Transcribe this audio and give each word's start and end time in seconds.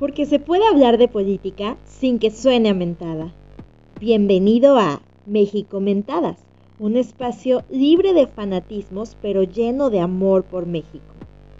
porque 0.00 0.24
se 0.24 0.38
puede 0.38 0.66
hablar 0.66 0.96
de 0.96 1.08
política 1.08 1.76
sin 1.84 2.18
que 2.18 2.30
suene 2.30 2.70
a 2.70 2.74
mentada. 2.74 3.34
Bienvenido 4.00 4.78
a 4.78 5.02
México 5.26 5.78
Mentadas, 5.78 6.38
un 6.78 6.96
espacio 6.96 7.64
libre 7.68 8.14
de 8.14 8.26
fanatismos 8.26 9.18
pero 9.20 9.42
lleno 9.42 9.90
de 9.90 10.00
amor 10.00 10.44
por 10.44 10.64
México, 10.64 11.04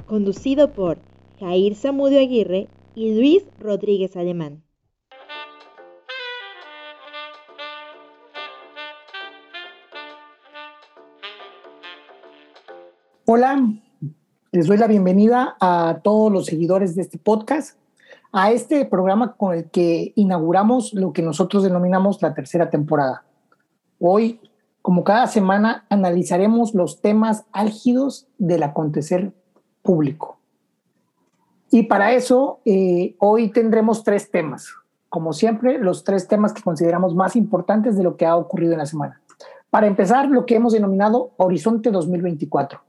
conducido 0.07 0.73
por 0.73 0.97
Jair 1.39 1.75
Zamudio 1.75 2.19
Aguirre 2.19 2.69
y 2.95 3.15
Luis 3.15 3.45
Rodríguez 3.61 4.17
Alemán. 4.17 4.63
Hola, 13.27 13.63
les 14.51 14.67
doy 14.67 14.79
la 14.79 14.87
bienvenida 14.87 15.59
a 15.61 16.01
todos 16.03 16.33
los 16.33 16.47
seguidores 16.47 16.97
de 16.97 17.03
este 17.03 17.19
podcast, 17.19 17.79
a 18.33 18.53
este 18.53 18.85
programa 18.85 19.35
con 19.35 19.55
el 19.55 19.71
que 19.71 20.13
inauguramos 20.15 20.95
lo 20.95 21.13
que 21.13 21.23
nosotros 21.23 21.63
denominamos 21.63 22.23
la 22.23 22.35
tercera 22.35 22.71
temporada. 22.71 23.25
Hoy, 23.99 24.41
como 24.83 25.05
cada 25.05 25.27
semana, 25.27 25.85
analizaremos 25.91 26.75
los 26.75 27.01
temas 27.01 27.45
álgidos 27.53 28.29
del 28.39 28.63
acontecer 28.63 29.33
público. 29.83 30.39
Y 31.71 31.85
para 31.85 32.13
eso, 32.13 32.61
eh, 32.65 33.15
hoy 33.19 33.51
tendremos 33.51 34.03
tres 34.05 34.31
temas. 34.31 34.69
Como 35.09 35.33
siempre, 35.33 35.79
los 35.79 36.05
tres 36.05 36.29
temas 36.29 36.53
que 36.53 36.63
consideramos 36.63 37.15
más 37.15 37.37
importantes 37.37 37.97
de 37.97 38.05
lo 38.05 38.17
que 38.17 38.27
ha 38.27 38.37
ocurrido 38.37 38.73
en 38.73 38.79
la 38.79 38.87
semana. 38.87 39.21
Para 39.71 39.87
empezar, 39.87 40.29
lo 40.29 40.47
que 40.47 40.57
hemos 40.57 40.73
denominado 40.73 41.33
Horizonte 41.37 41.91
2024 41.91 42.81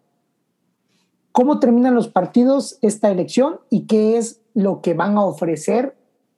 cómo 1.31 1.59
terminan 1.59 1.95
los 1.95 2.07
partidos 2.07 2.77
esta 2.81 3.09
elección 3.09 3.59
y 3.69 3.87
qué 3.87 4.17
es 4.17 4.41
lo 4.53 4.81
que 4.81 4.93
van 4.93 5.17
a 5.17 5.23
ofrecer 5.23 5.95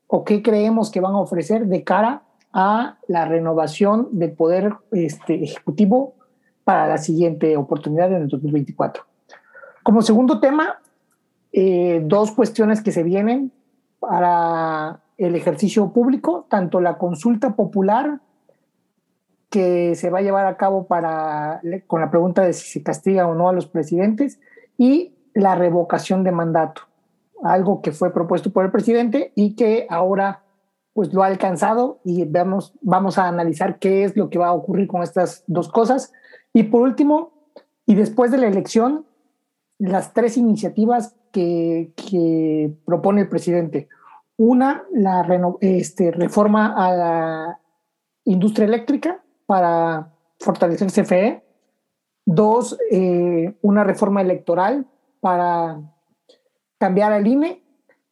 o 0.08 0.24
qué 0.24 0.44
creemos 0.44 0.92
que 0.92 1.02
van 1.02 1.14
a 1.14 1.20
ofrecer 1.20 1.66
de 1.68 1.84
cara 1.84 2.24
a 2.52 2.98
la 3.08 3.26
renovación 3.26 4.10
del 4.12 4.34
poder 4.34 4.74
este, 4.92 5.44
ejecutivo 5.44 6.14
para 6.64 6.88
la 6.88 6.98
siguiente 6.98 7.58
oportunidad 7.58 8.12
en 8.12 8.24
el 8.24 8.28
2024. 8.28 9.04
Como 9.82 10.02
segundo 10.02 10.40
tema, 10.40 10.80
eh, 11.52 12.02
dos 12.06 12.32
cuestiones 12.32 12.82
que 12.82 12.92
se 12.92 13.04
vienen 13.04 13.52
para 14.00 15.02
el 15.18 15.36
ejercicio 15.36 15.92
público, 15.92 16.46
tanto 16.50 16.80
la 16.80 16.98
consulta 16.98 17.56
popular 17.56 18.20
que 19.50 19.96
se 19.96 20.10
va 20.10 20.20
a 20.20 20.24
llevar 20.24 20.48
a 20.48 20.58
cabo 20.58 20.88
para, 20.88 21.62
con 21.86 22.02
la 22.02 22.10
pregunta 22.10 22.42
de 22.42 22.54
si 22.54 22.72
se 22.72 22.84
castiga 22.84 23.28
o 23.28 23.36
no 23.36 23.50
a 23.50 23.54
los 23.54 23.68
presidentes, 23.68 24.40
y 24.78 25.14
la 25.34 25.56
revocación 25.56 26.24
de 26.24 26.32
mandato, 26.32 26.84
algo 27.44 27.82
que 27.82 27.92
fue 27.92 28.14
propuesto 28.14 28.52
por 28.52 28.66
el 28.66 28.72
presidente 28.72 29.32
y 29.36 29.56
que 29.56 29.88
ahora 29.90 30.44
pues 30.94 31.12
lo 31.12 31.24
ha 31.24 31.28
alcanzado 31.28 32.00
y 32.04 32.24
vamos, 32.26 32.74
vamos 32.82 33.18
a 33.18 33.28
analizar 33.28 33.80
qué 33.80 34.04
es 34.04 34.16
lo 34.16 34.30
que 34.30 34.38
va 34.38 34.50
a 34.50 34.54
ocurrir 34.54 34.88
con 34.88 35.02
estas 35.02 35.44
dos 35.48 35.70
cosas. 35.70 36.14
Y 36.54 36.64
por 36.64 36.82
último, 36.82 37.34
y 37.86 37.96
después 37.96 38.32
de 38.32 38.38
la 38.38 38.48
elección, 38.48 39.06
las 39.80 40.14
tres 40.14 40.38
iniciativas 40.38 41.16
que, 41.32 41.92
propone 42.86 43.22
el 43.22 43.30
presidente. 43.30 43.90
Una, 44.38 44.84
la 44.94 45.26
este, 45.62 46.12
reforma 46.12 46.74
a 46.76 46.96
la 46.96 47.60
industria 48.26 48.66
eléctrica 48.66 49.22
para 49.46 50.14
fortalecer 50.40 50.92
CFE. 50.92 51.44
Dos, 52.26 52.78
eh, 52.92 53.56
una 53.62 53.84
reforma 53.84 54.22
electoral 54.22 54.86
para 55.20 55.82
cambiar 56.78 57.14
al 57.14 57.28
INE. 57.28 57.62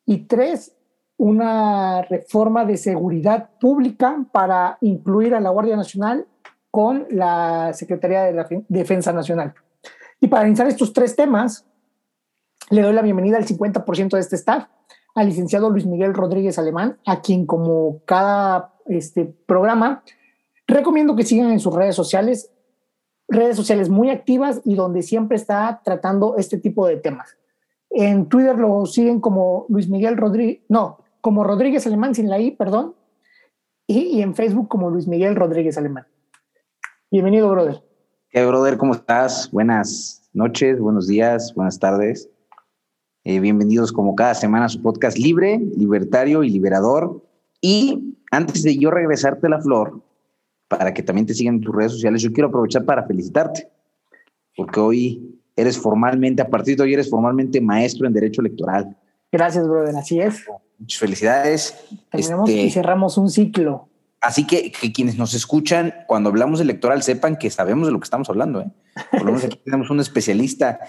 Y 0.06 0.26
tres, 0.26 0.76
una 1.17 2.02
reforma 2.02 2.66
de 2.66 2.78
seguridad 2.78 3.52
pública 3.59 4.26
para 4.32 4.78
incluir 4.82 5.36
a 5.36 5.39
la 5.39 5.52
Guardia 5.52 5.76
Nacional 5.76 6.28
con 6.72 7.06
la 7.12 7.72
Secretaría 7.73 8.23
de 8.23 8.33
la 8.33 8.48
Defensa 8.67 9.14
Nacional. 9.14 9.54
Y 10.20 10.27
para 10.27 10.48
iniciar 10.48 10.67
estos 10.67 10.94
tres 10.94 11.16
temas, 11.16 11.66
le 12.70 12.82
doy 12.82 12.94
la 12.94 13.02
bienvenida 13.02 13.38
al 13.38 13.45
50% 13.45 14.11
de 14.11 14.20
este 14.20 14.36
staff, 14.36 14.66
al 15.14 15.27
licenciado 15.27 15.70
Luis 15.70 15.86
Miguel 15.86 16.14
Rodríguez 16.14 16.58
Alemán, 16.58 16.98
a 17.05 17.21
quien 17.21 17.45
como 17.45 18.02
cada 18.05 18.73
este, 18.88 19.26
programa, 19.26 20.04
recomiendo 20.67 21.16
que 21.16 21.23
sigan 21.23 21.52
en 21.52 21.60
sus 21.60 21.76
redes 21.76 21.95
sociales 21.95 22.52
redes 23.31 23.55
sociales 23.55 23.89
muy 23.89 24.09
activas 24.09 24.61
y 24.65 24.75
donde 24.75 25.02
siempre 25.02 25.37
está 25.37 25.81
tratando 25.83 26.36
este 26.37 26.58
tipo 26.58 26.86
de 26.86 26.97
temas. 26.97 27.37
En 27.89 28.27
Twitter 28.27 28.58
lo 28.58 28.86
siguen 28.86 29.19
como 29.19 29.65
Luis 29.69 29.89
Miguel 29.89 30.17
Rodríguez, 30.17 30.61
no, 30.67 30.99
como 31.21 31.43
Rodríguez 31.43 31.87
Alemán 31.87 32.14
sin 32.14 32.30
la 32.30 32.39
I, 32.39 32.52
perdón, 32.52 32.93
y, 33.87 34.21
en 34.21 34.36
Facebook 34.36 34.67
como 34.67 34.89
Luis 34.89 35.08
Miguel 35.08 35.36
Rodríguez 35.36 35.77
Alemán. 35.77 36.05
Bienvenido, 37.09 37.49
brother. 37.49 37.83
¿Qué, 38.30 38.45
brother? 38.45 38.77
¿Cómo 38.77 38.93
estás? 38.93 39.49
Buenas 39.52 40.30
noches, 40.33 40.80
buenos 40.80 41.08
días, 41.08 41.53
buenas 41.55 41.80
tardes. 41.80 42.30
Eh, 43.23 43.39
bienvenidos 43.39 43.91
como 43.91 44.15
cada 44.15 44.33
semana 44.33 44.65
a 44.65 44.70
su 44.70 44.81
podcast 44.81 45.17
libre, 45.17 45.59
libertario 45.75 46.43
y 46.43 46.49
liberador. 46.49 47.21
Y 47.59 48.17
antes 48.31 48.64
de 48.64 48.77
yo 48.77 48.91
regresarte 48.91 49.49
la 49.49 49.59
flor, 49.59 50.02
para 50.77 50.93
que 50.93 51.04
también 51.04 51.27
te 51.27 51.33
sigan 51.33 51.55
en 51.55 51.61
tus 51.61 51.76
redes 51.76 51.92
sociales, 51.92 52.21
yo 52.21 52.32
quiero 52.32 52.48
aprovechar 52.48 52.86
para 52.86 53.04
felicitarte, 53.04 53.67
porque 54.55 54.80
hoy 54.80 55.37
eres 55.58 55.77
formalmente, 55.77 56.42
a 56.42 56.49
partir 56.49 56.77
de 56.77 56.83
hoy 56.83 56.93
eres 56.93 57.09
formalmente 57.09 57.59
maestro 57.59 58.08
en 58.08 58.14
Derecho 58.14 58.39
Electoral. 58.39 58.95
Gracias, 59.30 59.67
brother, 59.67 59.93
así 59.98 60.21
es. 60.21 60.45
Muchas 60.80 60.99
felicidades. 60.99 61.76
Terminamos 62.09 62.49
y 62.49 62.59
este, 62.59 62.71
cerramos 62.71 63.17
un 63.17 63.30
ciclo. 63.30 63.89
Así 64.21 64.48
que, 64.48 64.71
que, 64.71 64.93
quienes 64.93 65.17
nos 65.17 65.33
escuchan, 65.33 65.93
cuando 66.08 66.30
hablamos 66.30 66.61
electoral, 66.61 67.03
sepan 67.03 67.36
que 67.36 67.49
sabemos 67.49 67.88
de 67.88 67.92
lo 67.92 67.99
que 67.99 68.05
estamos 68.05 68.30
hablando. 68.30 68.61
¿eh? 68.61 68.71
Por 69.11 69.23
lo 69.23 69.26
menos 69.26 69.43
aquí 69.43 69.59
tenemos 69.65 69.89
un 69.89 69.99
especialista. 69.99 70.80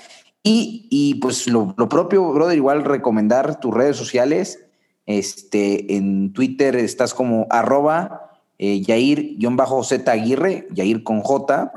Y, 0.44 0.87
y 0.91 1.16
pues 1.16 1.49
lo, 1.49 1.75
lo, 1.76 1.88
propio, 1.88 2.32
brother, 2.32 2.56
igual 2.56 2.84
recomendar 2.84 3.59
tus 3.59 3.75
redes 3.75 3.97
sociales. 3.97 4.64
Este, 5.06 5.97
en 5.97 6.32
Twitter 6.32 6.76
estás 6.76 7.14
como 7.14 7.49
arroba 7.50 8.31
eh, 8.65 8.81
Yair-Z 8.81 10.12
Aguirre, 10.12 10.69
Yair 10.71 11.03
con 11.03 11.21
J, 11.21 11.73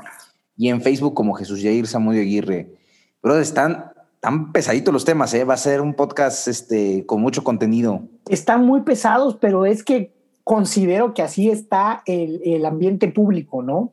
y 0.56 0.68
en 0.68 0.80
Facebook 0.80 1.14
como 1.14 1.34
Jesús 1.34 1.60
Yair 1.60 1.88
Samudio 1.88 2.20
Aguirre. 2.20 2.76
Pero 3.20 3.40
están 3.40 3.90
tan 4.20 4.52
pesaditos 4.52 4.94
los 4.94 5.04
temas, 5.04 5.34
¿eh? 5.34 5.42
va 5.42 5.54
a 5.54 5.56
ser 5.56 5.80
un 5.80 5.94
podcast 5.94 6.46
este, 6.46 7.04
con 7.04 7.20
mucho 7.20 7.42
contenido. 7.42 8.02
Están 8.28 8.64
muy 8.64 8.82
pesados, 8.82 9.36
pero 9.40 9.66
es 9.66 9.82
que 9.82 10.12
considero 10.44 11.12
que 11.12 11.22
así 11.22 11.50
está 11.50 12.04
el, 12.06 12.64
ambiente 12.64 13.08
público, 13.08 13.64
¿no? 13.64 13.92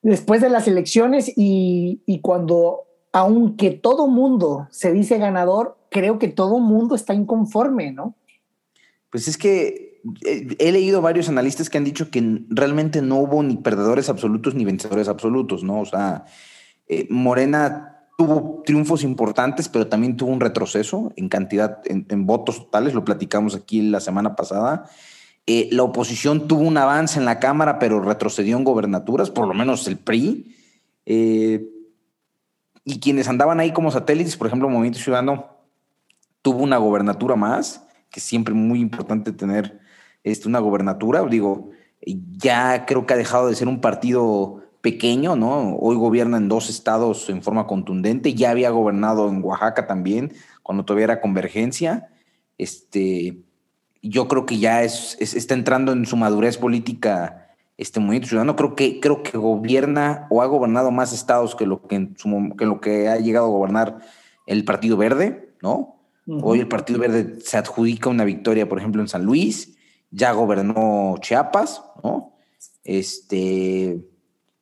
Después 0.00 0.40
de 0.40 0.50
las 0.50 0.68
elecciones 0.68 1.32
y, 1.34 2.00
y 2.06 2.20
cuando, 2.20 2.82
aunque 3.10 3.70
todo 3.72 4.06
mundo 4.06 4.68
se 4.70 4.92
dice 4.92 5.18
ganador, 5.18 5.76
creo 5.90 6.20
que 6.20 6.28
todo 6.28 6.60
mundo 6.60 6.94
está 6.94 7.12
inconforme, 7.12 7.90
¿no? 7.90 8.14
Pues 9.10 9.26
es 9.26 9.36
que 9.36 9.93
he 10.22 10.72
leído 10.72 11.00
varios 11.00 11.28
analistas 11.28 11.70
que 11.70 11.78
han 11.78 11.84
dicho 11.84 12.10
que 12.10 12.42
realmente 12.48 13.02
no 13.02 13.16
hubo 13.16 13.42
ni 13.42 13.56
perdedores 13.56 14.08
absolutos 14.08 14.54
ni 14.54 14.64
vencedores 14.64 15.08
absolutos, 15.08 15.64
¿no? 15.64 15.80
O 15.80 15.84
sea, 15.84 16.24
eh, 16.88 17.06
Morena 17.10 18.08
tuvo 18.18 18.62
triunfos 18.64 19.02
importantes, 19.02 19.68
pero 19.68 19.88
también 19.88 20.16
tuvo 20.16 20.30
un 20.30 20.40
retroceso 20.40 21.12
en 21.16 21.28
cantidad, 21.28 21.80
en, 21.84 22.26
votos 22.26 22.58
totales, 22.58 22.94
lo 22.94 23.04
platicamos 23.04 23.54
aquí 23.54 23.82
la 23.82 24.00
semana 24.00 24.36
pasada. 24.36 24.88
Eh, 25.46 25.68
la 25.72 25.82
oposición 25.82 26.46
tuvo 26.46 26.62
un 26.62 26.76
avance 26.76 27.18
en 27.18 27.24
la 27.24 27.40
Cámara, 27.40 27.78
pero 27.78 28.00
retrocedió 28.00 28.56
en 28.56 28.64
gobernaturas, 28.64 29.30
por 29.30 29.48
lo 29.48 29.54
menos 29.54 29.86
el 29.88 29.98
PRI. 29.98 30.54
Eh, 31.06 31.68
y 32.84 33.00
quienes 33.00 33.28
andaban 33.28 33.60
ahí 33.60 33.72
como 33.72 33.90
satélites, 33.90 34.36
por 34.36 34.46
ejemplo, 34.46 34.68
Movimiento 34.68 34.98
Ciudadano 34.98 35.48
tuvo 36.42 36.62
una 36.62 36.76
gobernatura 36.76 37.36
más, 37.36 37.86
que 38.10 38.20
es 38.20 38.24
siempre 38.24 38.54
muy 38.54 38.80
importante 38.80 39.32
tener 39.32 39.80
este, 40.24 40.48
una 40.48 40.58
gobernatura. 40.58 41.22
Digo, 41.24 41.70
ya 42.36 42.86
creo 42.86 43.06
que 43.06 43.14
ha 43.14 43.16
dejado 43.16 43.48
de 43.48 43.54
ser 43.54 43.68
un 43.68 43.80
partido 43.80 44.62
pequeño, 44.80 45.36
¿no? 45.36 45.76
Hoy 45.76 45.96
gobierna 45.96 46.36
en 46.36 46.48
dos 46.48 46.68
estados 46.68 47.30
en 47.30 47.42
forma 47.42 47.66
contundente, 47.66 48.34
ya 48.34 48.50
había 48.50 48.70
gobernado 48.70 49.28
en 49.28 49.42
Oaxaca 49.42 49.86
también, 49.86 50.32
cuando 50.62 50.84
todavía 50.84 51.04
era 51.04 51.20
convergencia. 51.20 52.08
Este, 52.58 53.38
yo 54.02 54.28
creo 54.28 54.44
que 54.44 54.58
ya 54.58 54.82
es, 54.82 55.16
está 55.20 55.54
entrando 55.54 55.92
en 55.92 56.04
su 56.04 56.16
madurez 56.16 56.58
política 56.58 57.48
este 57.78 57.98
movimiento 57.98 58.28
ciudadano. 58.28 58.56
Creo 58.56 58.76
que, 58.76 59.00
creo 59.00 59.22
que 59.22 59.38
gobierna 59.38 60.26
o 60.30 60.42
ha 60.42 60.46
gobernado 60.46 60.90
más 60.90 61.12
estados 61.12 61.54
que 61.54 61.66
lo 61.66 61.86
que, 61.86 61.96
en 61.96 62.14
su, 62.18 62.54
que 62.58 62.66
lo 62.66 62.80
que 62.80 63.08
ha 63.08 63.16
llegado 63.16 63.46
a 63.46 63.50
gobernar 63.50 64.00
el 64.46 64.64
Partido 64.64 64.96
Verde, 64.96 65.54
¿no? 65.62 65.96
Hoy 66.26 66.60
el 66.60 66.68
Partido 66.68 66.98
Verde 66.98 67.38
se 67.40 67.58
adjudica 67.58 68.08
una 68.08 68.24
victoria, 68.24 68.66
por 68.68 68.78
ejemplo, 68.78 69.02
en 69.02 69.08
San 69.08 69.24
Luis 69.24 69.73
ya 70.14 70.32
gobernó 70.32 71.16
Chiapas, 71.20 71.82
¿no? 72.02 72.34
Este, 72.84 74.06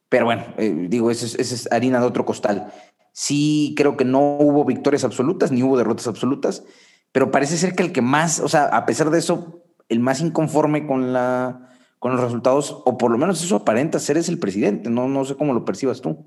pero 0.09 0.25
bueno, 0.25 0.45
eh, 0.57 0.87
digo, 0.89 1.11
esa 1.11 1.27
es, 1.27 1.69
harina 1.71 2.01
de 2.01 2.07
otro 2.07 2.25
costal. 2.25 2.73
Sí, 3.13 3.75
creo 3.77 3.97
que 3.97 4.05
no 4.05 4.37
hubo 4.39 4.65
victorias 4.65 5.05
absolutas 5.05 5.53
ni 5.53 5.63
hubo 5.63 5.77
derrotas 5.77 6.07
absolutas, 6.07 6.65
pero 7.13 7.31
parece 7.31 7.59
ser 7.59 7.75
que 7.75 7.83
el 7.83 7.93
que 7.93 8.01
más, 8.01 8.41
o 8.41 8.49
sea, 8.49 8.65
a 8.65 8.87
pesar 8.87 9.11
de 9.11 9.19
eso, 9.19 9.63
el 9.89 10.01
más 10.01 10.21
inconforme 10.21 10.87
con 10.87 11.13
la 11.13 11.69
con 11.99 12.13
los 12.13 12.21
resultados, 12.21 12.83
o 12.85 12.99
por 12.99 13.13
lo 13.13 13.19
menos 13.19 13.45
eso 13.45 13.55
aparenta 13.55 14.01
ser 14.01 14.17
es 14.17 14.29
el 14.29 14.41
presidente, 14.41 14.91
no, 14.91 15.07
no 15.07 15.25
sé 15.25 15.37
cómo 15.37 15.53
lo 15.53 15.65
percibas 15.65 16.01
tú. 16.01 16.27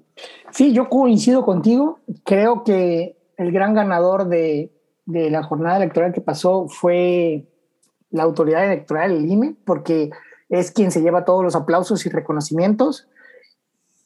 Sí, 0.52 0.72
yo 0.72 0.88
coincido 0.88 1.44
contigo, 1.44 2.00
creo 2.24 2.64
que 2.64 3.18
el 3.36 3.52
gran 3.52 3.74
ganador 3.74 4.30
de, 4.30 4.72
de 5.06 5.30
la 5.30 5.44
jornada 5.44 5.76
electoral 5.76 6.14
que 6.14 6.22
pasó 6.22 6.70
fue 6.70 7.50
la 8.16 8.24
autoridad 8.24 8.66
electoral, 8.66 9.12
el 9.12 9.30
INE, 9.30 9.56
porque 9.66 10.10
es 10.50 10.72
quien 10.72 10.92
se 10.92 11.02
lleva 11.02 11.26
todos 11.26 11.44
los 11.44 11.56
aplausos 11.56 12.06
y 12.06 12.10
reconocimientos, 12.10 13.08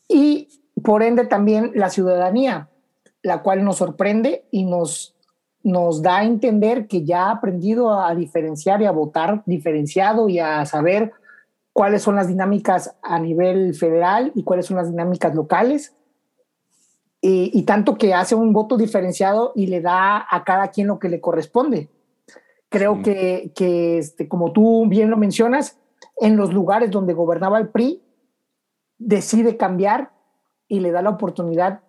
y 0.07 0.47
por 0.83 1.03
ende 1.03 1.25
también 1.25 1.71
la 1.75 1.89
ciudadanía, 1.89 2.69
la 3.21 3.44
cual 3.44 3.63
nos 3.63 3.77
sorprende 3.77 4.45
y 4.50 4.65
nos, 4.65 5.15
nos 5.63 6.01
da 6.01 6.17
a 6.17 6.25
entender 6.25 6.88
que 6.88 7.06
ya 7.06 7.27
ha 7.27 7.31
aprendido 7.31 7.94
a 7.94 8.15
diferenciar 8.15 8.81
y 8.81 8.85
a 8.85 8.91
votar 8.91 9.44
diferenciado 9.45 10.27
y 10.27 10.39
a 10.39 10.65
saber 10.65 11.12
cuáles 11.73 12.01
son 12.01 12.15
las 12.15 12.27
dinámicas 12.27 12.95
a 13.03 13.19
nivel 13.19 13.75
federal 13.75 14.31
y 14.33 14.44
cuáles 14.44 14.65
son 14.65 14.77
las 14.77 14.89
dinámicas 14.89 15.35
locales. 15.35 15.95
Y, 17.21 17.63
tanto 17.63 17.97
que 17.97 18.13
hace 18.13 18.33
un 18.33 18.53
voto 18.53 18.77
diferenciado 18.77 19.51
y 19.53 19.67
le 19.67 19.81
da 19.81 20.25
a 20.29 20.44
cada 20.45 20.69
quien 20.69 20.88
lo 20.88 21.00
que 21.00 21.09
le 21.09 21.19
corresponde. 21.19 21.89
Creo 22.69 23.01
que, 23.01 23.51
que 23.56 23.98
este, 23.98 24.27
como 24.27 24.51
tú 24.51 24.88
bien 24.88 25.10
lo 25.10 25.18
mencionas, 25.18 25.80
en 26.18 26.38
los 26.38 26.54
lugares 26.54 26.92
donde 26.92 27.13
gobernaba 27.13 27.57
el 27.57 27.69
PRI, 27.69 28.04
decide 28.98 29.57
cambiar 29.57 30.12
y 30.68 30.81
le 30.81 30.92
da 30.92 31.01
la 31.01 31.10
oportunidad 31.10 31.81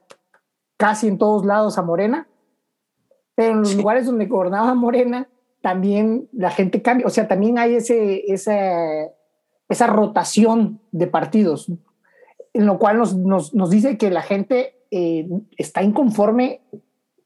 casi 0.77 1.09
en 1.09 1.19
todos 1.19 1.45
lados 1.45 1.77
a 1.77 1.83
Morena, 1.83 2.29
pero 3.35 3.53
en 3.53 3.61
los 3.61 3.75
lugares 3.75 4.07
donde 4.07 4.27
gobernaba 4.27 4.75
Morena, 4.75 5.29
también 5.61 6.29
la 6.33 6.51
gente 6.51 6.81
cambia, 6.81 7.07
o 7.07 7.11
sea, 7.11 7.29
también 7.29 7.59
hay 7.59 7.75
ese, 7.75 8.33
esa, 8.33 9.11
esa 9.69 9.87
rotación 9.87 10.81
de 10.91 11.07
partidos, 11.07 11.71
en 12.55 12.67
lo 12.67 12.79
cual 12.79 12.99
nos, 12.99 13.15
nos, 13.15 13.55
nos 13.55 13.71
dice 13.71 13.99
que 13.99 14.11
la 14.11 14.23
gente 14.23 14.75
eh, 14.91 15.29
está 15.57 15.83
inconforme 15.83 16.63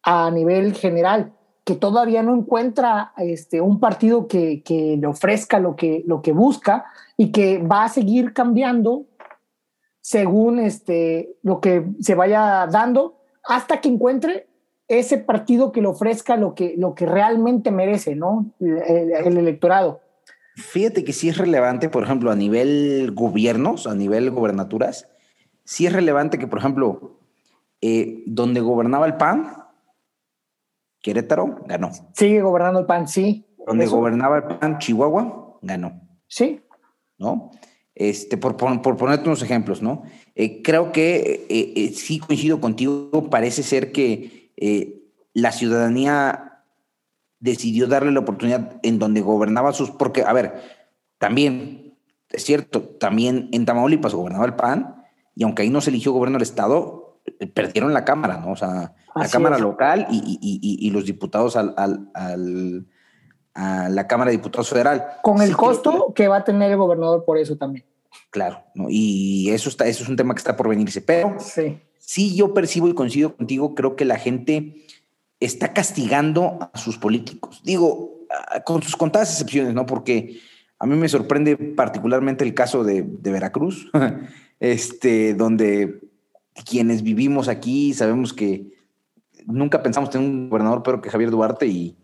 a 0.03 0.31
nivel 0.31 0.75
general, 0.75 1.33
que 1.65 1.75
todavía 1.75 2.23
no 2.23 2.35
encuentra 2.35 3.13
este, 3.17 3.61
un 3.61 3.81
partido 3.81 4.29
que, 4.29 4.63
que, 4.63 4.99
le 5.01 5.07
ofrezca 5.07 5.59
lo 5.59 5.77
que, 5.77 6.05
lo 6.07 6.21
que 6.21 6.33
busca 6.33 6.85
y 7.17 7.33
que 7.33 7.59
va 7.59 7.85
a 7.85 7.89
seguir 7.89 8.35
cambiando 8.35 9.07
según 10.01 10.59
este, 10.59 11.37
lo 11.43 11.61
que 11.61 11.87
se 12.01 12.15
vaya 12.15 12.67
dando 12.67 13.17
hasta 13.43 13.81
que 13.81 13.89
encuentre 13.89 14.47
ese 14.89 15.17
partido 15.17 15.73
que 15.73 15.81
le 15.81 15.89
ofrezca 15.89 16.37
lo 16.37 16.55
que, 16.55 16.75
lo 16.77 16.95
que 16.95 17.07
realmente 17.07 17.71
merece, 17.71 18.15
¿no? 18.15 18.53
el 18.61 19.39
electorado. 19.39 20.01
Fíjate 20.57 21.05
que 21.05 21.13
sí 21.13 21.31
es 21.31 21.39
relevante, 21.39 21.89
por 21.89 22.05
ejemplo, 22.05 22.31
a 22.31 22.37
nivel 22.37 23.13
gobiernos, 23.15 23.87
a 23.87 23.95
nivel 23.95 24.31
gobernaturas, 24.31 25.09
sí 25.65 25.87
es 25.87 25.93
relevante 25.93 26.39
que, 26.39 26.47
por 26.47 26.59
ejemplo, 26.59 27.19
eh, 27.81 28.23
donde 28.27 28.61
gobernaba 28.61 29.07
el 29.07 29.17
PAN, 29.17 29.64
Querétaro, 31.05 31.61
ganó. 31.67 31.91
Sigue 32.15 32.41
gobernando 32.41 32.81
el 32.81 32.87
PAN, 32.87 33.07
sí. 33.07 33.45
Donde 33.67 33.87
gobernaba 33.87 34.39
el 34.39 34.45
PAN, 34.45 34.79
Chihuahua, 34.79 35.59
ganó. 35.61 36.01
Sí. 36.27 36.63
¿No? 37.19 37.51
Este, 37.95 38.39
por, 38.39 38.57
por, 38.57 38.97
ponerte 38.97 39.29
unos 39.29 39.43
ejemplos, 39.43 39.83
¿no? 39.83 40.03
Eh, 40.35 40.63
creo 40.63 40.93
que 40.93 41.47
eh, 41.51 41.93
sí 41.95 42.19
coincido 42.21 42.59
contigo, 42.59 43.29
parece 43.29 43.63
ser 43.63 43.93
que 43.93 44.51
la 45.35 45.53
ciudadanía 45.53 46.63
decidió 47.39 47.87
darle 47.87 48.11
la 48.11 48.21
oportunidad 48.21 48.81
en 48.83 48.99
donde 48.99 49.21
gobernaba 49.21 49.75
sus... 49.75 49.91
Porque, 49.91 50.23
a 50.23 50.33
ver, 50.33 50.63
también, 51.19 51.99
es 52.31 52.45
cierto, 52.45 52.81
también 52.81 53.51
en 53.53 53.67
Tamaulipas 53.67 54.15
gobernaba 54.15 54.47
el 54.47 54.55
PAN, 54.55 55.05
y 55.37 55.45
aunque 55.45 55.61
ahí 55.61 55.69
no 55.69 55.83
se 55.83 55.91
eligió 55.91 56.13
gobierno 56.13 56.39
del 56.39 56.49
Estado, 56.49 57.04
eh, 57.04 57.04
perdieron 57.55 57.93
la 57.93 58.05
Cámara, 58.05 58.39
¿no? 58.39 58.53
O 58.53 58.57
sea, 58.57 58.95
la 59.15 59.29
Cámara 59.29 59.59
local 59.59 60.07
y, 60.11 60.39
y, 60.41 60.87
y, 60.87 60.91
los 60.91 61.05
diputados 61.05 61.57
al, 61.57 61.75
al, 61.77 62.11
al, 62.15 62.87
a 63.55 63.89
la 63.89 64.07
Cámara 64.07 64.31
de 64.31 64.37
Diputados 64.37 64.69
Federal. 64.69 65.05
Con 65.23 65.41
el 65.41 65.57
costo 65.57 66.13
que... 66.15 66.29
va 66.29 66.39
a 66.39 66.45
tener 66.45 66.71
el 66.71 66.77
gobernador 66.77 67.25
por 67.25 67.39
eso 67.39 67.57
también. 67.57 67.85
Claro, 68.31 68.63
¿no? 68.75 68.87
y 68.89 69.51
eso, 69.51 69.69
está, 69.69 69.87
eso 69.87 70.03
es 70.03 70.09
un 70.09 70.17
tema 70.17 70.35
que 70.35 70.39
está 70.39 70.57
por 70.57 70.69
venirse, 70.69 71.01
pero 71.01 71.37
sí. 71.39 71.79
sí 71.99 72.37
yo 72.37 72.55
percibo 72.55 72.89
y 72.89 72.95
coincido 72.95 73.37
contigo, 73.37 73.75
creo 73.75 73.97
que 73.97 74.05
la 74.05 74.19
gente 74.19 74.87
está 75.41 75.73
castigando 75.73 76.71
a 76.73 76.79
sus 76.79 76.99
políticos. 76.99 77.61
Digo, 77.65 78.15
con 78.65 78.83
sus 78.83 78.97
contadas 78.97 79.31
excepciones, 79.31 79.75
¿no? 79.75 79.87
Porque 79.87 80.41
a 80.79 80.87
mí 80.87 80.97
me 80.97 81.09
sorprende 81.09 81.57
particularmente 81.57 82.45
el 82.45 82.55
caso 82.55 82.85
de, 82.85 83.03
Veracruz, 83.03 83.91
este, 84.61 85.35
donde 85.35 86.01
quienes 86.63 87.03
vivimos 87.03 87.49
aquí 87.49 87.95
sabemos 87.95 88.33
que 88.33 88.73
nunca 89.47 89.83
pensamos 89.83 90.11
tener 90.11 90.29
un 90.29 90.49
gobernador 90.49 90.83
pero 90.83 91.01
que 91.01 91.11
Javier 91.11 91.31
Duarte 91.31 91.67
y, 91.67 91.97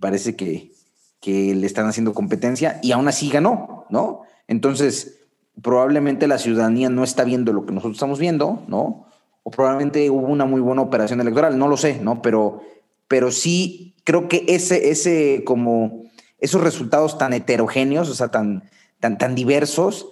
parece 0.00 0.34
que, 0.34 0.72
que, 1.20 1.54
le 1.54 1.66
están 1.66 1.86
haciendo 1.86 2.14
competencia 2.14 2.80
y 2.82 2.92
aún 2.92 3.06
así 3.06 3.28
ganó, 3.28 3.86
¿no? 3.90 4.22
Entonces, 4.48 5.20
probablemente 5.62 6.26
la 6.26 6.38
ciudadanía 6.38 6.88
no 6.88 7.04
está 7.04 7.24
viendo 7.24 7.52
lo 7.52 7.64
que 7.66 7.72
nosotros 7.72 7.96
estamos 7.96 8.18
viendo, 8.18 8.64
¿no? 8.66 9.06
O 9.42 9.50
probablemente 9.50 10.10
hubo 10.10 10.26
una 10.26 10.46
muy 10.46 10.60
buena 10.60 10.82
operación 10.82 11.20
electoral, 11.20 11.58
no 11.58 11.68
lo 11.68 11.76
sé, 11.76 12.00
¿no? 12.00 12.22
Pero 12.22 12.62
pero 13.08 13.30
sí 13.30 13.94
creo 14.04 14.28
que 14.28 14.44
ese, 14.48 14.90
ese 14.90 15.42
como 15.44 16.04
esos 16.38 16.62
resultados 16.62 17.18
tan 17.18 17.32
heterogéneos, 17.32 18.08
o 18.10 18.14
sea, 18.14 18.28
tan, 18.28 18.64
tan, 19.00 19.18
tan 19.18 19.34
diversos, 19.34 20.08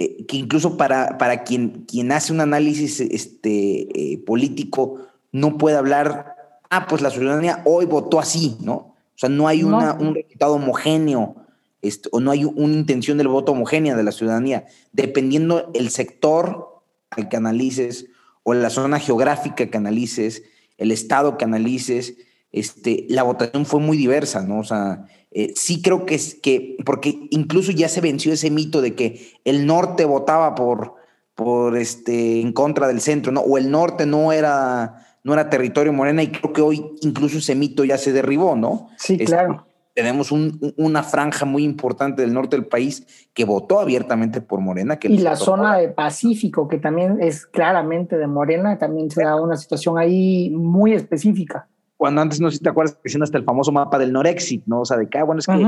eh, 0.00 0.24
que 0.26 0.36
incluso 0.36 0.76
para, 0.76 1.18
para 1.18 1.42
quien, 1.42 1.84
quien 1.88 2.12
hace 2.12 2.32
un 2.32 2.40
análisis 2.40 3.00
este, 3.00 4.12
eh, 4.12 4.18
político 4.18 5.00
no 5.32 5.58
puede 5.58 5.76
hablar, 5.76 6.36
ah, 6.70 6.86
pues 6.86 7.02
la 7.02 7.10
ciudadanía 7.10 7.62
hoy 7.64 7.84
votó 7.84 8.20
así, 8.20 8.56
¿no? 8.60 8.74
O 8.74 9.16
sea, 9.16 9.28
no 9.28 9.48
hay 9.48 9.64
una, 9.64 9.94
un 9.94 10.14
resultado 10.14 10.54
homogéneo, 10.54 11.34
este, 11.82 12.08
o 12.12 12.20
no 12.20 12.30
hay 12.30 12.44
una 12.44 12.74
intención 12.74 13.18
del 13.18 13.26
voto 13.26 13.50
homogénea 13.50 13.96
de 13.96 14.04
la 14.04 14.12
ciudadanía, 14.12 14.66
dependiendo 14.92 15.70
el 15.74 15.90
sector 15.90 16.82
al 17.10 17.28
que 17.28 17.36
analices, 17.36 18.06
o 18.44 18.54
la 18.54 18.70
zona 18.70 19.00
geográfica 19.00 19.66
que 19.66 19.76
analices, 19.76 20.44
el 20.76 20.92
estado 20.92 21.36
que 21.36 21.44
analices, 21.44 22.14
este, 22.52 23.06
la 23.08 23.22
votación 23.22 23.66
fue 23.66 23.80
muy 23.80 23.96
diversa, 23.96 24.42
¿no? 24.42 24.60
O 24.60 24.64
sea, 24.64 25.06
eh, 25.30 25.52
sí 25.54 25.82
creo 25.82 26.06
que 26.06 26.14
es 26.14 26.34
que, 26.34 26.76
porque 26.84 27.28
incluso 27.30 27.72
ya 27.72 27.88
se 27.88 28.00
venció 28.00 28.32
ese 28.32 28.50
mito 28.50 28.80
de 28.80 28.94
que 28.94 29.32
el 29.44 29.66
norte 29.66 30.04
votaba 30.04 30.54
por, 30.54 30.94
por 31.34 31.76
este, 31.76 32.40
en 32.40 32.52
contra 32.52 32.88
del 32.88 33.00
centro, 33.00 33.32
¿no? 33.32 33.40
O 33.40 33.58
el 33.58 33.70
norte 33.70 34.06
no 34.06 34.32
era, 34.32 35.06
no 35.24 35.34
era 35.34 35.50
territorio 35.50 35.92
morena 35.92 36.22
y 36.22 36.28
creo 36.28 36.52
que 36.52 36.62
hoy 36.62 36.84
incluso 37.02 37.38
ese 37.38 37.54
mito 37.54 37.84
ya 37.84 37.98
se 37.98 38.12
derribó, 38.12 38.56
¿no? 38.56 38.88
Sí, 38.96 39.14
este, 39.14 39.26
claro. 39.26 39.66
Tenemos 39.94 40.30
una 40.30 41.02
franja 41.02 41.44
muy 41.44 41.64
importante 41.64 42.22
del 42.22 42.32
norte 42.32 42.54
del 42.54 42.66
país 42.66 43.28
que 43.34 43.44
votó 43.44 43.80
abiertamente 43.80 44.40
por 44.40 44.60
Morena. 44.60 44.96
Que 45.00 45.08
y 45.08 45.18
la 45.18 45.34
zona 45.34 45.76
de 45.76 45.88
Pacífico, 45.88 46.68
que 46.68 46.78
también 46.78 47.18
es 47.20 47.46
claramente 47.46 48.16
de 48.16 48.28
Morena, 48.28 48.78
también 48.78 49.10
se 49.10 49.24
da 49.24 49.34
una 49.34 49.56
situación 49.56 49.98
ahí 49.98 50.50
muy 50.50 50.92
específica 50.92 51.66
cuando 51.98 52.20
antes 52.20 52.40
no 52.40 52.48
sé 52.48 52.58
si 52.58 52.62
te 52.62 52.70
acuerdas 52.70 52.96
que 53.02 53.18
hasta 53.20 53.38
el 53.38 53.44
famoso 53.44 53.72
mapa 53.72 53.98
del 53.98 54.12
Norexit, 54.12 54.62
¿no? 54.66 54.82
O 54.82 54.84
sea, 54.84 54.96
de 54.96 55.08
que, 55.08 55.18
ah, 55.18 55.24
bueno, 55.24 55.40
es 55.40 55.46
que 55.48 55.66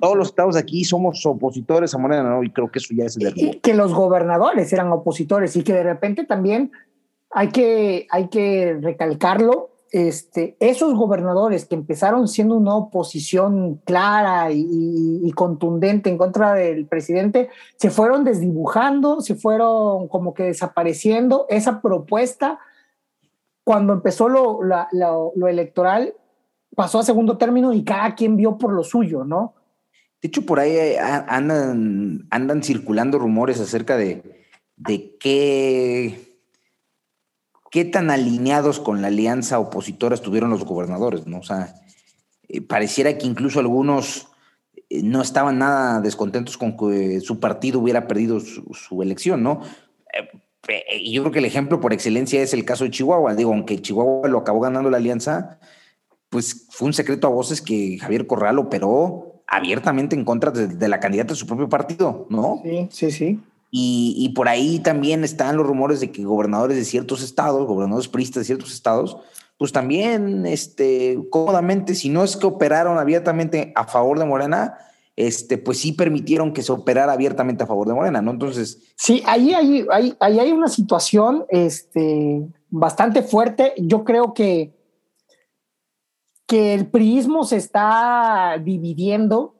todos 0.00 0.16
los 0.16 0.26
estados 0.26 0.56
de 0.56 0.60
aquí 0.60 0.84
somos 0.84 1.24
opositores 1.24 1.94
a 1.94 1.98
Morena, 1.98 2.24
¿no? 2.24 2.42
Y 2.42 2.50
creo 2.50 2.68
que 2.68 2.80
eso 2.80 2.92
ya 2.96 3.04
es 3.04 3.16
el 3.16 3.32
y 3.36 3.60
Que 3.60 3.74
los 3.74 3.94
gobernadores 3.94 4.72
eran 4.72 4.90
opositores 4.90 5.54
y 5.54 5.62
que 5.62 5.72
de 5.72 5.84
repente 5.84 6.24
también 6.24 6.72
hay 7.30 7.50
que, 7.50 8.08
hay 8.10 8.26
que 8.26 8.76
recalcarlo, 8.82 9.70
este, 9.92 10.56
esos 10.58 10.94
gobernadores 10.94 11.64
que 11.64 11.76
empezaron 11.76 12.26
siendo 12.26 12.56
una 12.56 12.74
oposición 12.74 13.80
clara 13.84 14.50
y, 14.50 14.66
y, 15.22 15.30
contundente 15.30 16.10
en 16.10 16.18
contra 16.18 16.54
del 16.54 16.86
presidente, 16.86 17.50
se 17.76 17.90
fueron 17.90 18.24
desdibujando, 18.24 19.20
se 19.20 19.36
fueron 19.36 20.08
como 20.08 20.34
que 20.34 20.42
desapareciendo. 20.42 21.46
Esa 21.48 21.80
propuesta 21.80 22.58
cuando 23.68 23.92
empezó 23.92 24.30
lo, 24.30 24.60
lo, 24.62 25.46
electoral, 25.46 26.14
pasó 26.74 27.00
a 27.00 27.02
segundo 27.02 27.36
término 27.36 27.74
y 27.74 27.84
cada 27.84 28.14
quien 28.14 28.34
vio 28.34 28.56
por 28.56 28.72
lo 28.72 28.82
suyo, 28.82 29.24
¿no? 29.24 29.56
De 30.22 30.28
hecho, 30.28 30.46
por 30.46 30.58
ahí 30.58 30.70
eh, 30.70 30.98
andan, 30.98 32.62
circulando 32.62 33.18
rumores 33.18 33.60
acerca 33.60 33.98
de, 33.98 34.46
de 34.76 35.18
qué, 35.20 36.38
qué 37.70 37.84
tan 37.84 38.10
alineados 38.10 38.80
con 38.80 39.02
la 39.02 39.08
alianza 39.08 39.58
opositora 39.58 40.14
estuvieron 40.14 40.48
los 40.48 40.64
gobernadores, 40.64 41.26
¿no? 41.26 41.40
O 41.40 41.42
sea, 41.42 41.74
eh, 42.48 42.62
pareciera 42.62 43.18
que 43.18 43.26
incluso 43.26 43.60
algunos 43.60 44.28
eh, 44.88 45.02
no 45.02 45.20
estaban 45.20 45.58
nada 45.58 46.00
descontentos 46.00 46.56
con 46.56 46.74
que 46.74 47.20
su 47.20 47.38
partido 47.38 47.80
hubiera 47.80 48.08
perdido 48.08 48.40
su 48.40 49.02
elección, 49.02 49.42
¿no? 49.42 49.60
Yo 51.02 51.22
creo 51.22 51.32
que 51.32 51.38
el 51.38 51.44
ejemplo 51.44 51.80
por 51.80 51.92
excelencia 51.92 52.42
es 52.42 52.52
el 52.54 52.64
caso 52.64 52.84
de 52.84 52.90
Chihuahua. 52.90 53.34
Digo, 53.34 53.52
aunque 53.52 53.80
Chihuahua 53.80 54.28
lo 54.28 54.38
acabó 54.38 54.60
ganando 54.60 54.90
la 54.90 54.98
alianza, 54.98 55.58
pues 56.28 56.66
fue 56.70 56.86
un 56.86 56.92
secreto 56.92 57.26
a 57.26 57.30
voces 57.30 57.62
que 57.62 57.98
Javier 57.98 58.26
Corral 58.26 58.58
operó 58.58 59.42
abiertamente 59.46 60.14
en 60.14 60.24
contra 60.24 60.50
de, 60.50 60.88
la 60.88 61.00
candidata 61.00 61.32
de 61.32 61.38
su 61.38 61.46
propio 61.46 61.68
partido, 61.68 62.26
¿no? 62.28 62.60
Sí, 62.62 62.88
sí, 62.90 63.10
sí. 63.10 63.40
Y, 63.70 64.14
y, 64.16 64.30
por 64.30 64.48
ahí 64.48 64.78
también 64.78 65.24
están 65.24 65.56
los 65.56 65.66
rumores 65.66 66.00
de 66.00 66.10
que 66.10 66.24
gobernadores 66.24 66.76
de 66.76 66.84
ciertos 66.84 67.22
estados, 67.22 67.66
gobernadores 67.66 68.08
priistas 68.08 68.42
de 68.42 68.44
ciertos 68.46 68.72
estados, 68.72 69.18
pues 69.58 69.72
también 69.72 70.46
este, 70.46 71.18
cómodamente, 71.30 71.94
si 71.94 72.08
no 72.08 72.24
es 72.24 72.36
que 72.36 72.46
operaron 72.46 72.96
abiertamente 72.96 73.72
a 73.74 73.84
favor 73.84 74.18
de 74.18 74.24
Morena, 74.24 74.78
este, 75.18 75.58
pues 75.58 75.78
sí 75.78 75.94
permitieron 75.94 76.52
que 76.52 76.62
se 76.62 76.70
operara 76.70 77.12
abiertamente 77.12 77.64
a 77.64 77.66
favor 77.66 77.88
de 77.88 77.94
Morena, 77.94 78.22
¿no? 78.22 78.30
Entonces. 78.30 78.94
Sí, 78.96 79.20
ahí 79.26 79.52
hay, 79.52 79.84
ahí, 79.90 80.14
ahí 80.20 80.38
hay 80.38 80.52
una 80.52 80.68
situación 80.68 81.44
este, 81.48 82.48
bastante 82.70 83.22
fuerte. 83.22 83.74
Yo 83.78 84.04
creo 84.04 84.32
que, 84.32 84.78
que 86.46 86.72
el 86.72 86.86
priismo 86.86 87.42
se 87.42 87.56
está 87.56 88.62
dividiendo, 88.64 89.56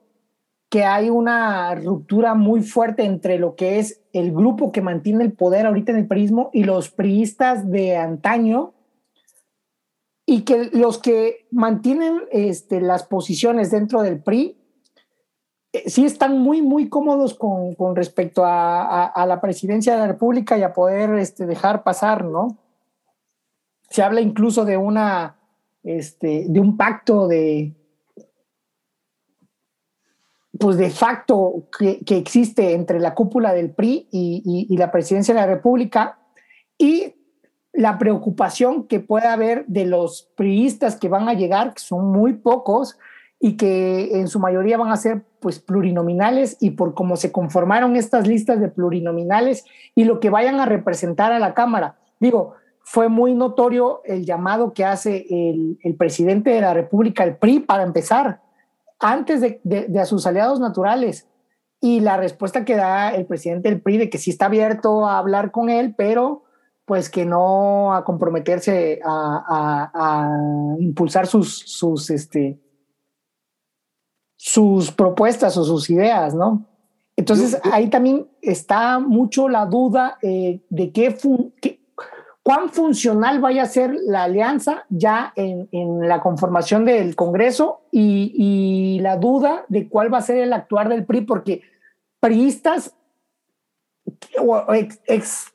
que 0.70 0.84
hay 0.84 1.10
una 1.10 1.74
ruptura 1.74 2.34
muy 2.34 2.62
fuerte 2.62 3.02
entre 3.02 3.36
lo 3.40 3.56
que 3.56 3.80
es 3.80 4.00
el 4.12 4.30
grupo 4.30 4.70
que 4.70 4.80
mantiene 4.80 5.24
el 5.24 5.32
poder 5.32 5.66
ahorita 5.66 5.90
en 5.90 5.98
el 5.98 6.06
priismo 6.06 6.50
y 6.52 6.62
los 6.62 6.90
priistas 6.90 7.68
de 7.68 7.96
antaño, 7.96 8.74
y 10.24 10.42
que 10.42 10.70
los 10.72 10.98
que 10.98 11.48
mantienen 11.50 12.20
este, 12.30 12.80
las 12.80 13.02
posiciones 13.02 13.72
dentro 13.72 14.02
del 14.02 14.22
PRI 14.22 14.58
sí 15.86 16.04
están 16.04 16.38
muy, 16.38 16.62
muy 16.62 16.88
cómodos 16.88 17.34
con, 17.34 17.74
con 17.74 17.94
respecto 17.94 18.42
a, 18.44 19.24
la 19.26 19.40
presidencia 19.40 19.94
de 19.94 20.00
la 20.00 20.06
República 20.06 20.56
y 20.56 20.62
a 20.62 20.72
poder 20.72 21.14
este, 21.14 21.46
dejar 21.46 21.82
pasar, 21.82 22.24
¿no? 22.24 22.56
Se 23.90 24.02
habla 24.02 24.20
incluso 24.20 24.64
de 24.64 24.76
una, 24.76 25.36
este, 25.82 26.46
de 26.48 26.60
un 26.60 26.76
pacto 26.76 27.28
de, 27.28 27.74
pues 30.58 30.76
de 30.76 30.90
facto 30.90 31.68
que, 31.78 32.04
que 32.04 32.16
existe 32.16 32.72
entre 32.72 33.00
la 33.00 33.14
cúpula 33.14 33.52
del 33.52 33.70
PRI 33.70 34.08
y, 34.10 34.42
y, 34.44 34.74
y 34.74 34.76
la 34.76 34.90
presidencia 34.90 35.34
de 35.34 35.40
la 35.40 35.46
República 35.46 36.18
y 36.76 37.14
la 37.72 37.98
preocupación 37.98 38.88
que 38.88 39.00
puede 39.00 39.28
haber 39.28 39.66
de 39.66 39.86
los 39.86 40.30
priistas 40.34 40.96
que 40.96 41.08
van 41.08 41.28
a 41.28 41.34
llegar, 41.34 41.74
que 41.74 41.80
son 41.80 42.10
muy 42.10 42.34
pocos 42.34 42.98
y 43.40 43.56
que 43.56 44.18
en 44.18 44.28
su 44.28 44.40
mayoría 44.40 44.76
van 44.76 44.90
a 44.90 44.96
ser 44.96 45.24
pues 45.40 45.60
plurinominales 45.60 46.56
y 46.60 46.70
por 46.70 46.94
cómo 46.94 47.16
se 47.16 47.30
conformaron 47.30 47.94
estas 47.94 48.26
listas 48.26 48.60
de 48.60 48.68
plurinominales 48.68 49.64
y 49.94 50.04
lo 50.04 50.18
que 50.18 50.30
vayan 50.30 50.58
a 50.58 50.66
representar 50.66 51.32
a 51.32 51.38
la 51.38 51.54
Cámara. 51.54 51.98
Digo, 52.18 52.54
fue 52.82 53.08
muy 53.08 53.34
notorio 53.34 54.00
el 54.04 54.24
llamado 54.24 54.72
que 54.72 54.84
hace 54.84 55.26
el, 55.28 55.94
presidente 55.96 56.50
de 56.50 56.60
la 56.60 56.74
República, 56.74 57.22
el 57.22 57.36
PRI, 57.36 57.60
para 57.60 57.84
empezar, 57.84 58.40
antes 58.98 59.40
de, 59.40 60.00
a 60.00 60.04
sus 60.04 60.26
aliados 60.26 60.58
naturales. 60.58 61.28
Y 61.80 62.00
la 62.00 62.16
respuesta 62.16 62.64
que 62.64 62.74
da 62.74 63.10
el 63.10 63.26
presidente 63.26 63.68
del 63.68 63.80
PRI 63.80 63.98
de 63.98 64.10
que 64.10 64.18
sí 64.18 64.30
está 64.30 64.46
abierto 64.46 65.06
a 65.06 65.18
hablar 65.18 65.52
con 65.52 65.68
él, 65.68 65.94
pero 65.96 66.44
pues 66.86 67.10
que 67.10 67.26
no 67.26 67.94
a 67.94 68.04
comprometerse 68.04 69.00
a 69.04 70.32
impulsar 70.80 71.26
sus, 71.26 71.58
sus, 71.58 72.08
este, 72.08 72.58
sus 74.38 74.92
propuestas 74.92 75.56
o 75.56 75.64
sus 75.64 75.90
ideas, 75.90 76.32
¿no? 76.32 76.64
Entonces 77.16 77.60
ahí 77.64 77.90
también 77.90 78.28
está 78.40 79.00
mucho 79.00 79.48
la 79.48 79.66
duda 79.66 80.18
eh, 80.22 80.60
de 80.70 80.92
qué, 80.92 81.18
qué, 81.60 81.80
cuán 82.44 82.70
funcional 82.70 83.40
vaya 83.40 83.64
a 83.64 83.66
ser 83.66 83.92
la 84.06 84.22
alianza 84.22 84.84
ya 84.88 85.32
en, 85.34 85.68
en 85.72 86.08
la 86.08 86.20
conformación 86.20 86.84
del 86.84 87.16
Congreso 87.16 87.80
y, 87.90 88.32
y, 88.36 89.00
la 89.00 89.16
duda 89.16 89.64
de 89.68 89.88
cuál 89.88 90.14
va 90.14 90.18
a 90.18 90.22
ser 90.22 90.38
el 90.38 90.52
actuar 90.52 90.88
del 90.88 91.04
PRI, 91.04 91.22
porque 91.22 91.62
priistas 92.20 92.94
o 94.38 94.72
ex, 94.72 95.00
ex 95.06 95.52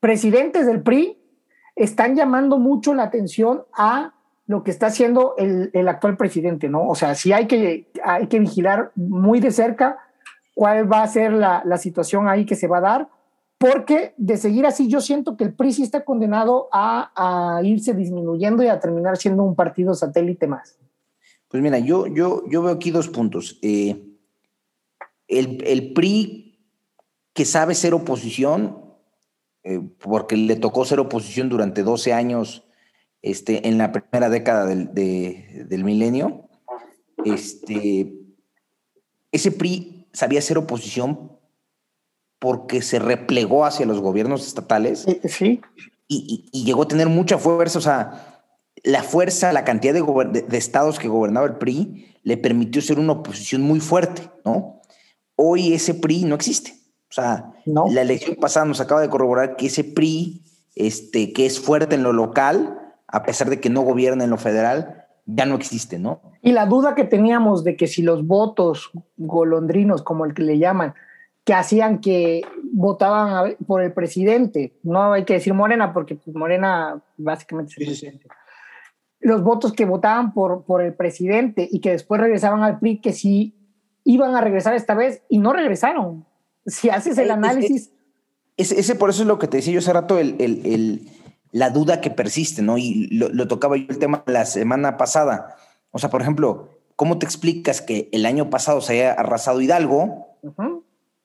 presidentes 0.00 0.66
del 0.66 0.82
PRI 0.82 1.18
están 1.76 2.16
llamando 2.16 2.58
mucho 2.58 2.94
la 2.94 3.02
atención 3.02 3.64
a 3.74 4.14
lo 4.46 4.64
que 4.64 4.70
está 4.70 4.86
haciendo 4.86 5.34
el, 5.38 5.70
el, 5.72 5.88
actual 5.88 6.16
presidente, 6.16 6.68
¿no? 6.68 6.88
O 6.88 6.94
sea, 6.94 7.14
sí 7.14 7.32
hay 7.32 7.46
que, 7.46 7.90
hay 8.04 8.26
que 8.26 8.38
vigilar 8.38 8.92
muy 8.96 9.40
de 9.40 9.50
cerca 9.50 9.98
cuál 10.54 10.90
va 10.90 11.02
a 11.02 11.08
ser 11.08 11.32
la, 11.32 11.62
la, 11.64 11.78
situación 11.78 12.28
ahí 12.28 12.44
que 12.44 12.56
se 12.56 12.66
va 12.66 12.78
a 12.78 12.82
dar, 12.82 13.08
porque 13.58 14.14
de 14.16 14.36
seguir 14.36 14.66
así 14.66 14.88
yo 14.88 15.00
siento 15.00 15.36
que 15.36 15.44
el 15.44 15.54
PRI 15.54 15.72
sí 15.72 15.82
está 15.82 16.04
condenado 16.04 16.68
a, 16.72 17.56
a 17.56 17.62
irse 17.62 17.94
disminuyendo 17.94 18.62
y 18.62 18.68
a 18.68 18.80
terminar 18.80 19.16
siendo 19.16 19.44
un 19.44 19.54
partido 19.54 19.94
satélite 19.94 20.46
más. 20.46 20.76
Pues 21.48 21.62
mira, 21.62 21.78
yo, 21.78 22.06
yo, 22.06 22.42
yo 22.48 22.62
veo 22.62 22.72
aquí 22.72 22.90
dos 22.90 23.08
puntos. 23.08 23.58
Eh, 23.62 24.02
el, 25.28 25.62
el 25.64 25.92
PRI 25.92 26.58
que 27.32 27.44
sabe 27.44 27.74
ser 27.74 27.94
oposición 27.94 28.82
eh, 29.64 29.80
porque 29.98 30.36
le 30.36 30.56
tocó 30.56 30.84
ser 30.84 30.98
oposición 30.98 31.48
durante 31.48 31.82
12 31.82 32.12
años 32.12 32.64
este, 33.22 33.68
en 33.68 33.78
la 33.78 33.92
primera 33.92 34.28
década 34.28 34.66
del, 34.66 34.92
de, 34.92 35.64
del 35.68 35.84
milenio. 35.84 36.48
Este, 37.24 38.12
ese 39.30 39.52
PRI 39.52 40.08
sabía 40.12 40.42
ser 40.42 40.58
oposición 40.58 41.38
porque 42.38 42.82
se 42.82 42.98
replegó 42.98 43.64
hacia 43.64 43.86
los 43.86 44.00
gobiernos 44.00 44.46
estatales. 44.46 45.06
Sí. 45.28 45.60
Y, 46.08 46.48
y, 46.52 46.58
y 46.60 46.64
llegó 46.64 46.82
a 46.82 46.88
tener 46.88 47.08
mucha 47.08 47.38
fuerza, 47.38 47.78
o 47.78 47.82
sea, 47.82 48.42
la 48.82 49.02
fuerza, 49.02 49.52
la 49.52 49.64
cantidad 49.64 49.94
de, 49.94 50.02
de, 50.02 50.42
de, 50.42 50.58
estados 50.58 50.98
que 50.98 51.08
gobernaba 51.08 51.46
el 51.46 51.56
PRI 51.56 52.16
le 52.22 52.36
permitió 52.36 52.82
ser 52.82 52.98
una 52.98 53.12
oposición 53.12 53.62
muy 53.62 53.80
fuerte, 53.80 54.28
¿no? 54.44 54.82
Hoy 55.36 55.72
ese 55.72 55.94
PRI 55.94 56.24
no 56.24 56.34
existe. 56.34 56.74
O 57.08 57.14
sea, 57.14 57.52
no. 57.66 57.86
la 57.90 58.02
elección 58.02 58.36
pasada 58.36 58.66
nos 58.66 58.80
acaba 58.80 59.02
de 59.02 59.08
corroborar 59.10 59.56
que 59.56 59.66
ese 59.66 59.84
PRI, 59.84 60.42
este, 60.74 61.32
que 61.32 61.46
es 61.46 61.60
fuerte 61.60 61.94
en 61.94 62.02
lo 62.02 62.12
local, 62.12 62.81
a 63.12 63.22
pesar 63.22 63.50
de 63.50 63.60
que 63.60 63.70
no 63.70 63.82
gobierna 63.82 64.24
en 64.24 64.30
lo 64.30 64.38
federal, 64.38 65.06
ya 65.26 65.46
no 65.46 65.54
existe, 65.54 65.98
¿no? 65.98 66.20
Y 66.40 66.52
la 66.52 66.66
duda 66.66 66.94
que 66.94 67.04
teníamos 67.04 67.62
de 67.62 67.76
que 67.76 67.86
si 67.86 68.02
los 68.02 68.26
votos 68.26 68.90
golondrinos, 69.16 70.02
como 70.02 70.24
el 70.24 70.34
que 70.34 70.42
le 70.42 70.58
llaman, 70.58 70.94
que 71.44 71.54
hacían 71.54 72.00
que 72.00 72.42
votaban 72.72 73.56
por 73.66 73.82
el 73.82 73.92
presidente, 73.92 74.78
no 74.82 75.12
hay 75.12 75.24
que 75.24 75.34
decir 75.34 75.54
Morena, 75.54 75.92
porque 75.92 76.16
pues, 76.16 76.34
Morena 76.34 77.02
básicamente 77.16 77.72
es 77.72 77.78
el 77.78 77.86
presidente. 77.86 78.28
Los 79.20 79.44
votos 79.44 79.72
que 79.72 79.84
votaban 79.84 80.32
por, 80.32 80.64
por 80.64 80.82
el 80.82 80.94
presidente 80.94 81.68
y 81.70 81.80
que 81.80 81.90
después 81.90 82.20
regresaban 82.20 82.62
al 82.62 82.80
PRI, 82.80 83.00
que 83.00 83.12
sí 83.12 83.54
iban 84.04 84.34
a 84.34 84.40
regresar 84.40 84.74
esta 84.74 84.94
vez 84.94 85.22
y 85.28 85.38
no 85.38 85.52
regresaron 85.52 86.24
si 86.66 86.90
haces 86.90 87.18
el 87.18 87.30
análisis. 87.30 87.92
Ese, 88.56 88.80
ese, 88.80 88.94
por 88.94 89.10
eso 89.10 89.22
es 89.22 89.28
lo 89.28 89.38
que 89.38 89.48
te 89.48 89.58
decía 89.58 89.74
yo 89.74 89.78
hace 89.78 89.92
rato, 89.92 90.18
el, 90.18 90.36
el, 90.40 90.66
el 90.66 91.08
la 91.52 91.70
duda 91.70 92.00
que 92.00 92.10
persiste, 92.10 92.62
¿no? 92.62 92.78
Y 92.78 93.06
lo, 93.08 93.28
lo, 93.28 93.46
tocaba 93.46 93.76
yo 93.76 93.86
el 93.88 93.98
tema 93.98 94.24
la 94.26 94.46
semana 94.46 94.96
pasada. 94.96 95.54
O 95.90 95.98
sea, 95.98 96.10
por 96.10 96.22
ejemplo, 96.22 96.70
¿cómo 96.96 97.18
te 97.18 97.26
explicas 97.26 97.80
que 97.80 98.08
el 98.12 98.26
año 98.26 98.50
pasado 98.50 98.80
se 98.80 98.94
haya 98.94 99.12
arrasado 99.12 99.60
Hidalgo? 99.60 100.38
Uh 100.42 100.50
-huh. 100.50 100.82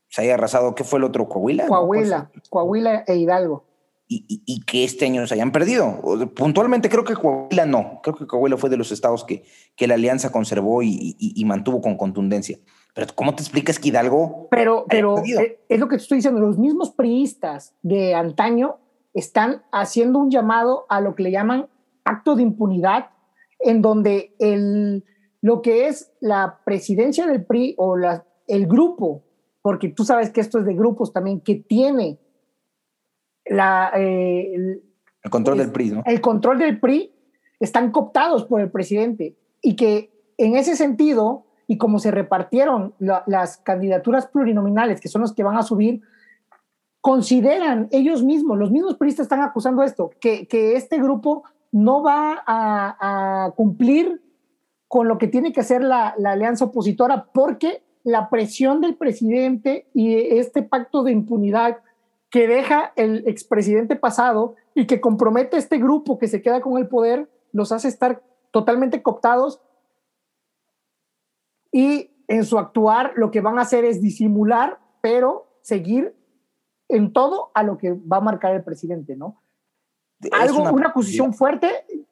Se 0.10 0.22
haya 0.22 0.36
arrasado, 0.36 0.76
¿qué 0.76 0.84
fue 0.84 1.00
el 1.00 1.06
otro? 1.06 1.28
¿Coahuila? 1.28 1.68
Coahuila, 1.68 2.30
¿no? 2.34 2.42
Coahuila 2.50 3.04
e 3.08 3.16
Hidalgo. 3.16 3.66
Y, 4.10 4.26
y, 4.30 4.42
y, 4.46 4.62
que 4.62 4.86
este 4.86 5.06
año 5.06 5.28
se 5.28 5.34
hayan 5.34 5.52
perdido. 5.52 6.02
Puntualmente 6.34 6.88
creo 6.88 7.04
que 7.04 7.14
Coahuila 7.14 7.66
no. 7.66 8.00
Creo 8.04 8.16
que 8.16 8.26
Coahuila 8.26 8.56
fue 8.56 8.70
de 8.70 8.78
los 8.78 8.94
estados 8.94 9.26
que, 9.26 9.44
que 9.76 9.86
la 9.86 9.96
alianza 9.96 10.32
conservó 10.32 10.82
y, 10.82 11.18
y 11.20 11.44
mantuvo 11.44 11.82
con 11.82 11.98
contundencia. 11.98 12.58
Pero 12.98 13.14
¿cómo 13.14 13.36
te 13.36 13.44
explicas 13.44 13.78
que 13.78 13.90
Hidalgo? 13.90 14.48
Pero, 14.50 14.86
pero 14.90 15.20
eh, 15.20 15.60
es 15.70 15.80
lo 15.80 15.88
que 15.88 15.98
te 15.98 16.02
estoy 16.02 16.18
diciendo, 16.18 16.42
los 16.42 16.58
mismos 16.58 16.90
priistas 16.90 17.76
de 17.84 18.16
antaño 18.16 18.80
están 19.18 19.64
haciendo 19.72 20.20
un 20.20 20.30
llamado 20.30 20.86
a 20.90 21.02
lo 21.02 21.16
que 21.16 21.24
le 21.24 21.32
llaman 21.32 21.68
acto 22.06 22.36
de 22.36 22.44
impunidad, 22.44 23.10
en 23.60 23.82
donde 23.82 24.36
el, 24.38 25.04
lo 25.42 25.64
que 25.64 25.88
es 25.88 26.12
la 26.20 26.60
presidencia 26.64 27.26
del 27.26 27.44
PRI 27.44 27.74
o 27.80 27.98
la, 27.98 28.26
el 28.48 28.68
grupo, 28.68 29.24
porque 29.64 29.90
tú 29.90 30.06
sabes 30.06 30.30
que 30.30 30.40
esto 30.40 30.60
es 30.60 30.66
de 30.66 30.76
grupos 30.76 31.14
también, 31.14 31.42
que 31.42 31.56
tiene 31.56 32.20
la, 33.46 33.92
eh, 33.96 34.54
el, 34.54 34.84
el, 35.24 35.32
control 35.32 35.60
el, 35.60 35.66
del 35.66 35.74
PRI, 35.74 35.90
¿no? 35.90 36.04
El 36.06 36.22
control 36.22 36.60
del 36.60 36.80
PRI 36.80 37.12
están 37.60 37.92
cooptados 37.92 38.46
por 38.46 38.62
el 38.62 38.70
presidente 38.70 39.36
y 39.64 39.76
que 39.76 40.12
en 40.38 40.56
ese 40.56 40.76
sentido 40.76 41.48
y 41.66 41.80
como 41.80 41.98
se 41.98 42.12
repartieron 42.12 42.94
la, 43.00 43.24
las 43.26 43.58
candidaturas 43.58 44.28
plurinominales, 44.28 45.02
que 45.02 45.10
son 45.10 45.24
los 45.24 45.34
que 45.34 45.44
van 45.44 45.58
a 45.58 45.64
subir, 45.64 46.02
consideran 47.08 47.88
ellos 47.92 48.22
mismos, 48.22 48.58
los 48.58 48.70
mismos 48.70 48.96
periodistas 48.96 49.28
están 49.28 49.40
acusando 49.40 49.82
esto, 49.82 50.12
que, 50.20 50.46
que 50.46 50.76
este 50.76 50.98
grupo 50.98 51.46
no 51.72 52.04
va 52.04 52.44
a, 52.46 53.54
cumplir 53.56 54.22
con 54.90 55.08
lo 55.08 55.18
que 55.18 55.30
tiene 55.30 55.54
que 55.54 55.62
hacer 55.62 55.82
la, 55.82 56.16
la 56.18 56.34
alianza 56.34 56.66
opositora 56.66 57.30
porque 57.34 57.82
la 58.04 58.30
presión 58.30 58.82
del 58.82 58.98
presidente 58.98 59.88
y 59.94 60.16
este 60.16 60.64
pacto 60.64 61.04
de 61.04 61.14
impunidad 61.14 61.78
que 62.30 62.46
deja 62.46 62.92
el 62.98 63.24
expresidente 63.26 63.96
pasado 63.96 64.56
y 64.76 64.86
que 64.86 65.00
compromete 65.00 65.56
a 65.56 65.60
este 65.60 65.78
grupo 65.78 66.20
que 66.20 66.28
se 66.28 66.42
queda 66.42 66.60
con 66.60 66.78
el 66.78 66.90
poder, 66.90 67.30
los 67.54 67.72
hace 67.72 67.88
estar 67.88 68.22
totalmente 68.52 69.02
cooptados 69.02 69.62
y 71.72 72.12
en 72.28 72.44
su 72.44 72.60
actuar 72.60 73.14
lo 73.16 73.32
que 73.32 73.40
van 73.40 73.60
a 73.60 73.62
hacer 73.62 73.86
es 73.86 74.02
disimular, 74.02 74.80
pero 75.00 75.48
seguir 75.62 76.17
en 76.90 77.14
todo 77.14 77.52
a 77.54 77.64
lo 77.64 77.78
que 77.78 77.94
va 77.94 78.18
a 78.18 78.22
marcar 78.22 78.54
el 78.56 78.64
presidente, 78.64 79.16
¿no? 79.16 79.42
Algo, 80.32 80.64
una, 80.72 80.94
posición 80.94 81.34
fuerte, 81.34 81.70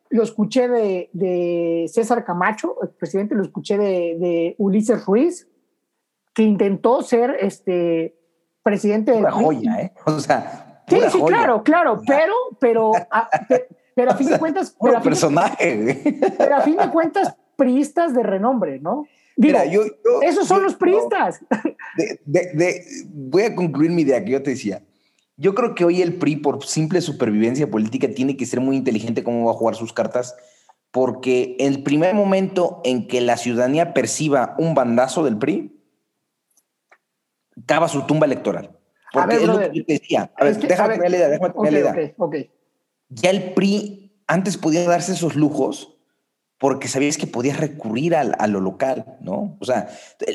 lo 0.09 0.23
escuché 0.23 0.67
de, 0.67 1.89
César 1.91 2.23
Camacho, 2.23 2.77
el 2.83 2.89
presidente, 2.89 3.35
lo 3.35 3.43
escuché 3.43 3.77
de, 3.77 4.55
Ulises 4.57 5.05
Ruiz, 5.05 5.47
que 6.33 6.43
intentó 6.43 7.01
ser 7.01 7.37
este 7.39 8.15
presidente 8.61 9.11
de 9.11 9.21
la 9.21 9.31
joya, 9.31 9.81
¿eh? 9.81 9.93
O 10.05 10.19
sea, 10.19 10.83
sí, 10.87 10.99
sí, 11.09 11.21
claro, 11.25 11.63
claro, 11.63 12.01
pero, 12.05 12.33
pero, 12.59 12.91
a, 13.09 13.29
pero 13.95 14.11
a 14.11 14.15
fin 14.15 14.29
de 14.29 14.39
cuentas, 14.39 14.75
pero 14.79 15.01
personaje. 15.01 16.03
pero 16.37 16.55
a 16.57 16.61
fin 16.61 16.77
de 16.77 16.89
cuentas, 16.89 17.35
priistas 17.55 18.13
de 18.13 18.23
renombre, 18.23 18.79
¿no? 18.79 19.05
Mira, 19.37 19.65
yo, 19.65 19.81
esos 20.21 20.47
son 20.47 20.63
los 20.63 20.75
priistas. 20.75 21.41
voy 23.07 23.43
a 23.43 23.55
concluir 23.55 23.91
mi 23.91 24.03
idea 24.03 24.23
que 24.23 24.31
yo 24.31 24.43
te 24.43 24.51
decía. 24.51 24.81
Yo 25.37 25.53
creo 25.53 25.75
que 25.75 25.83
hoy 25.83 26.01
el 26.01 26.15
PRI, 26.15 26.37
por 26.37 26.65
simple 26.65 27.01
supervivencia 27.01 27.69
política, 27.69 28.07
tiene 28.07 28.37
que 28.37 28.45
ser 28.45 28.61
muy 28.61 28.77
inteligente 28.77 29.23
cómo 29.23 29.45
va 29.45 29.51
a 29.51 29.55
jugar 29.55 29.75
sus 29.75 29.91
cartas, 29.91 30.35
porque 30.91 31.57
el 31.59 31.83
primer 31.83 32.15
momento 32.15 32.81
en 32.85 33.07
que 33.07 33.19
la 33.19 33.35
ciudadanía 33.35 33.93
perciba 33.93 34.55
un 34.57 34.73
bandazo 34.73 35.25
del 35.25 35.37
PRI, 35.37 35.77
cava 37.65 37.89
su 37.89 38.05
tumba 38.05 38.25
electoral. 38.25 38.71
Porque 39.11 39.35
es 39.35 39.43
lo 39.43 39.59
que 39.59 39.71
yo 39.73 39.85
te 39.85 39.93
decía. 39.93 40.31
A 40.37 40.45
ver, 40.45 40.57
déjame 40.57 40.97
la 40.97 41.17
idea, 41.17 41.27
déjame 41.27 41.53
okay, 41.53 41.71
la 41.71 41.79
idea. 41.79 42.15
Ya 43.09 43.29
el 43.29 43.53
PRI 43.53 44.13
antes 44.27 44.57
podía 44.57 44.87
darse 44.87 45.11
esos 45.11 45.35
lujos 45.35 45.94
porque 46.65 46.87
sabías 46.87 47.19
que 47.19 47.27
podías 47.27 47.59
recurrir 47.59 48.15
a, 48.15 48.47
lo 48.47 48.59
local, 48.59 49.17
¿no? 49.21 49.55
O 49.59 49.65
sea, 49.65 49.87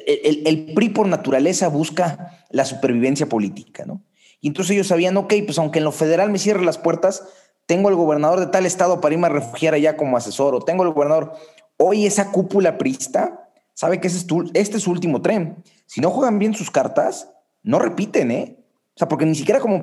el, 0.06 0.72
PRI 0.76 0.90
por 0.90 1.08
naturaleza 1.08 1.66
busca 1.66 2.46
la 2.50 2.64
supervivencia 2.64 3.28
política, 3.28 3.84
¿no? 3.84 4.04
Y 4.40 4.46
entonces 4.46 4.75
ellos 4.75 4.87
sabían, 4.87 5.16
ok, 5.16 5.34
pues 5.44 5.58
aunque 5.58 5.80
en 5.80 5.87
lo 5.87 5.90
federal 5.90 6.30
me 6.30 6.38
cierre 6.38 6.64
las 6.64 6.78
puertas, 6.78 7.25
tengo 7.66 7.88
el 7.88 7.96
gobernador 7.96 8.38
de 8.38 8.46
tal 8.46 8.64
estado 8.64 9.00
para 9.00 9.12
irme 9.12 9.26
a 9.26 9.30
refugiar 9.30 9.75
allá 9.75 9.96
como 9.96 10.16
asesor, 10.16 10.54
o 10.54 10.60
tengo 10.60 10.84
el 10.84 10.92
gobernador. 10.92 11.32
Hoy 11.78 12.06
esa 12.06 12.30
cúpula 12.30 12.78
prista 12.78 13.50
sabe 13.75 14.00
que 14.00 14.06
este 14.06 14.76
es 14.76 14.82
su 14.84 14.90
último 14.92 15.22
tren. 15.22 15.56
Si 15.87 16.00
no 16.00 16.10
juegan 16.10 16.38
bien 16.38 16.54
sus 16.54 16.70
cartas, 16.70 17.32
no 17.64 17.80
repiten, 17.80 18.30
¿eh? 18.30 18.56
O 18.94 18.99
sea, 19.00 19.08
porque 19.08 19.26
ni 19.26 19.34
siquiera 19.34 19.58
como, 19.58 19.82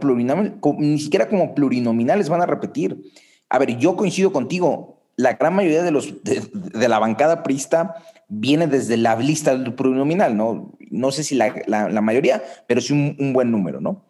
ni 0.78 1.00
siquiera 1.00 1.28
como 1.28 1.54
plurinominales 1.54 2.30
van 2.30 2.42
a 2.42 2.46
repetir. 2.46 3.02
A 3.50 3.60
ver, 3.60 3.78
yo 3.78 3.98
coincido 3.98 4.32
contigo, 4.32 4.97
la 5.18 5.34
gran 5.34 5.56
mayoría 5.56 5.82
de, 5.82 5.92
los, 5.92 6.14
de, 6.24 6.88
la 6.88 7.00
bancada 7.00 7.42
prista 7.42 7.96
viene 8.30 8.68
desde 8.68 8.98
la 8.98 9.16
lista 9.16 9.58
del 9.58 9.74
plurinominal, 9.74 10.38
¿no? 10.38 10.74
No 10.92 11.12
sé 11.12 11.24
si 11.24 11.36
la, 11.36 12.02
mayoría, 12.02 12.44
pero 12.68 12.82
sí 12.82 12.94
un, 12.94 13.34
buen 13.34 13.52
número, 13.52 13.82
¿no? 13.82 14.06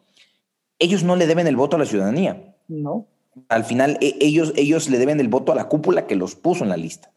Ellos 0.80 1.04
no 1.04 1.16
le 1.16 1.26
deben 1.26 1.48
el 1.48 1.56
voto 1.56 1.78
a 1.78 1.80
la 1.80 1.86
ciudadanía. 1.86 2.56
No. 2.68 3.08
Al 3.48 3.64
final, 3.64 3.98
e, 4.02 4.18
ellos, 4.20 4.52
ellos 4.58 4.90
le 4.90 5.00
deben 5.00 5.22
el 5.22 5.30
voto 5.30 5.54
a 5.54 5.56
la 5.56 5.70
cúpula 5.70 6.08
que 6.08 6.18
los 6.18 6.36
puso 6.36 6.66
en 6.66 6.70
la 6.70 6.78
lista. 6.78 7.10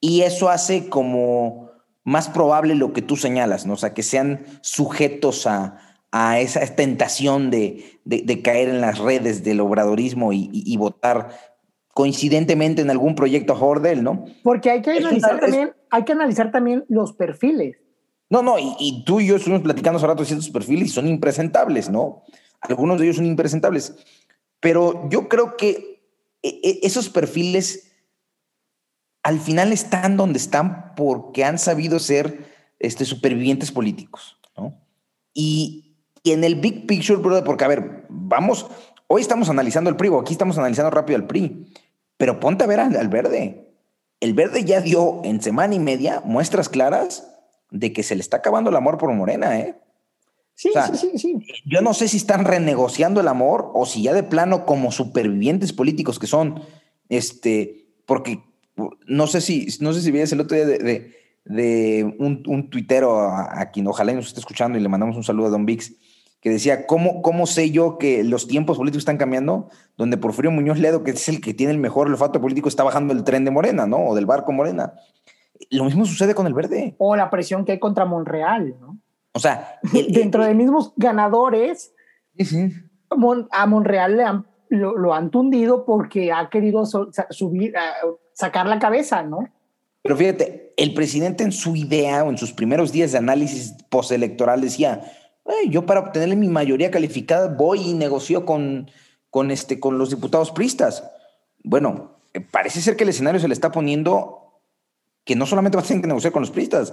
Y 0.00 0.22
eso 0.22 0.48
hace 0.48 0.88
como 0.88 1.70
más 2.02 2.28
probable 2.28 2.74
lo 2.74 2.92
que 2.92 3.02
tú 3.02 3.16
señalas, 3.16 3.66
¿no? 3.66 3.74
O 3.74 3.78
sea, 3.78 3.94
que 3.94 4.02
sean 4.02 4.44
sujetos 4.62 5.46
a, 5.46 5.78
esa 6.38 6.64
tentación 6.74 7.50
de, 7.50 8.00
caer 8.42 8.70
en 8.70 8.80
las 8.80 8.98
redes 8.98 9.44
del 9.44 9.60
obradorismo 9.60 10.32
y 10.32 10.76
votar 10.78 11.55
coincidentemente 11.96 12.82
en 12.82 12.90
algún 12.90 13.14
proyecto 13.14 13.54
a 13.54 13.56
favor 13.56 13.80
de 13.80 13.92
él, 13.92 14.04
¿no? 14.04 14.26
Porque 14.42 14.70
hay 14.70 14.82
que 14.82 14.90
analizar, 14.90 15.40
también, 15.40 15.72
hay 15.88 16.04
que 16.04 16.12
analizar 16.12 16.52
también 16.52 16.84
los 16.90 17.14
perfiles. 17.14 17.78
No, 18.28 18.42
no, 18.42 18.56
y, 18.58 19.02
tú 19.06 19.18
y 19.18 19.28
yo 19.28 19.36
estuvimos 19.36 19.62
platicando 19.62 19.96
hace 19.96 20.06
rato 20.06 20.22
de 20.22 20.26
ciertos 20.26 20.50
perfiles 20.50 20.88
y 20.88 20.92
son 20.92 21.08
impresentables, 21.08 21.88
¿no? 21.88 22.22
Algunos 22.60 22.98
de 22.98 23.06
ellos 23.06 23.16
son 23.16 23.24
impresentables. 23.24 23.96
Pero 24.60 25.08
yo 25.08 25.26
creo 25.30 25.56
que 25.56 26.02
e, 26.42 26.60
e, 26.62 26.80
esos 26.82 27.08
perfiles 27.08 27.94
al 29.22 29.40
final 29.40 29.72
están 29.72 30.18
donde 30.18 30.36
están 30.36 30.94
porque 30.96 31.44
han 31.44 31.58
sabido 31.58 31.98
ser 31.98 32.44
este, 32.78 33.06
supervivientes 33.06 33.72
políticos, 33.72 34.38
¿no? 34.54 34.78
Y, 35.32 35.96
y 36.22 36.32
en 36.32 36.44
el 36.44 36.56
big 36.56 36.86
picture, 36.86 37.22
brother, 37.22 37.42
porque 37.42 37.64
a 37.64 37.68
ver, 37.68 38.04
vamos, 38.10 38.66
hoy 39.06 39.22
estamos 39.22 39.48
analizando 39.48 39.88
el 39.88 39.96
PRI, 39.96 40.08
o 40.08 40.20
aquí 40.20 40.32
estamos 40.32 40.58
analizando 40.58 40.90
rápido 40.90 41.16
el 41.16 41.26
PRI. 41.26 41.66
Pero 42.16 42.40
ponte 42.40 42.64
a 42.64 42.66
ver 42.66 42.80
al, 42.80 43.08
verde. 43.08 43.72
El 44.20 44.34
verde 44.34 44.64
ya 44.64 44.80
dio 44.80 45.20
en 45.24 45.42
semana 45.42 45.74
y 45.74 45.78
media 45.78 46.22
muestras 46.24 46.68
claras 46.68 47.28
de 47.70 47.92
que 47.92 48.02
se 48.02 48.14
le 48.14 48.20
está 48.20 48.38
acabando 48.38 48.70
el 48.70 48.76
amor 48.76 48.98
por 48.98 49.12
Morena, 49.12 49.58
¿eh? 49.58 49.76
Sí, 50.54 50.70
sí, 50.94 50.96
sí, 50.96 51.18
sí. 51.18 51.46
Yo 51.66 51.82
no 51.82 51.92
sé 51.92 52.08
si 52.08 52.16
están 52.16 52.46
renegociando 52.46 53.20
el 53.20 53.28
amor 53.28 53.70
o 53.74 53.84
si 53.84 54.02
ya 54.02 54.14
de 54.14 54.22
plano 54.22 54.64
como 54.64 54.90
supervivientes 54.90 55.74
políticos 55.74 56.18
que 56.18 56.26
son, 56.26 56.62
este, 57.10 57.90
porque 58.06 58.42
no 59.06 59.26
sé 59.26 59.42
si, 59.42 59.68
no 59.80 59.92
sé 59.92 60.00
si 60.00 60.10
vienes 60.10 60.32
el 60.32 60.40
otro 60.40 60.56
día 60.56 60.64
de, 60.64 61.12
de, 61.44 62.16
un, 62.18 62.42
un, 62.46 62.70
tuitero 62.70 63.20
a, 63.20 63.60
a, 63.60 63.70
quien 63.70 63.86
ojalá 63.86 64.14
nos 64.14 64.28
esté 64.28 64.40
escuchando 64.40 64.78
y 64.78 64.80
le 64.80 64.88
mandamos 64.88 65.16
un 65.16 65.24
saludo 65.24 65.48
a 65.48 65.50
Don 65.50 65.66
Vix, 65.66 65.92
que 66.40 66.50
decía, 66.50 66.86
¿cómo, 66.86 67.22
¿cómo 67.22 67.46
sé 67.46 67.70
yo 67.70 67.98
que 67.98 68.22
los 68.22 68.46
tiempos 68.46 68.76
políticos 68.76 69.02
están 69.02 69.16
cambiando? 69.16 69.68
Donde 69.96 70.16
Porfirio 70.16 70.50
Muñoz 70.50 70.78
Ledo, 70.78 71.02
que 71.02 71.12
es 71.12 71.28
el 71.28 71.40
que 71.40 71.54
tiene 71.54 71.72
el 71.72 71.78
mejor 71.78 72.08
olfato 72.08 72.40
político, 72.40 72.68
está 72.68 72.84
bajando 72.84 73.12
el 73.12 73.24
tren 73.24 73.44
de 73.44 73.50
Morena, 73.50 73.86
¿no? 73.86 73.98
O 74.06 74.14
del 74.14 74.26
barco 74.26 74.52
Morena. 74.52 74.92
Lo 75.70 75.84
mismo 75.84 76.04
sucede 76.04 76.34
con 76.34 76.46
el 76.46 76.54
verde. 76.54 76.94
O 76.98 77.16
la 77.16 77.30
presión 77.30 77.64
que 77.64 77.72
hay 77.72 77.78
contra 77.78 78.04
Monreal, 78.04 78.76
¿no? 78.80 78.98
O 79.32 79.38
sea, 79.38 79.80
dentro 80.08 80.44
de 80.44 80.54
mismos 80.54 80.92
ganadores, 80.96 81.92
a 83.50 83.66
Monreal 83.66 84.16
le 84.16 84.24
han, 84.24 84.46
lo, 84.68 85.14
han 85.14 85.30
tundido 85.30 85.84
porque 85.84 86.32
ha 86.32 86.48
querido 86.48 86.84
subir, 86.86 87.74
sacar 88.32 88.66
la 88.66 88.78
cabeza, 88.78 89.22
¿no? 89.22 89.48
Pero 90.02 90.16
fíjate, 90.16 90.72
el 90.76 90.94
presidente 90.94 91.42
en 91.42 91.52
su 91.52 91.74
idea 91.74 92.22
o 92.22 92.30
en 92.30 92.38
sus 92.38 92.52
primeros 92.52 92.92
días 92.92 93.12
de 93.12 93.18
análisis 93.18 93.74
postelectoral 93.90 94.60
decía, 94.60 95.02
yo 95.68 95.86
para 95.86 96.00
obtener 96.00 96.36
mi 96.36 96.48
mayoría 96.48 96.90
calificada 96.90 97.48
voy 97.48 97.80
y 97.80 97.94
negocio 97.94 98.44
con, 98.44 98.90
con, 99.30 99.50
este, 99.50 99.80
con 99.80 99.98
los 99.98 100.10
diputados 100.10 100.50
pristas. 100.50 101.10
Bueno, 101.62 102.18
eh, 102.34 102.40
parece 102.40 102.80
ser 102.80 102.96
que 102.96 103.04
el 103.04 103.10
escenario 103.10 103.40
se 103.40 103.48
le 103.48 103.54
está 103.54 103.72
poniendo 103.72 104.60
que 105.24 105.36
no 105.36 105.46
solamente 105.46 105.76
va 105.76 105.82
a 105.82 105.86
tener 105.86 106.02
que 106.02 106.08
negociar 106.08 106.32
con 106.32 106.42
los 106.42 106.50
pristas, 106.50 106.92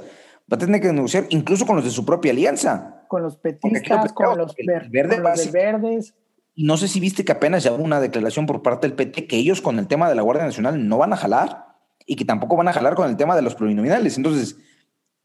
va 0.52 0.56
a 0.56 0.58
tener 0.58 0.82
que 0.82 0.92
negociar 0.92 1.26
incluso 1.30 1.66
con 1.66 1.76
los 1.76 1.86
de 1.86 1.92
su 1.92 2.06
propia 2.06 2.32
alianza. 2.32 3.06
Con 3.08 3.22
los 3.22 3.38
petistas, 3.38 4.12
con 4.14 4.38
los, 4.38 4.56
verdes. 4.90 6.16
Y 6.56 6.66
no 6.66 6.78
sé 6.78 6.88
si 6.88 7.00
viste 7.00 7.26
que 7.26 7.32
apenas 7.32 7.64
ya 7.64 7.74
hubo 7.74 7.84
una 7.84 8.00
declaración 8.00 8.46
por 8.46 8.62
parte 8.62 8.88
del 8.88 8.96
PT 8.96 9.28
que 9.28 9.38
ellos 9.38 9.62
con 9.62 9.80
el 9.80 9.88
tema 9.88 10.10
de 10.10 10.16
la 10.16 10.22
Guardia 10.22 10.46
Nacional 10.46 10.88
no 10.88 10.98
van 10.98 11.14
a 11.14 11.18
jalar 11.18 11.66
y 12.06 12.16
que 12.16 12.26
tampoco 12.26 12.56
van 12.56 12.68
a 12.68 12.74
jalar 12.74 12.96
con 12.96 13.10
el 13.10 13.18
tema 13.18 13.36
de 13.36 13.42
los 13.42 13.56
plurinominales. 13.56 14.18
Entonces, 14.18 14.58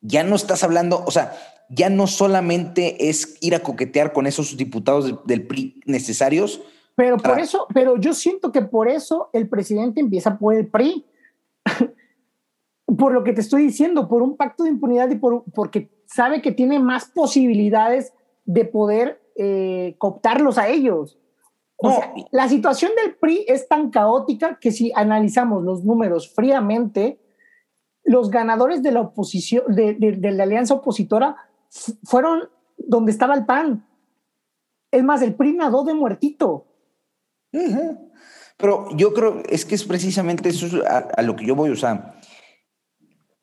ya 0.00 0.22
no 0.22 0.36
estás 0.36 0.62
hablando, 0.64 1.02
o 1.04 1.10
sea, 1.10 1.34
ya 1.68 1.90
no 1.90 2.06
solamente 2.06 3.08
es 3.08 3.36
ir 3.40 3.54
a 3.54 3.62
coquetear 3.62 4.12
con 4.12 4.26
esos 4.26 4.56
diputados 4.56 5.26
del 5.26 5.46
PRI 5.46 5.80
necesarios. 5.86 6.62
Pero 6.94 7.16
por 7.16 7.38
eso, 7.38 7.66
pero 7.72 7.96
yo 7.98 8.14
siento 8.14 8.50
que 8.52 8.62
por 8.62 8.88
eso 8.88 9.30
el 9.32 9.48
presidente 9.48 10.00
empieza 10.00 10.38
por 10.38 10.54
el 10.54 10.66
PRI. 10.66 11.04
por 12.98 13.12
lo 13.12 13.22
que 13.22 13.32
te 13.32 13.42
estoy 13.42 13.62
diciendo, 13.62 14.08
por 14.08 14.22
un 14.22 14.36
pacto 14.36 14.64
de 14.64 14.70
impunidad 14.70 15.10
y 15.10 15.16
por, 15.16 15.44
porque 15.54 15.90
sabe 16.06 16.40
que 16.40 16.52
tiene 16.52 16.78
más 16.78 17.06
posibilidades 17.06 18.14
de 18.46 18.64
poder 18.64 19.20
eh, 19.36 19.94
cooptarlos 19.98 20.56
a 20.58 20.68
ellos. 20.68 21.18
la 22.32 22.48
situación 22.48 22.90
del 23.00 23.14
PRI 23.14 23.44
es 23.46 23.68
tan 23.68 23.90
caótica 23.90 24.58
que 24.58 24.72
si 24.72 24.90
analizamos 24.96 25.62
los 25.62 25.84
números 25.84 26.34
fríamente, 26.34 27.20
los 28.02 28.30
ganadores 28.30 28.82
de 28.82 28.90
la 28.90 29.02
oposición, 29.02 29.64
de 29.68 30.32
la 30.32 30.42
alianza 30.42 30.74
opositora, 30.74 31.36
fueron 32.04 32.48
donde 32.76 33.12
estaba 33.12 33.34
el 33.34 33.46
PAN. 33.46 33.86
Es 34.90 35.04
más, 35.04 35.22
el 35.22 35.34
PRI 35.34 35.52
nadó 35.52 35.84
de 35.84 35.94
muertito. 35.94 36.66
Pero 38.56 38.88
yo 38.96 39.14
creo, 39.14 39.42
es 39.48 39.64
que 39.64 39.74
es 39.74 39.84
precisamente 39.84 40.48
eso 40.48 40.66
a, 40.86 41.22
lo 41.22 41.36
que 41.36 41.46
yo 41.46 41.54
voy 41.54 41.70
a 41.70 41.72
usar. 41.72 42.20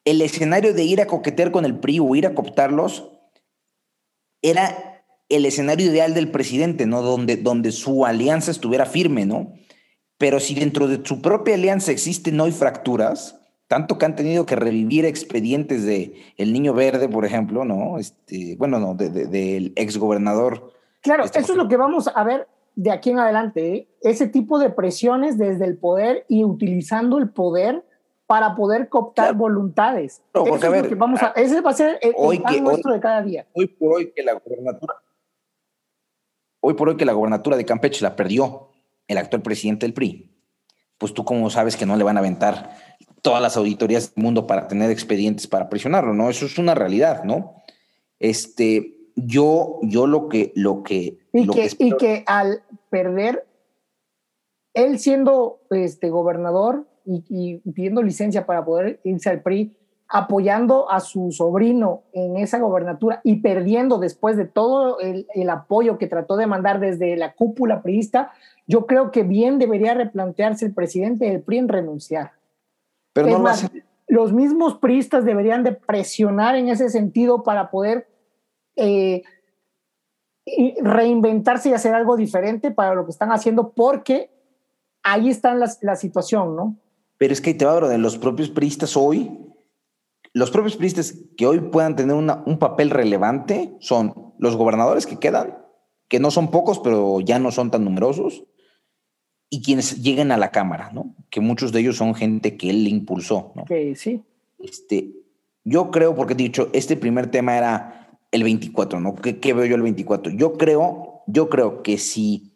El 0.03 0.21
escenario 0.21 0.73
de 0.73 0.83
ir 0.83 1.01
a 1.01 1.07
coquetear 1.07 1.51
con 1.51 1.65
el 1.65 1.79
PRI 1.79 1.99
o 1.99 2.15
ir 2.15 2.27
a 2.27 2.35
cooptarlos 2.35 3.11
era 4.41 5.03
el 5.29 5.45
escenario 5.45 5.87
ideal 5.87 6.13
del 6.13 6.29
presidente, 6.31 6.85
¿no? 6.85 7.01
Donde, 7.01 7.37
donde 7.37 7.71
su 7.71 8.05
alianza 8.05 8.51
estuviera 8.51 8.85
firme, 8.85 9.25
¿no? 9.25 9.53
Pero 10.17 10.39
si 10.39 10.53
dentro 10.53 10.87
de 10.87 11.03
su 11.03 11.21
propia 11.21 11.55
alianza 11.55 11.91
existen 11.91 12.39
hoy 12.39 12.51
fracturas, 12.51 13.39
tanto 13.67 13.97
que 13.97 14.05
han 14.05 14.15
tenido 14.15 14.45
que 14.45 14.55
revivir 14.55 15.05
expedientes 15.05 15.85
de 15.85 16.15
El 16.37 16.53
Niño 16.53 16.73
Verde, 16.73 17.09
por 17.09 17.25
ejemplo, 17.25 17.65
¿no? 17.65 17.97
Este, 17.97 18.55
bueno, 18.57 18.79
no, 18.79 18.93
del 18.93 19.29
de, 19.29 19.73
exgobernador. 19.75 20.71
Claro, 21.01 21.23
este 21.23 21.39
eso 21.39 21.53
es 21.53 21.57
lo 21.57 21.67
que 21.67 21.77
vamos 21.77 22.09
a 22.13 22.23
ver 22.23 22.47
de 22.75 22.91
aquí 22.91 23.11
en 23.11 23.19
adelante, 23.19 23.73
¿eh? 23.73 23.87
ese 24.01 24.27
tipo 24.27 24.59
de 24.59 24.69
presiones 24.69 25.37
desde 25.37 25.65
el 25.65 25.77
poder 25.77 26.25
y 26.27 26.43
utilizando 26.43 27.17
el 27.17 27.29
poder 27.29 27.85
para 28.27 28.55
poder 28.55 28.89
cooptar 28.89 29.33
voluntades. 29.33 30.21
vamos 30.97 31.21
a, 31.23 31.27
ese 31.35 31.61
va 31.61 31.71
a 31.71 31.73
ser 31.73 31.99
el, 32.01 32.13
hoy 32.17 32.39
pan 32.39 32.63
nuestro 32.63 32.91
de 32.91 32.99
cada 32.99 33.21
día. 33.21 33.47
Hoy 33.53 33.67
por 33.67 33.95
hoy 33.95 34.11
que 34.13 34.23
la 34.23 34.33
gobernatura, 34.33 34.95
hoy 36.59 36.73
por 36.73 36.89
hoy 36.89 36.97
que 36.97 37.05
la 37.05 37.13
gobernatura 37.13 37.55
de 37.55 37.65
Campeche 37.65 38.03
la 38.03 38.15
perdió 38.15 38.69
el 39.07 39.17
actual 39.17 39.41
presidente 39.41 39.85
del 39.85 39.93
PRI, 39.93 40.31
pues 40.97 41.13
tú 41.13 41.23
como 41.23 41.49
sabes 41.49 41.77
que 41.77 41.85
no 41.85 41.95
le 41.95 42.03
van 42.03 42.17
a 42.17 42.19
aventar 42.19 42.75
todas 43.25 43.41
las 43.41 43.57
auditorías 43.57 44.13
del 44.13 44.23
mundo 44.23 44.45
para 44.45 44.67
tener 44.67 44.91
expedientes 44.91 45.47
para 45.47 45.67
presionarlo, 45.67 46.13
¿no? 46.13 46.29
Eso 46.29 46.45
es 46.45 46.59
una 46.59 46.75
realidad, 46.75 47.23
¿no? 47.23 47.55
Este, 48.19 49.09
yo, 49.15 49.79
yo 49.81 50.05
lo 50.05 50.29
que, 50.29 50.53
lo 50.55 50.83
que, 50.83 51.17
y, 51.33 51.47
que, 51.47 51.71
y 51.79 51.97
que 51.97 52.23
al 52.27 52.61
perder, 52.91 53.47
él 54.75 54.99
siendo 54.99 55.61
este 55.71 56.11
gobernador 56.11 56.85
y, 57.03 57.57
pidiendo 57.71 58.03
licencia 58.03 58.45
para 58.45 58.63
poder 58.63 58.99
irse 59.03 59.31
al 59.31 59.41
PRI, 59.41 59.75
apoyando 60.07 60.91
a 60.91 60.99
su 60.99 61.31
sobrino 61.31 62.03
en 62.13 62.37
esa 62.37 62.59
gobernatura 62.59 63.21
y 63.23 63.37
perdiendo 63.37 63.97
después 63.97 64.37
de 64.37 64.45
todo 64.45 64.99
el, 64.99 65.25
el, 65.33 65.49
apoyo 65.49 65.97
que 65.97 66.05
trató 66.05 66.37
de 66.37 66.45
mandar 66.45 66.79
desde 66.79 67.17
la 67.17 67.33
cúpula 67.33 67.81
priista, 67.81 68.33
yo 68.67 68.85
creo 68.85 69.09
que 69.09 69.23
bien 69.23 69.57
debería 69.57 69.95
replantearse 69.95 70.67
el 70.67 70.75
presidente 70.75 71.25
del 71.25 71.41
PRI 71.41 71.57
en 71.57 71.69
renunciar. 71.69 72.33
Pero 73.15 73.29
no 73.29 73.39
más, 73.39 73.71
los 74.07 74.33
mismos 74.33 74.77
priistas 74.77 75.23
deberían 75.23 75.63
de 75.63 75.71
presionar 75.71 76.57
en 76.57 76.67
ese 76.67 76.89
sentido 76.89 77.43
para 77.43 77.71
poder 77.71 78.09
eh, 78.75 79.23
reinventarse 80.81 81.69
y 81.69 81.73
hacer 81.73 81.95
algo 81.95 82.17
diferente 82.17 82.71
para 82.71 82.93
lo 82.93 83.05
que 83.05 83.11
están 83.11 83.31
haciendo, 83.31 83.71
porque 83.71 84.29
ahí 85.01 85.29
está 85.29 85.55
la, 85.55 85.71
la 85.81 85.95
situación, 85.95 86.57
¿no? 86.57 86.75
Pero 87.17 87.31
es 87.31 87.39
que 87.39 87.53
te 87.53 87.63
va 87.63 87.79
de 87.87 87.97
los 87.97 88.17
propios 88.17 88.49
priistas 88.49 88.97
hoy, 88.97 89.31
los 90.33 90.51
propios 90.51 90.75
priistas 90.75 91.15
que 91.37 91.47
hoy 91.47 91.61
puedan 91.61 91.95
tener 91.95 92.17
un 92.17 92.59
papel 92.59 92.89
relevante 92.89 93.77
son 93.79 94.33
los 94.39 94.57
gobernadores 94.57 95.07
que 95.07 95.19
quedan, 95.19 95.57
que 96.09 96.19
no 96.19 96.31
son 96.31 96.51
pocos, 96.51 96.79
pero 96.79 97.21
ya 97.21 97.39
no 97.39 97.51
son 97.51 97.71
tan 97.71 97.85
numerosos, 97.85 98.43
y 99.49 99.61
quienes 99.61 100.01
lleguen 100.01 100.31
a 100.31 100.37
la 100.37 100.51
Cámara, 100.51 100.91
¿no? 100.93 101.15
Que 101.29 101.39
muchos 101.39 101.71
de 101.71 101.81
ellos 101.81 101.97
son 101.97 102.15
gente 102.15 102.57
que 102.57 102.69
él 102.69 102.87
impulsó, 102.87 103.51
¿no? 103.55 103.65
Que 103.65 103.95
sí. 103.95 104.23
Este, 104.59 105.11
yo 105.63 105.91
creo, 105.91 106.15
porque 106.15 106.33
he 106.33 106.37
dicho, 106.37 106.69
este 106.73 106.95
primer 106.95 107.31
tema 107.31 107.57
era 107.57 108.19
el 108.31 108.43
24, 108.43 108.99
¿no? 108.99 109.15
¿Qué, 109.15 109.39
¿Qué, 109.39 109.53
veo 109.53 109.65
yo 109.65 109.75
el 109.75 109.81
24? 109.81 110.33
Yo 110.33 110.53
creo, 110.53 111.21
yo 111.27 111.49
creo 111.49 111.83
que 111.83 111.97
si, 111.97 112.53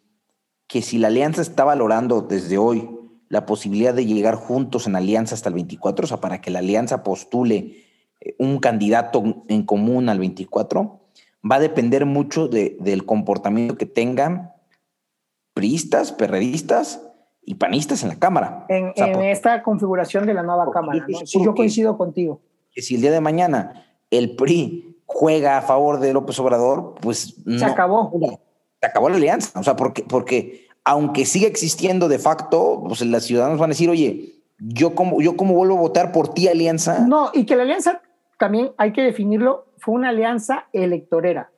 que 0.66 0.82
si 0.82 0.98
la 0.98 1.08
alianza 1.08 1.42
está 1.42 1.64
valorando 1.64 2.22
desde 2.22 2.58
hoy 2.58 2.88
la 3.28 3.46
posibilidad 3.46 3.94
de 3.94 4.06
llegar 4.06 4.34
juntos 4.34 4.86
en 4.86 4.96
alianza 4.96 5.34
hasta 5.34 5.48
el 5.48 5.54
24, 5.54 6.04
o 6.04 6.08
sea, 6.08 6.20
para 6.20 6.40
que 6.40 6.50
la 6.50 6.58
alianza 6.58 7.04
postule 7.04 7.86
eh, 8.20 8.34
un 8.38 8.58
candidato 8.58 9.44
en 9.48 9.62
común 9.62 10.08
al 10.08 10.18
24, 10.18 11.00
va 11.48 11.56
a 11.56 11.60
depender 11.60 12.06
mucho 12.06 12.48
de, 12.48 12.76
del 12.80 13.06
comportamiento 13.06 13.76
que 13.76 13.86
tengan 13.86 14.49
priistas, 15.54 16.12
perredistas 16.12 17.06
y 17.42 17.54
panistas 17.54 18.02
en 18.02 18.10
la 18.10 18.18
Cámara. 18.18 18.66
En, 18.68 18.92
esta 19.22 19.62
configuración 19.62 20.26
de 20.26 20.34
la 20.34 20.42
nueva 20.42 20.70
Cámara. 20.72 21.06
yo 21.08 21.54
coincido 21.54 21.96
contigo. 21.96 22.40
Que 22.72 22.82
si 22.82 22.94
el 22.96 23.00
día 23.00 23.10
de 23.10 23.20
mañana 23.20 23.84
el 24.10 24.36
PRI 24.36 25.02
juega 25.06 25.58
a 25.58 25.62
favor 25.62 26.00
de 26.00 26.12
López 26.12 26.38
Obrador, 26.38 26.94
pues 27.00 27.34
se 27.44 27.64
acabó. 27.64 28.12
Se 28.80 28.86
acabó 28.86 29.08
la 29.08 29.16
alianza. 29.16 29.58
O 29.58 29.62
sea, 29.62 29.76
porque, 29.76 30.04
porque 30.04 30.68
aunque 30.84 31.26
siga 31.26 31.48
existiendo 31.48 32.08
de 32.08 32.18
facto, 32.18 32.82
pues 32.86 33.00
los 33.02 33.24
ciudadanos 33.24 33.58
van 33.58 33.70
a 33.70 33.72
decir, 33.72 33.90
oye, 33.90 34.40
yo 34.58 34.94
como, 34.94 35.20
yo 35.20 35.36
como 35.36 35.54
vuelvo 35.54 35.76
a 35.76 35.80
votar 35.80 36.12
por 36.12 36.32
ti, 36.32 36.48
alianza. 36.48 37.00
No, 37.00 37.30
y 37.32 37.44
que 37.46 37.56
la 37.56 37.62
alianza 37.62 38.02
también 38.38 38.72
hay 38.78 38.92
que 38.92 39.02
definirlo, 39.02 39.66
fue 39.78 39.94
una 39.94 40.10
alianza 40.10 40.66
electorera. 40.72 41.50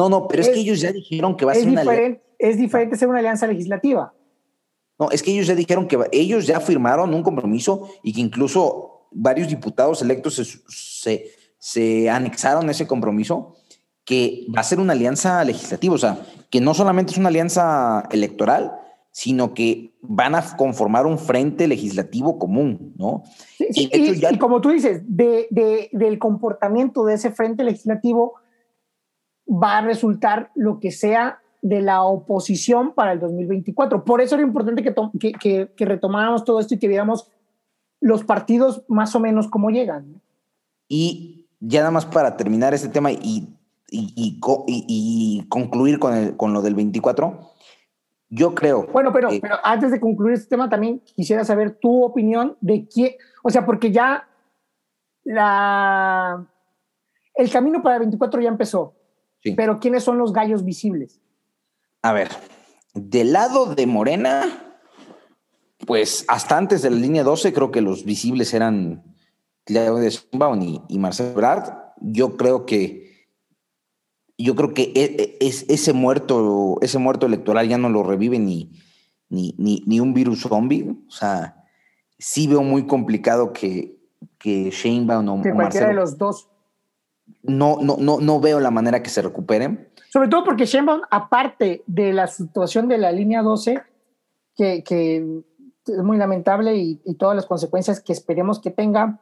No, 0.00 0.08
no, 0.08 0.26
pero 0.28 0.40
es, 0.40 0.48
que 0.48 0.60
ellos 0.60 0.80
ya 0.80 0.92
dijeron 0.92 1.36
que 1.36 1.44
va 1.44 1.52
a 1.52 1.54
ser 1.54 1.68
una 1.68 1.82
alianza. 1.82 2.22
Es 2.38 2.56
diferente 2.56 2.96
ser 2.96 3.08
una 3.08 3.18
alianza 3.18 3.46
legislativa. 3.46 4.14
No, 4.98 5.10
es 5.10 5.22
que 5.22 5.30
ellos 5.30 5.46
ya 5.46 5.54
dijeron 5.54 5.86
que 5.86 5.98
ellos 6.10 6.46
ya 6.46 6.58
firmaron 6.58 7.12
un 7.12 7.22
compromiso 7.22 7.86
y 8.02 8.14
que 8.14 8.22
incluso 8.22 9.08
varios 9.10 9.48
diputados 9.48 10.00
electos 10.00 10.36
se, 10.36 10.44
se, 10.68 11.30
se 11.58 12.08
anexaron 12.08 12.66
a 12.68 12.70
ese 12.70 12.86
compromiso 12.86 13.56
que 14.06 14.46
va 14.56 14.62
a 14.62 14.64
ser 14.64 14.80
una 14.80 14.94
alianza 14.94 15.44
legislativa, 15.44 15.94
o 15.94 15.98
sea, 15.98 16.22
que 16.48 16.62
no 16.62 16.72
solamente 16.72 17.12
es 17.12 17.18
una 17.18 17.28
alianza 17.28 18.08
electoral, 18.10 18.72
sino 19.10 19.52
que 19.52 19.98
van 20.00 20.34
a 20.34 20.56
conformar 20.56 21.04
un 21.04 21.18
frente 21.18 21.68
legislativo 21.68 22.38
común, 22.38 22.94
¿no? 22.96 23.22
y, 23.58 24.38
como 24.38 24.62
tú 24.62 24.70
dices, 24.70 25.02
de, 25.06 25.90
del 25.92 26.18
comportamiento 26.18 27.04
de 27.04 27.14
ese 27.14 27.30
frente 27.32 27.64
legislativo 27.64 28.39
va 29.50 29.78
a 29.78 29.80
resultar 29.82 30.50
lo 30.54 30.80
que 30.80 30.90
sea 30.90 31.40
de 31.62 31.82
la 31.82 32.02
oposición 32.02 32.92
para 32.94 33.12
el 33.12 33.20
2024. 33.20 34.04
Por 34.04 34.20
eso 34.20 34.36
era 34.36 34.44
importante 34.44 34.82
que, 34.82 34.94
que, 35.38 35.72
que, 35.76 35.84
retomáramos 35.84 36.44
todo 36.44 36.60
esto 36.60 36.74
y 36.74 36.78
que 36.78 36.88
viéramos 36.88 37.30
los 38.00 38.24
partidos 38.24 38.84
más 38.88 39.14
o 39.14 39.20
menos 39.20 39.48
cómo 39.48 39.70
llegan. 39.70 40.22
Y 40.88 41.48
ya 41.60 41.80
nada 41.80 41.90
más 41.90 42.06
para 42.06 42.36
terminar 42.36 42.72
este 42.72 42.88
tema 42.88 43.12
y 43.12 43.48
y, 43.90 44.64
y, 44.66 45.48
concluir 45.48 45.98
con, 45.98 46.14
el, 46.14 46.36
con 46.36 46.52
lo 46.52 46.62
del 46.62 46.74
24, 46.74 47.50
yo 48.28 48.54
creo. 48.54 48.86
Bueno, 48.92 49.12
pero, 49.12 49.28
pero 49.40 49.56
antes 49.64 49.90
de 49.90 50.00
concluir 50.00 50.34
este 50.34 50.48
tema, 50.48 50.68
también 50.68 51.00
quisiera 51.00 51.44
saber 51.44 51.78
tu 51.78 52.04
opinión 52.04 52.56
de 52.60 52.86
quién, 52.86 53.12
o 53.42 53.50
sea, 53.50 53.66
porque 53.66 53.90
ya 53.90 54.28
la, 55.24 56.46
el 57.34 57.50
camino 57.50 57.82
para 57.82 57.96
el 57.96 58.00
24 58.00 58.40
ya 58.40 58.48
empezó, 58.48 58.94
pero 59.56 59.78
¿quiénes 59.80 60.04
son 60.04 60.18
los 60.18 60.32
gallos 60.32 60.64
visibles? 60.64 61.20
A 62.02 62.12
ver, 62.12 62.28
del 62.94 63.32
lado 63.32 63.74
de 63.74 63.86
Morena, 63.86 64.78
pues 65.86 66.24
hasta 66.28 66.56
antes 66.56 66.82
de 66.82 66.90
la 66.90 66.96
línea 66.96 67.22
12, 67.22 67.52
creo 67.52 67.70
que 67.70 67.80
los 67.80 68.04
visibles 68.04 68.54
eran 68.54 69.04
Claudia 69.64 70.08
Sheinbaum 70.08 70.62
y, 70.62 70.82
y 70.88 70.98
Marcelo 70.98 71.34
Brad. 71.34 71.72
Yo 72.00 72.36
creo 72.36 72.66
que 72.66 73.10
yo 74.40 74.54
creo 74.56 74.72
que 74.72 74.92
e, 74.94 75.04
e, 75.04 75.36
es, 75.40 75.66
ese, 75.68 75.92
muerto, 75.92 76.78
ese 76.80 76.98
muerto 76.98 77.26
electoral 77.26 77.68
ya 77.68 77.78
no 77.78 77.90
lo 77.90 78.02
revive 78.02 78.38
ni, 78.38 78.72
ni, 79.28 79.54
ni, 79.58 80.00
un 80.00 80.14
virus 80.14 80.40
zombie. 80.40 80.90
O 81.06 81.10
sea, 81.10 81.64
sí 82.18 82.46
veo 82.46 82.62
muy 82.62 82.86
complicado 82.86 83.52
que, 83.52 83.98
que 84.38 84.70
Sheinbaum 84.70 85.28
o, 85.28 85.42
que 85.42 85.52
cualquiera 85.52 85.88
de 85.88 85.94
los 85.94 86.16
dos. 86.16 86.48
No, 87.42 87.78
no, 87.80 87.96
no, 87.98 88.20
no 88.20 88.40
veo 88.40 88.60
la 88.60 88.70
manera 88.70 89.02
que 89.02 89.10
se 89.10 89.22
recuperen. 89.22 89.88
Sobre 90.10 90.28
todo 90.28 90.44
porque 90.44 90.66
Sheinbaum, 90.66 91.02
aparte 91.10 91.82
de 91.86 92.12
la 92.12 92.26
situación 92.26 92.88
de 92.88 92.98
la 92.98 93.12
línea 93.12 93.42
12, 93.42 93.82
que, 94.56 94.82
que 94.82 95.42
es 95.86 96.02
muy 96.02 96.16
lamentable 96.16 96.76
y, 96.76 97.00
y, 97.04 97.14
todas 97.14 97.36
las 97.36 97.46
consecuencias 97.46 98.00
que 98.00 98.12
esperemos 98.12 98.60
que 98.60 98.70
tenga, 98.70 99.20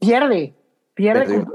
pierde, 0.00 0.54
pierde, 0.94 1.46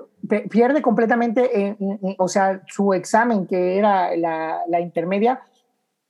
pierde 0.49 0.81
completamente, 0.81 1.77
o 2.17 2.27
sea, 2.27 2.61
su 2.67 2.93
examen, 2.93 3.47
que 3.47 3.77
era 3.77 4.15
la, 4.15 4.79
intermedia, 4.79 5.41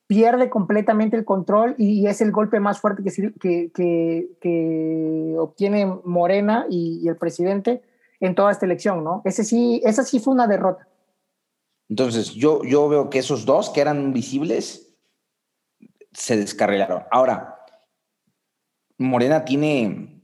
pierde 0.08 0.50
completamente 0.50 1.16
el 1.16 1.26
control 1.26 1.76
y, 1.78 2.06
es 2.08 2.22
el 2.22 2.32
golpe 2.32 2.60
más 2.60 2.80
fuerte 2.80 3.04
que, 3.04 3.72
que, 3.72 5.36
obtiene 5.40 5.86
Morena 6.04 6.66
y, 6.70 7.08
el 7.08 7.16
presidente 7.16 7.82
en 8.22 8.36
toda 8.36 8.52
esta 8.52 8.66
elección, 8.66 9.04
¿no? 9.04 9.22
Ese 9.26 9.44
sí, 9.44 9.82
esa 9.84 10.04
sí 10.04 10.20
fue 10.20 10.34
una 10.34 10.48
derrota. 10.48 10.88
Entonces, 11.90 12.32
yo, 12.32 12.64
yo 12.64 12.88
veo 12.88 13.10
que 13.10 13.20
esos 13.20 13.46
dos 13.46 13.70
que 13.70 13.82
eran 13.82 14.14
visibles 14.14 14.96
se 16.14 16.38
descarrilaron. 16.38 17.04
Ahora, 17.12 17.66
Morena 18.98 19.44
tiene 19.44 20.22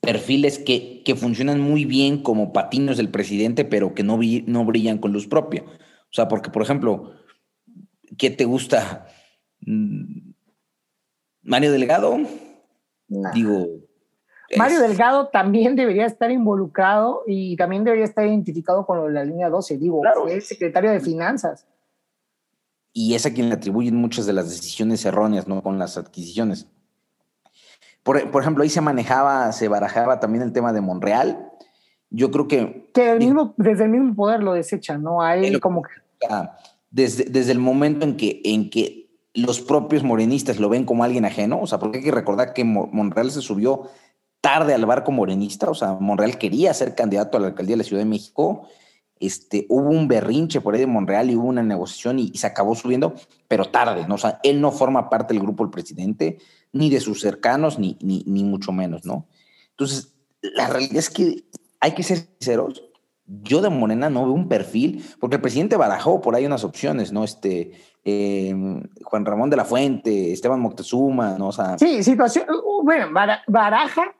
perfiles 0.00 0.58
que, 0.58 1.02
que, 1.04 1.14
funcionan 1.14 1.60
muy 1.60 1.84
bien 1.84 2.22
como 2.22 2.52
patinos 2.52 2.96
del 2.96 3.10
presidente, 3.10 3.64
pero 3.64 3.94
que 3.94 4.02
no, 4.02 4.18
no 4.46 4.64
brillan 4.64 4.98
con 4.98 5.12
luz 5.12 5.28
propia. 5.28 5.62
O 5.62 6.12
sea, 6.12 6.26
porque, 6.26 6.50
por 6.50 6.62
ejemplo, 6.62 7.12
¿qué 8.16 8.30
te 8.30 8.44
gusta? 8.44 9.06
Mm, 9.60 10.30
¿Mario 11.42 11.72
Delgado? 11.72 12.18
Digo. 13.34 13.87
Mario 14.56 14.80
Delgado 14.80 15.28
también 15.28 15.76
debería 15.76 16.06
estar 16.06 16.30
involucrado 16.30 17.22
y 17.26 17.56
también 17.56 17.84
debería 17.84 18.04
estar 18.04 18.26
identificado 18.26 18.86
con 18.86 19.12
la 19.12 19.24
línea 19.24 19.48
12. 19.48 19.76
Digo, 19.78 20.00
claro. 20.00 20.22
fue 20.22 20.34
el 20.34 20.42
secretario 20.42 20.90
de 20.90 21.00
Finanzas. 21.00 21.66
Y 22.92 23.14
es 23.14 23.26
a 23.26 23.32
quien 23.32 23.48
le 23.48 23.54
atribuyen 23.54 23.94
muchas 23.94 24.26
de 24.26 24.32
las 24.32 24.48
decisiones 24.48 25.04
erróneas, 25.04 25.46
¿no? 25.46 25.62
Con 25.62 25.78
las 25.78 25.98
adquisiciones. 25.98 26.66
Por, 28.02 28.16
ejemplo, 28.40 28.62
ahí 28.62 28.70
se 28.70 28.80
manejaba, 28.80 29.52
se 29.52 29.68
barajaba 29.68 30.18
también 30.18 30.42
el 30.42 30.52
tema 30.52 30.72
de 30.72 30.80
Monreal. 30.80 31.52
Yo 32.08 32.30
creo 32.30 32.48
que... 32.48 32.90
Que 32.94 33.14
mismo, 33.16 33.52
desde 33.58 33.84
el 33.84 33.90
mismo 33.90 34.14
poder 34.14 34.42
lo 34.42 34.54
desechan, 34.54 35.02
¿no? 35.02 35.20
A 35.20 35.36
él 35.36 35.60
como 35.60 35.82
que... 35.82 35.90
Desde, 36.90 37.24
desde 37.24 37.52
el 37.52 37.58
momento 37.58 38.06
en 38.06 38.16
que, 38.16 38.40
en 38.44 38.70
que 38.70 39.10
los 39.34 39.60
propios 39.60 40.02
morenistas 40.02 40.58
lo 40.58 40.70
ven 40.70 40.86
como 40.86 41.04
alguien 41.04 41.26
ajeno, 41.26 41.60
o 41.60 41.66
sea, 41.66 41.78
porque 41.78 41.98
hay 41.98 42.04
que 42.04 42.10
recordar 42.10 42.54
que 42.54 42.64
Monreal 42.64 43.30
se 43.30 43.42
subió 43.42 43.90
tarde 44.40 44.74
al 44.74 44.86
barco 44.86 45.12
morenista, 45.12 45.68
o 45.70 45.74
sea, 45.74 45.94
Monreal 45.94 46.38
quería 46.38 46.72
ser 46.74 46.94
candidato 46.94 47.36
a 47.36 47.40
la 47.40 47.48
alcaldía 47.48 47.74
de 47.74 47.82
la 47.82 47.84
Ciudad 47.84 48.02
de 48.02 48.08
México, 48.08 48.68
este, 49.20 49.66
hubo 49.68 49.90
un 49.90 50.06
berrinche 50.06 50.60
por 50.60 50.74
ahí 50.74 50.80
de 50.80 50.86
Monreal 50.86 51.30
y 51.30 51.36
hubo 51.36 51.48
una 51.48 51.62
negociación 51.62 52.18
y, 52.18 52.28
se 52.34 52.46
acabó 52.46 52.74
subiendo, 52.74 53.14
pero 53.48 53.66
tarde, 53.66 54.06
¿no? 54.06 54.14
O 54.14 54.18
sea, 54.18 54.38
él 54.42 54.60
no 54.60 54.70
forma 54.70 55.10
parte 55.10 55.34
del 55.34 55.42
grupo 55.42 55.64
del 55.64 55.70
presidente, 55.70 56.38
ni 56.72 56.90
de 56.90 57.00
sus 57.00 57.20
cercanos, 57.20 57.78
ni, 57.78 57.98
ni, 58.00 58.44
mucho 58.44 58.72
menos, 58.72 59.04
¿no? 59.04 59.26
Entonces, 59.70 60.14
la 60.40 60.68
realidad 60.68 60.96
es 60.96 61.10
que 61.10 61.44
hay 61.80 61.92
que 61.92 62.02
ser 62.02 62.18
sinceros, 62.18 62.84
yo 63.26 63.60
de 63.60 63.68
Morena 63.68 64.08
no 64.08 64.24
veo 64.24 64.32
un 64.32 64.48
perfil, 64.48 65.04
porque 65.20 65.36
el 65.36 65.42
presidente 65.42 65.76
barajó 65.76 66.20
por 66.20 66.34
ahí 66.34 66.46
unas 66.46 66.64
opciones, 66.64 67.12
¿no? 67.12 67.24
Este, 67.24 67.72
eh, 68.04 68.54
Juan 69.02 69.26
Ramón 69.26 69.50
de 69.50 69.56
la 69.56 69.64
Fuente, 69.64 70.32
Esteban 70.32 70.60
Moctezuma, 70.60 71.36
¿no? 71.36 71.48
O 71.48 71.52
sea, 71.52 71.76
sí, 71.76 72.02
situación, 72.02 72.46
uh, 72.50 72.82
bueno, 72.82 73.08
baraja 73.48 74.14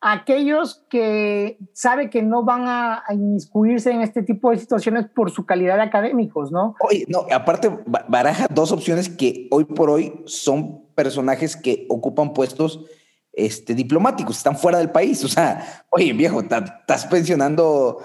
aquellos 0.00 0.84
que 0.88 1.58
sabe 1.72 2.08
que 2.10 2.22
no 2.22 2.44
van 2.44 2.64
a, 2.66 3.02
inmiscuirse 3.10 3.90
en 3.90 4.02
este 4.02 4.22
tipo 4.22 4.50
de 4.50 4.58
situaciones 4.58 5.06
por 5.08 5.30
su 5.30 5.44
calidad 5.44 5.76
de 5.76 5.82
académicos, 5.82 6.52
¿no? 6.52 6.76
Oye, 6.80 7.04
no, 7.08 7.26
aparte 7.32 7.70
baraja 8.08 8.46
dos 8.48 8.70
opciones 8.72 9.08
que 9.08 9.48
hoy 9.50 9.64
por 9.64 9.90
hoy 9.90 10.22
son 10.26 10.86
personajes 10.94 11.56
que 11.56 11.86
ocupan 11.88 12.32
puestos 12.32 12.84
este, 13.32 13.74
diplomáticos, 13.74 14.36
están 14.36 14.56
fuera 14.56 14.78
del 14.78 14.90
país. 14.90 15.24
O 15.24 15.28
sea, 15.28 15.84
oye, 15.90 16.12
viejo, 16.12 16.40
estás 16.40 17.06
pensionando 17.06 17.98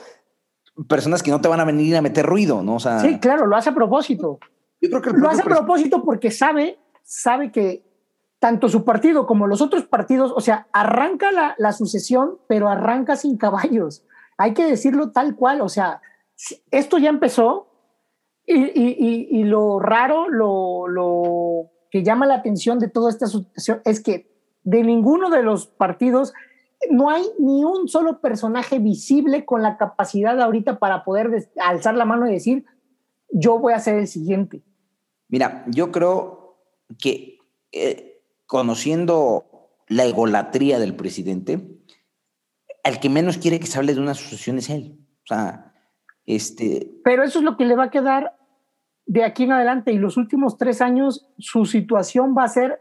personas 0.87 1.21
que 1.21 1.31
no 1.31 1.41
te 1.41 1.47
van 1.47 1.59
a 1.59 1.65
venir 1.65 1.95
a 1.95 2.01
meter 2.01 2.25
ruido, 2.25 2.63
¿no? 2.63 2.75
O 2.75 2.79
sea, 2.79 2.99
sí, 2.99 3.19
claro, 3.19 3.45
lo 3.45 3.55
hace 3.55 3.69
a 3.69 3.75
propósito. 3.75 4.39
Yo 4.81 4.89
creo 4.89 5.01
que 5.01 5.11
lo 5.11 5.29
hace 5.29 5.41
a 5.41 5.45
propósito 5.45 6.03
porque 6.03 6.31
sabe, 6.31 6.77
sabe 7.03 7.51
que 7.51 7.83
tanto 8.43 8.67
su 8.67 8.83
partido 8.83 9.25
como 9.25 9.47
los 9.47 9.61
otros 9.61 9.85
partidos, 9.85 10.33
o 10.35 10.41
sea, 10.41 10.67
arranca 10.73 11.29
la, 11.57 11.71
sucesión, 11.71 12.39
pero 12.49 12.67
arranca 12.67 13.15
sin 13.15 13.37
caballos. 13.37 14.05
Hay 14.37 14.53
que 14.53 14.65
decirlo 14.65 15.11
tal 15.11 15.37
cual, 15.37 15.61
o 15.61 15.69
sea, 15.69 16.01
esto 16.69 16.97
ya 16.97 17.07
empezó 17.07 17.69
y, 18.45 19.45
lo 19.45 19.79
raro, 19.79 20.27
lo, 20.27 20.89
lo, 20.89 21.71
que 21.89 22.03
llama 22.03 22.25
la 22.25 22.33
atención 22.33 22.79
de 22.79 22.89
toda 22.89 23.11
esta 23.11 23.27
situación 23.27 23.81
es 23.85 24.03
que 24.03 24.29
de 24.63 24.83
ninguno 24.83 25.29
de 25.29 25.41
los 25.41 25.67
partidos 25.67 26.33
no 26.91 27.09
hay 27.09 27.23
ni 27.39 27.63
un 27.63 27.87
solo 27.87 28.19
personaje 28.19 28.77
visible 28.77 29.45
con 29.45 29.61
la 29.61 29.77
capacidad 29.77 30.37
ahorita 30.41 30.79
para 30.79 31.05
poder 31.05 31.49
alzar 31.61 31.95
la 31.95 32.03
mano 32.03 32.27
y 32.27 32.33
decir, 32.33 32.65
yo 33.29 33.57
voy 33.57 33.71
a 33.71 33.79
ser 33.79 33.99
el 33.99 34.07
siguiente. 34.07 34.65
Mira, 35.29 35.63
yo 35.67 35.93
creo 35.93 36.57
que... 36.99 37.37
Eh, 37.71 38.09
conociendo 38.53 39.71
la 39.87 40.05
egolatría 40.05 40.77
del 40.77 40.95
presidente, 40.95 41.75
al 42.83 42.99
que 42.99 43.09
menos 43.09 43.39
quiere 43.39 43.59
que 43.59 43.65
se 43.65 43.79
hable 43.79 43.95
de 43.95 43.99
una 43.99 44.13
sucesión 44.13 44.59
es 44.59 44.69
él. 44.69 44.99
O 45.23 45.25
sea, 45.25 45.73
este... 46.27 46.87
Pero 47.03 47.23
eso 47.23 47.39
es 47.39 47.45
lo 47.45 47.57
que 47.57 47.65
le 47.65 47.75
va 47.75 47.85
a 47.85 47.89
quedar 47.89 48.37
de 49.07 49.23
aquí 49.23 49.45
en 49.45 49.53
adelante 49.53 49.91
y 49.91 49.97
los 49.97 50.17
últimos 50.17 50.59
tres 50.59 50.81
años 50.81 51.25
su 51.39 51.65
situación 51.65 52.35
va 52.37 52.43
a 52.43 52.47
ser 52.47 52.79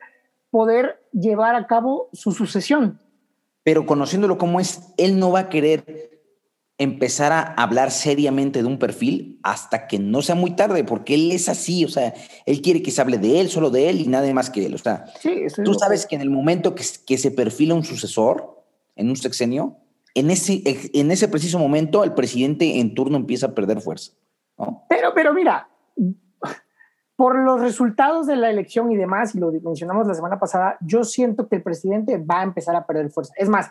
poder 0.50 1.06
llevar 1.10 1.54
a 1.54 1.66
cabo 1.66 2.10
su 2.12 2.32
sucesión. 2.32 3.00
Pero 3.62 3.86
conociéndolo 3.86 4.36
como 4.36 4.60
es, 4.60 4.92
él 4.98 5.18
no 5.18 5.30
va 5.32 5.38
a 5.38 5.48
querer 5.48 6.11
empezar 6.78 7.32
a 7.32 7.40
hablar 7.40 7.90
seriamente 7.90 8.62
de 8.62 8.68
un 8.68 8.78
perfil 8.78 9.38
hasta 9.42 9.86
que 9.86 9.98
no 9.98 10.22
sea 10.22 10.34
muy 10.34 10.56
tarde, 10.56 10.84
porque 10.84 11.14
él 11.14 11.30
es 11.30 11.48
así, 11.48 11.84
o 11.84 11.88
sea, 11.88 12.14
él 12.46 12.62
quiere 12.62 12.82
que 12.82 12.90
se 12.90 13.00
hable 13.00 13.18
de 13.18 13.40
él, 13.40 13.48
solo 13.48 13.70
de 13.70 13.88
él 13.88 14.00
y 14.00 14.08
nada 14.08 14.32
más 14.32 14.50
que 14.50 14.66
él. 14.66 14.74
O 14.74 14.78
sea, 14.78 15.04
tú 15.64 15.74
sabes 15.74 16.06
que 16.06 16.16
en 16.16 16.22
el 16.22 16.30
momento 16.30 16.74
que, 16.74 16.84
que, 17.06 17.18
se 17.18 17.30
perfila 17.30 17.74
un 17.74 17.84
sucesor 17.84 18.64
en 18.96 19.10
un 19.10 19.16
sexenio, 19.16 19.78
en 20.14 20.30
ese, 20.30 20.62
en 20.92 21.10
ese 21.10 21.28
preciso 21.28 21.58
momento 21.58 22.04
el 22.04 22.14
presidente 22.14 22.80
en 22.80 22.94
turno 22.94 23.16
empieza 23.16 23.46
a 23.46 23.54
perder 23.54 23.80
fuerza. 23.80 24.12
Pero, 24.88 25.12
pero 25.14 25.32
mira, 25.32 25.68
por 27.16 27.38
los 27.38 27.60
resultados 27.60 28.26
de 28.26 28.36
la 28.36 28.50
elección 28.50 28.90
y 28.90 28.96
demás, 28.96 29.34
y 29.34 29.38
lo 29.38 29.50
mencionamos 29.52 30.06
la 30.06 30.14
semana 30.14 30.38
pasada, 30.38 30.76
yo 30.80 31.04
siento 31.04 31.48
que 31.48 31.56
el 31.56 31.62
presidente 31.62 32.18
va 32.18 32.40
a 32.40 32.44
empezar 32.44 32.76
a 32.76 32.86
perder 32.86 33.10
fuerza. 33.10 33.32
Es 33.36 33.48
más, 33.48 33.70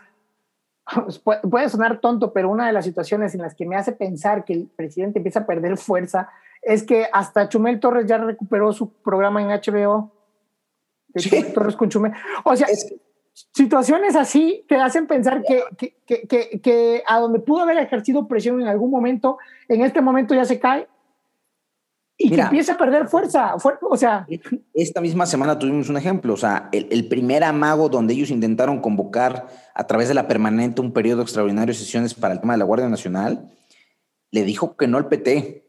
puede 1.50 1.70
sonar 1.70 2.00
tonto, 2.00 2.34
pero 2.34 2.50
una 2.50 2.68
de 2.68 2.74
las 2.74 2.86
situaciones 2.86 3.34
en 3.34 3.42
las 3.42 3.56
que 3.56 3.66
me 3.66 3.76
hace 3.76 3.92
pensar 3.92 4.46
que 4.46 4.54
el 4.54 4.68
presidente 4.76 5.20
empieza 5.20 5.42
a 5.42 5.46
perder 5.46 5.78
fuerza 5.78 6.30
es 6.62 6.84
que 6.84 7.08
hasta 7.12 7.50
Chumel 7.50 7.80
Torres 7.80 8.06
ya 8.06 8.18
recuperó 8.18 8.72
su 8.72 8.92
programa 8.92 9.42
en 9.42 9.50
HBO. 9.50 10.12
De 11.10 11.22
Chumel 11.22 11.54
Torres 11.54 11.76
con 11.76 11.90
Chumel. 11.90 12.14
O 12.44 12.56
sea, 12.56 12.68
situaciones 13.34 14.16
así 14.16 14.64
te 14.68 14.76
hacen 14.76 15.08
pensar 15.08 15.44
que, 15.44 15.64
que, 15.78 16.28
que, 16.28 16.62
que, 16.62 17.04
a 17.08 17.20
donde 17.20 17.40
pudo 17.40 17.62
haber 17.62 17.78
ejercido 17.78 18.28
presión 18.28 18.62
en 18.62 18.68
algún 18.68 18.92
momento, 18.92 19.38
en 19.68 19.82
este 19.82 20.02
momento 20.02 20.36
ya 20.36 20.46
se 20.46 20.60
cae 20.60 20.88
y 22.24 22.30
que 22.30 22.42
empieza 22.42 22.74
a 22.74 22.78
perder 22.78 23.08
fuerza. 23.08 23.56
O 23.56 23.98
sea. 23.98 24.28
Esta 24.74 25.02
misma 25.02 25.26
semana 25.26 25.58
tuvimos 25.58 25.90
un 25.90 25.98
ejemplo. 25.98 26.34
O 26.34 26.38
sea, 26.38 26.70
el, 26.72 27.08
primer 27.08 27.44
amago 27.44 27.90
donde 27.90 28.14
ellos 28.14 28.30
intentaron 28.30 28.80
convocar 28.80 29.48
a 29.74 29.88
través 29.88 30.08
de 30.08 30.14
la 30.14 30.28
permanente 30.28 30.82
un 30.82 30.92
periodo 30.92 31.22
extraordinario 31.22 31.74
de 31.74 31.80
sesiones 31.80 32.14
para 32.14 32.34
el 32.34 32.40
tema 32.40 32.54
de 32.54 32.60
la 32.60 32.66
Guardia 32.66 32.90
Nacional, 32.90 33.50
le 34.32 34.44
dijo 34.44 34.76
que 34.78 34.88
no 34.88 34.98
el 34.98 35.06
PT, 35.06 35.66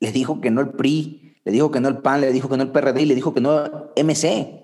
le 0.00 0.12
dijo 0.12 0.40
que 0.40 0.50
no 0.50 0.60
el 0.60 0.70
PRI, 0.70 1.36
le 1.44 1.52
dijo 1.52 1.70
que 1.70 1.80
no 1.80 1.88
el 1.88 1.98
PAN, 1.98 2.20
le 2.20 2.32
dijo 2.32 2.48
que 2.48 2.56
no 2.56 2.62
el 2.62 2.70
PRD 2.70 3.02
y 3.02 3.06
le 3.06 3.14
dijo 3.14 3.34
que 3.34 3.40
no 3.40 3.90
MC. 3.96 4.62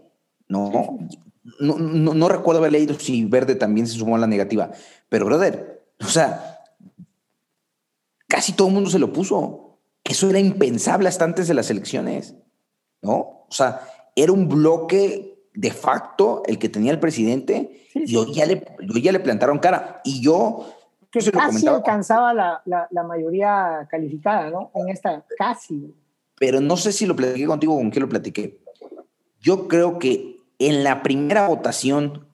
No, 0.49 0.99
no, 1.61 1.79
no, 1.79 2.14
no 2.14 2.29
recuerdo 2.29 2.61
haber 2.61 2.73
leído 2.73 2.95
si 2.95 3.25
Verde 3.25 3.55
también 3.55 3.87
se 3.87 3.99
sumó 3.99 4.17
a 4.17 4.19
la 4.19 4.27
negativa. 4.27 4.71
Pero, 5.09 5.27
brother, 5.27 5.87
o 6.01 6.07
sea, 6.07 6.59
casi 8.27 8.53
todo 8.53 8.69
el 8.69 8.75
mundo 8.75 8.91
se 8.91 8.99
lo 8.99 9.12
puso. 9.12 9.67
Eso 10.09 10.31
era 10.31 10.38
impensable 10.38 11.09
hasta 11.09 11.27
antes 11.27 11.49
de 11.49 11.55
las 11.55 11.71
elecciones, 11.71 12.35
¿no? 13.03 13.44
O 13.49 13.51
sea, 13.51 13.83
era 14.16 14.33
un 14.33 14.49
bloque 14.49 15.49
de 15.53 15.71
facto 15.71 16.42
el 16.47 16.59
que 16.59 16.71
tenía 16.71 16.92
el 16.92 16.99
presidente 16.99 17.87
y 17.94 18.16
hoy 18.16 18.33
ya, 18.33 18.47
le, 18.47 18.64
ya 19.03 19.12
le 19.12 19.21
plantaron 19.21 19.59
cara. 19.59 20.01
Y 20.05 20.23
yo... 20.23 20.75
Que 21.11 21.31
casi 21.31 21.66
alcanzaba 21.66 22.33
la, 22.33 22.62
la, 22.64 23.03
mayoría 23.03 23.87
calificada, 23.90 24.51
¿no? 24.51 24.71
En 24.75 24.88
esta, 24.88 25.25
casi. 25.38 25.94
Pero 26.37 26.61
no 26.61 26.77
sé 26.77 26.92
si 26.92 27.07
lo 27.07 27.16
platiqué 27.16 27.47
contigo 27.47 27.75
o 27.75 27.79
con 27.79 27.90
quién 27.90 28.03
lo 28.03 28.09
platiqué. 28.09 28.61
Yo 29.40 29.68
creo 29.68 29.99
que 29.99 30.37
en 30.59 30.85
la 30.85 31.03
primera 31.03 31.49
votación 31.49 32.29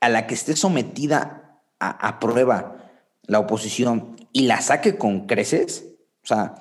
a 0.00 0.08
la 0.08 0.26
que 0.26 0.34
esté 0.34 0.56
sometida 0.56 1.58
a, 1.78 2.08
a 2.08 2.20
prueba 2.20 2.76
la 3.22 3.40
oposición 3.40 4.13
y 4.34 4.42
la 4.42 4.60
saque 4.60 4.98
con 4.98 5.26
creces, 5.26 5.86
o 6.24 6.26
sea, 6.26 6.56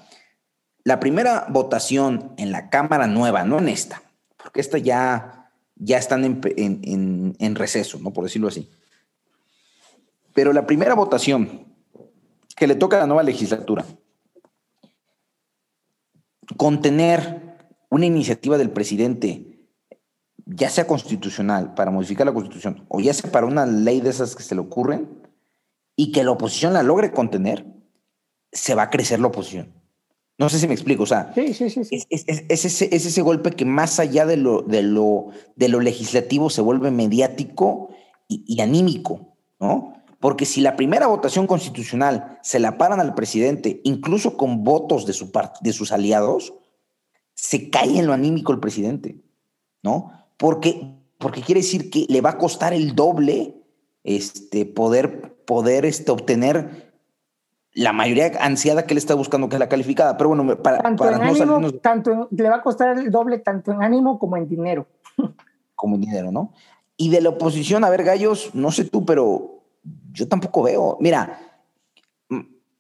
la 0.84 1.00
primera 1.00 1.48
votación 1.50 2.34
en 2.38 2.52
la 2.52 2.70
Cámara 2.70 3.08
Nueva, 3.08 3.44
no 3.46 3.58
en 3.58 3.68
esta, 3.68 4.04
porque 4.38 4.62
esta 4.62 4.78
ya, 4.78 5.52
ya 5.76 5.98
están 5.98 6.24
en, 6.24 7.36
en, 7.40 7.56
receso, 7.56 7.98
¿no? 8.00 8.14
Por 8.14 8.26
decirlo 8.26 8.48
así. 8.48 8.70
Pero 10.36 10.54
la 10.54 10.68
primera 10.68 10.94
votación 10.94 11.66
que 12.56 12.68
le 12.68 12.76
toca 12.76 12.98
a 12.98 13.00
la 13.02 13.08
nueva 13.08 13.24
legislatura, 13.24 13.84
contener 16.56 17.58
una 17.90 18.06
iniciativa 18.06 18.60
del 18.60 18.70
presidente, 18.70 19.66
ya 20.46 20.70
sea 20.70 20.86
constitucional, 20.86 21.74
para 21.74 21.90
modificar 21.90 22.28
la 22.28 22.34
constitución, 22.34 22.86
o 22.88 23.00
ya 23.00 23.16
sea 23.16 23.32
para 23.32 23.48
una 23.48 23.66
ley 23.66 24.00
de 24.00 24.12
esas 24.12 24.36
que 24.36 24.44
se 24.44 24.54
le 24.54 24.62
ocurren, 24.62 25.23
y 25.96 26.12
que 26.12 26.24
la 26.24 26.32
oposición 26.32 26.74
la 26.74 26.84
logre 26.84 27.12
contener, 27.12 27.66
se 28.52 28.76
va 28.76 28.84
a 28.84 28.90
crecer 28.90 29.20
la 29.20 29.28
oposición. 29.28 29.74
No 30.38 30.50
sé 30.50 30.60
si 30.60 30.68
me 30.68 30.74
explico, 30.74 31.04
o 31.04 31.06
sea, 31.08 31.32
sí, 31.36 31.54
sí, 31.54 31.70
sí, 31.70 31.82
Es, 32.10 32.26
ese, 32.28 32.68
es, 32.68 33.06
ese, 33.06 33.22
golpe 33.22 33.52
que 33.52 33.66
más 33.66 34.00
allá 34.00 34.26
de 34.26 34.36
lo, 34.36 34.64
de 34.64 34.82
lo, 34.82 35.28
de 35.56 35.68
lo 35.70 35.80
legislativo 35.80 36.50
se 36.50 36.62
vuelve 36.62 36.90
mediático 36.90 37.90
y, 38.28 38.60
anímico, 38.62 39.36
¿no? 39.60 39.94
Porque 40.20 40.46
si 40.46 40.62
la 40.62 40.76
primera 40.76 41.06
votación 41.06 41.46
constitucional 41.46 42.40
se 42.42 42.60
la 42.60 42.78
paran 42.78 43.00
al 43.00 43.14
presidente, 43.14 43.82
incluso 43.84 44.36
con 44.36 44.64
votos 44.64 45.06
de, 45.06 45.14
su 45.14 45.32
de 45.62 45.74
sus 45.74 45.92
aliados, 45.92 46.54
se 47.36 47.70
cae 47.70 48.00
en 48.00 48.08
lo 48.08 48.14
anímico 48.14 48.54
el 48.54 48.60
presidente, 48.60 49.22
¿no? 49.84 50.12
Porque, 50.38 50.96
porque 51.20 51.42
quiere 51.42 51.62
decir 51.62 51.92
que 51.92 52.08
le 52.10 52.22
va 52.22 52.32
a 52.32 52.38
costar 52.40 52.74
el 52.74 52.96
doble 52.96 53.63
este, 54.04 54.66
poder 54.66 55.34
poder 55.46 55.86
este, 55.86 56.12
obtener 56.12 56.94
la 57.74 57.92
mayoría 57.92 58.32
ansiada 58.40 58.86
que 58.86 58.94
él 58.94 58.98
está 58.98 59.16
buscando, 59.16 59.50
que 59.50 59.56
es 59.56 59.60
la 59.60 59.70
calificada. 59.70 60.16
Pero 60.18 60.30
bueno, 60.30 60.58
para, 60.62 60.80
tanto 60.80 61.04
para 61.04 61.18
no 61.18 61.24
ánimo, 61.24 61.72
tanto 61.74 62.28
le 62.32 62.50
va 62.50 62.58
a 62.58 62.62
costar 62.62 62.98
el 62.98 63.10
doble, 63.10 63.40
tanto 63.40 63.72
en 63.72 63.82
ánimo 63.82 64.20
como 64.20 64.38
en 64.38 64.48
dinero. 64.48 64.88
Como 65.76 65.96
en 65.96 66.02
dinero, 66.02 66.32
¿no? 66.32 66.54
Y 66.96 67.10
de 67.10 67.20
la 67.20 67.30
oposición, 67.30 67.84
a 67.84 67.90
ver, 67.90 68.06
gallos, 68.06 68.52
no 68.54 68.72
sé 68.72 68.86
tú, 68.86 69.06
pero 69.06 69.64
yo 70.14 70.30
tampoco 70.30 70.64
veo. 70.64 70.98
Mira, 71.02 71.38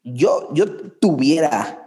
yo, 0.03 0.53
yo 0.53 0.89
tuviera 1.01 1.82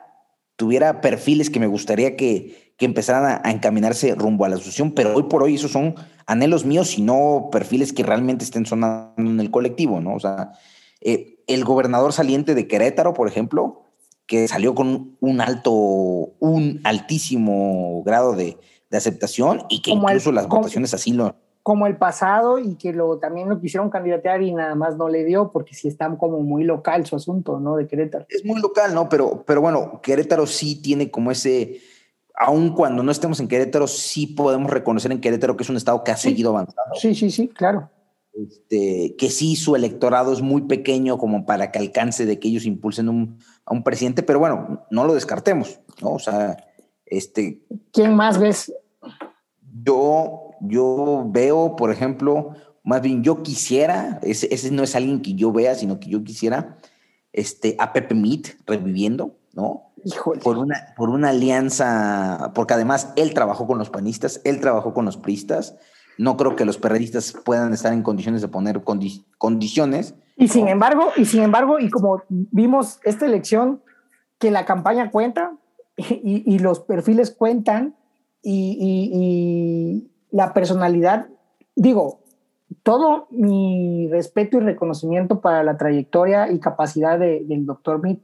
tuviera 0.56 1.00
perfiles 1.00 1.50
que 1.50 1.60
me 1.60 1.66
gustaría 1.66 2.16
que, 2.16 2.74
que 2.76 2.84
empezaran 2.86 3.40
a, 3.44 3.50
encaminarse 3.50 4.14
rumbo 4.14 4.44
a 4.44 4.48
la 4.48 4.56
asociación, 4.56 4.92
pero 4.92 5.14
hoy 5.14 5.24
por 5.24 5.42
hoy 5.42 5.54
esos 5.54 5.70
son 5.70 5.94
anhelos 6.26 6.64
míos 6.64 6.98
y 6.98 7.02
no 7.02 7.48
perfiles 7.52 7.92
que 7.92 8.02
realmente 8.02 8.44
estén 8.44 8.66
sonando 8.66 9.14
en 9.18 9.40
el 9.40 9.50
colectivo, 9.50 10.00
¿no? 10.00 10.14
O 10.14 10.20
sea, 10.20 10.52
eh, 11.00 11.38
el 11.46 11.64
gobernador 11.64 12.12
saliente 12.12 12.54
de 12.54 12.66
Querétaro, 12.66 13.14
por 13.14 13.28
ejemplo, 13.28 13.84
que 14.26 14.48
salió 14.48 14.74
con 14.74 15.16
un 15.20 15.40
alto, 15.40 15.72
un 15.72 16.80
altísimo 16.84 18.02
grado 18.04 18.34
de, 18.34 18.58
aceptación 18.92 19.64
y 19.68 19.82
que 19.82 19.90
incluso 19.90 20.32
las 20.32 20.48
votaciones 20.48 20.94
así 20.94 21.12
lo... 21.12 21.36
Como 21.66 21.88
el 21.88 21.96
pasado 21.96 22.60
y 22.60 22.76
que 22.76 22.92
lo, 22.92 23.18
también 23.18 23.48
lo 23.48 23.60
quisieron 23.60 23.90
candidatear 23.90 24.40
y 24.40 24.54
nada 24.54 24.76
más 24.76 24.96
no 24.96 25.08
le 25.08 25.24
dio 25.24 25.50
porque 25.50 25.74
sí 25.74 25.88
está 25.88 26.16
como 26.16 26.40
muy 26.40 26.62
local 26.62 27.04
su 27.06 27.16
asunto, 27.16 27.58
¿no? 27.58 27.76
De 27.76 27.88
Querétaro. 27.88 28.26
Es 28.28 28.44
muy 28.44 28.60
local, 28.60 28.94
¿no? 28.94 29.08
Pero, 29.08 29.42
pero 29.44 29.60
bueno, 29.60 30.00
Querétaro 30.00 30.46
sí 30.46 30.80
tiene 30.80 31.10
como 31.10 31.32
ese 31.32 31.80
aun 32.36 32.74
cuando 32.74 33.02
no 33.02 33.10
estemos 33.10 33.40
en 33.40 33.48
Querétaro, 33.48 33.86
sí 33.88 34.28
podemos 34.28 34.70
reconocer 34.70 35.10
en 35.10 35.20
Querétaro 35.20 35.56
que 35.56 35.64
es 35.64 35.70
un 35.70 35.76
estado 35.76 36.04
que 36.04 36.12
ha 36.12 36.16
seguido 36.16 36.50
avanzando. 36.50 36.94
Sí, 36.94 37.14
sí, 37.14 37.30
sí, 37.30 37.48
claro. 37.48 37.90
Este, 38.32 39.16
que 39.16 39.30
sí, 39.30 39.56
su 39.56 39.74
electorado 39.74 40.32
es 40.32 40.42
muy 40.42 40.62
pequeño 40.62 41.16
como 41.16 41.46
para 41.46 41.72
que 41.72 41.78
alcance 41.78 42.26
de 42.26 42.38
que 42.38 42.48
ellos 42.48 42.66
impulsen 42.66 43.38
a 43.64 43.72
un 43.72 43.82
presidente, 43.82 44.22
pero 44.22 44.38
bueno, 44.38 44.86
no 44.90 45.04
lo 45.04 45.14
descartemos, 45.14 45.80
¿no? 46.02 46.10
O 46.10 46.18
sea, 46.18 46.56
este... 47.06 47.62
¿Quién 47.92 48.14
más 48.14 48.38
ves? 48.38 48.72
Yo, 49.82 50.45
yo 50.60 51.24
veo, 51.28 51.76
por 51.76 51.90
ejemplo, 51.90 52.52
más 52.82 53.02
bien 53.02 53.22
yo 53.22 53.42
quisiera, 53.42 54.20
ese, 54.22 54.52
ese 54.52 54.70
no 54.70 54.82
es 54.82 54.94
alguien 54.94 55.20
que 55.20 55.34
yo 55.34 55.52
vea, 55.52 55.74
sino 55.74 55.98
que 55.98 56.08
yo 56.08 56.22
quisiera 56.22 56.78
este, 57.32 57.76
a 57.78 57.92
Pepe 57.92 58.14
Mead 58.14 58.40
reviviendo, 58.66 59.36
¿no? 59.52 59.92
Por 60.42 60.58
una, 60.58 60.94
por 60.96 61.10
una 61.10 61.30
alianza, 61.30 62.52
porque 62.54 62.74
además 62.74 63.12
él 63.16 63.34
trabajó 63.34 63.66
con 63.66 63.78
los 63.78 63.90
panistas, 63.90 64.40
él 64.44 64.60
trabajó 64.60 64.94
con 64.94 65.04
los 65.04 65.16
pristas. 65.16 65.76
No 66.16 66.36
creo 66.36 66.54
que 66.54 66.64
los 66.64 66.78
perredistas 66.78 67.32
puedan 67.44 67.72
estar 67.72 67.92
en 67.92 68.02
condiciones 68.02 68.40
de 68.40 68.48
poner 68.48 68.82
condiciones. 69.36 70.14
Y 70.36 70.48
sin 70.48 70.68
embargo, 70.68 71.10
y 71.16 71.24
sin 71.24 71.42
embargo, 71.42 71.78
y 71.80 71.90
como 71.90 72.22
vimos 72.28 73.00
esta 73.02 73.26
elección, 73.26 73.82
que 74.38 74.50
la 74.50 74.64
campaña 74.64 75.10
cuenta 75.10 75.52
y, 75.96 76.58
los 76.58 76.80
perfiles 76.80 77.30
cuentan 77.30 77.96
y, 78.42 80.08
la 80.36 80.52
personalidad, 80.52 81.28
digo, 81.74 82.20
todo 82.82 83.26
mi 83.30 84.08
respeto 84.10 84.58
y 84.58 84.60
reconocimiento 84.60 85.40
para 85.40 85.62
la 85.62 85.76
trayectoria 85.76 86.50
y 86.52 86.60
capacidad 86.60 87.18
del 87.18 87.64
doctor 87.64 88.02
Mead 88.02 88.18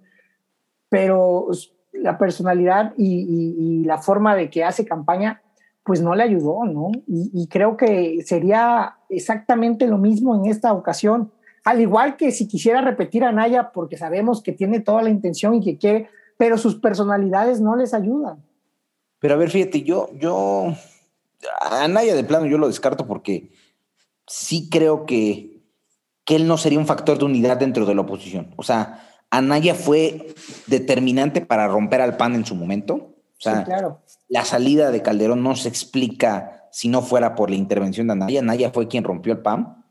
pero 0.92 1.48
la 1.94 2.18
personalidad 2.18 2.92
y, 2.98 3.83
la 3.87 3.96
forma 3.96 4.37
de 4.37 4.51
que 4.51 4.62
hace 4.62 4.85
campaña, 4.85 5.40
pues 5.85 6.03
no 6.03 6.14
le 6.14 6.22
ayudó, 6.22 6.64
¿no? 6.66 6.90
Y, 7.07 7.48
creo 7.48 7.79
que 7.79 8.18
sería 8.27 8.98
exactamente 9.09 9.87
lo 9.87 9.96
mismo 9.96 10.37
en 10.37 10.51
esta 10.51 10.75
ocasión. 10.75 11.33
Al 11.64 11.81
igual 11.81 12.18
que 12.18 12.31
si 12.31 12.46
quisiera 12.46 12.83
repetir 12.83 13.25
a 13.25 13.33
Naya, 13.33 13.72
porque 13.72 13.96
sabemos 13.96 14.42
que 14.42 14.53
tiene 14.53 14.81
toda 14.81 15.01
la 15.01 15.09
intención 15.09 15.55
y 15.55 15.62
que 15.62 15.79
quiere, 15.79 16.11
pero 16.37 16.59
sus 16.59 16.75
personalidades 16.75 17.59
no 17.62 17.75
les 17.75 17.94
ayudan. 17.94 18.44
Pero 19.18 19.33
a 19.33 19.38
ver, 19.38 19.48
fíjate, 19.48 19.83
yo, 19.83 20.11
yo, 20.20 20.75
a 21.61 21.88
Naya 21.88 22.14
de 22.14 22.24
plano 22.24 22.46
yo 22.46 22.59
lo 22.59 22.68
descarto 22.68 23.07
porque 23.07 23.52
sí 24.26 24.68
creo 24.70 25.07
que, 25.07 25.62
que 26.24 26.37
él 26.37 26.46
no 26.46 26.57
sería 26.57 26.78
un 26.78 26.87
factor 26.87 27.18
de 27.18 27.24
unidad 27.24 27.57
dentro 27.57 27.87
de 27.87 27.94
la 27.94 28.02
oposición. 28.02 28.55
O 28.57 28.62
sea, 28.62 29.09
Anaya 29.31 29.74
fue 29.74 30.35
determinante 30.66 31.40
para 31.40 31.66
romper 31.66 32.00
al 32.00 32.16
PAN 32.16 32.35
en 32.35 32.44
su 32.44 32.55
momento. 32.55 32.94
O 32.94 33.40
sea, 33.42 33.64
claro. 33.64 34.02
la 34.28 34.44
salida 34.44 34.90
de 34.90 35.02
Calderón 35.02 35.42
no 35.42 35.57
se 35.57 35.68
explica 35.68 36.68
si 36.70 36.88
no 36.88 37.02
fuera 37.02 37.35
por 37.35 37.50
la 37.50 37.57
intervención 37.57 38.07
de 38.07 38.12
Anaya. 38.12 38.40
Anaya 38.40 38.70
fue 38.70 38.88
quien 38.88 39.05
rompió 39.05 39.33
el 39.33 39.40
PAN. 39.40 39.85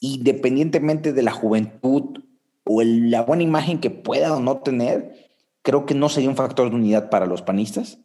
Independientemente 0.00 1.12
de 1.12 1.22
la 1.22 1.32
juventud 1.32 2.22
o 2.64 2.82
la 2.82 3.22
buena 3.22 3.42
imagen 3.42 3.80
que 3.80 3.90
pueda 3.90 4.36
o 4.36 4.40
no 4.40 4.58
tener, 4.58 5.30
creo 5.62 5.86
que 5.86 5.94
no 5.94 6.08
sería 6.08 6.28
un 6.28 6.36
factor 6.36 6.68
de 6.68 6.76
unidad 6.76 7.08
para 7.08 7.26
los 7.26 7.42
panistas. 7.42 7.98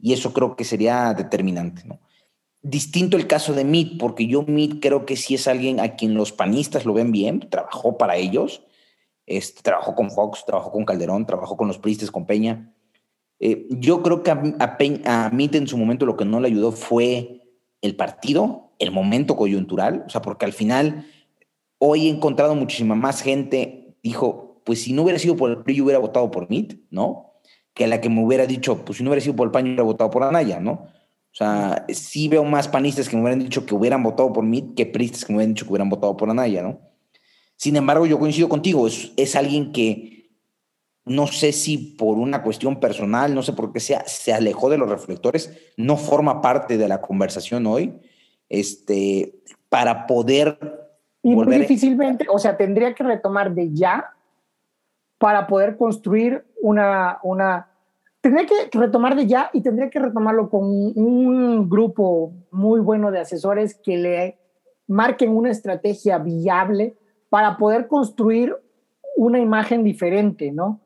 Y 0.00 0.12
eso 0.12 0.32
creo 0.32 0.56
que 0.56 0.64
sería 0.64 1.14
determinante. 1.14 1.84
Distinto 2.62 3.16
el 3.16 3.26
caso 3.26 3.54
de 3.54 3.64
Meade, 3.64 3.96
porque 3.98 4.26
yo 4.26 4.42
Meade 4.42 4.80
creo 4.80 5.06
que 5.06 5.16
sí 5.16 5.34
es 5.34 5.46
alguien 5.46 5.80
a 5.80 5.96
quien 5.96 6.14
los 6.14 6.32
panistas 6.32 6.84
lo 6.84 6.92
ven 6.92 7.12
bien, 7.12 7.48
trabajó 7.48 7.96
para 7.98 8.16
ellos 8.16 8.62
este, 9.28 9.62
trabajó 9.62 9.94
con 9.94 10.10
Fox, 10.10 10.44
trabajó 10.46 10.72
con 10.72 10.86
Calderón, 10.86 11.26
trabajó 11.26 11.56
con 11.56 11.68
los 11.68 11.78
Pristes, 11.78 12.10
con 12.10 12.24
Peña. 12.24 12.72
Eh, 13.38 13.66
yo 13.70 14.02
creo 14.02 14.22
que 14.22 14.30
a, 14.30 14.40
a, 14.58 15.30
en 15.30 15.66
su 15.68 15.76
momento 15.76 16.06
lo 16.06 16.16
que 16.16 16.24
no 16.24 16.40
le 16.40 16.48
ayudó 16.48 16.72
fue 16.72 17.42
el 17.82 17.94
partido, 17.94 18.72
el 18.78 18.90
momento 18.90 19.36
coyuntural, 19.36 20.04
o 20.06 20.10
sea, 20.10 20.22
porque 20.22 20.46
al 20.46 20.54
final 20.54 21.06
hoy 21.76 22.06
he 22.06 22.10
encontrado 22.10 22.54
muchísima 22.54 22.94
más 22.94 23.20
gente, 23.20 23.96
dijo, 24.02 24.62
pues 24.64 24.82
si 24.82 24.94
no 24.94 25.02
hubiera 25.02 25.18
sido 25.18 25.36
por 25.36 25.50
el 25.50 25.58
PRI, 25.58 25.76
yo 25.76 25.84
hubiera 25.84 26.00
votado 26.00 26.30
por 26.30 26.48
MIT, 26.48 26.86
¿no? 26.90 27.34
Que 27.74 27.86
la 27.86 28.00
que 28.00 28.08
me 28.08 28.24
hubiera 28.24 28.46
dicho, 28.46 28.82
pues 28.84 28.96
si 28.98 29.04
no 29.04 29.10
hubiera 29.10 29.22
sido 29.22 29.36
por 29.36 29.46
el 29.46 29.52
PAN, 29.52 29.66
yo 29.66 29.70
hubiera 29.72 29.84
votado 29.84 30.10
por 30.10 30.22
Anaya, 30.22 30.58
¿no? 30.58 30.86
O 31.38 31.44
sea, 31.44 31.84
sí 31.90 32.26
veo 32.26 32.42
más 32.42 32.66
panistas 32.66 33.08
que 33.08 33.14
me 33.14 33.22
hubieran 33.22 33.38
dicho 33.38 33.64
que 33.64 33.72
hubieran 33.72 34.02
votado 34.02 34.32
por 34.32 34.42
MIT 34.42 34.74
que 34.74 34.86
pristas 34.86 35.24
que 35.24 35.32
me 35.32 35.36
hubieran 35.36 35.54
dicho 35.54 35.66
que 35.66 35.70
hubieran 35.70 35.88
votado 35.88 36.16
por 36.16 36.28
Anaya, 36.28 36.62
¿no? 36.62 36.80
Sin 37.54 37.76
embargo, 37.76 38.06
yo 38.06 38.18
coincido 38.18 38.48
contigo, 38.48 38.88
es, 38.88 39.12
es 39.16 39.36
alguien 39.36 39.70
que 39.70 40.32
no 41.04 41.28
sé 41.28 41.52
si 41.52 41.78
por 41.78 42.18
una 42.18 42.42
cuestión 42.42 42.80
personal, 42.80 43.36
no 43.36 43.44
sé 43.44 43.52
por 43.52 43.72
qué 43.72 43.78
sea, 43.78 44.04
se 44.06 44.32
alejó 44.32 44.68
de 44.68 44.78
los 44.78 44.90
reflectores, 44.90 45.56
no 45.76 45.96
forma 45.96 46.40
parte 46.40 46.76
de 46.76 46.88
la 46.88 47.00
conversación 47.00 47.68
hoy, 47.68 48.00
este, 48.48 49.40
para 49.68 50.08
poder... 50.08 50.58
Y 51.22 51.36
muy 51.36 51.56
difícilmente, 51.56 52.26
o 52.28 52.40
sea, 52.40 52.56
tendría 52.56 52.94
que 52.94 53.04
retomar 53.04 53.54
de 53.54 53.72
ya 53.72 54.12
para 55.18 55.46
poder 55.46 55.76
construir 55.76 56.44
una, 56.60 57.20
una... 57.22 57.67
Tendría 58.28 58.46
que 58.46 58.78
retomar 58.78 59.16
de 59.16 59.26
ya 59.26 59.48
y 59.54 59.62
tendría 59.62 59.88
que 59.88 59.98
retomarlo 59.98 60.50
con 60.50 60.64
un 60.64 61.66
grupo 61.66 62.34
muy 62.50 62.78
bueno 62.78 63.10
de 63.10 63.20
asesores 63.20 63.74
que 63.74 63.96
le 63.96 64.38
marquen 64.86 65.30
una 65.30 65.50
estrategia 65.50 66.18
viable 66.18 66.94
para 67.30 67.56
poder 67.56 67.88
construir 67.88 68.54
una 69.16 69.38
imagen 69.38 69.82
diferente, 69.82 70.52
¿no? 70.52 70.78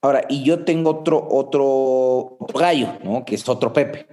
Ahora, 0.00 0.24
y 0.30 0.42
yo 0.44 0.64
tengo 0.64 0.92
otro, 0.92 1.28
otro, 1.30 2.38
gallo, 2.58 2.88
¿no? 3.04 3.26
Que 3.26 3.34
es 3.34 3.46
otro 3.46 3.74
Pepe, 3.74 4.06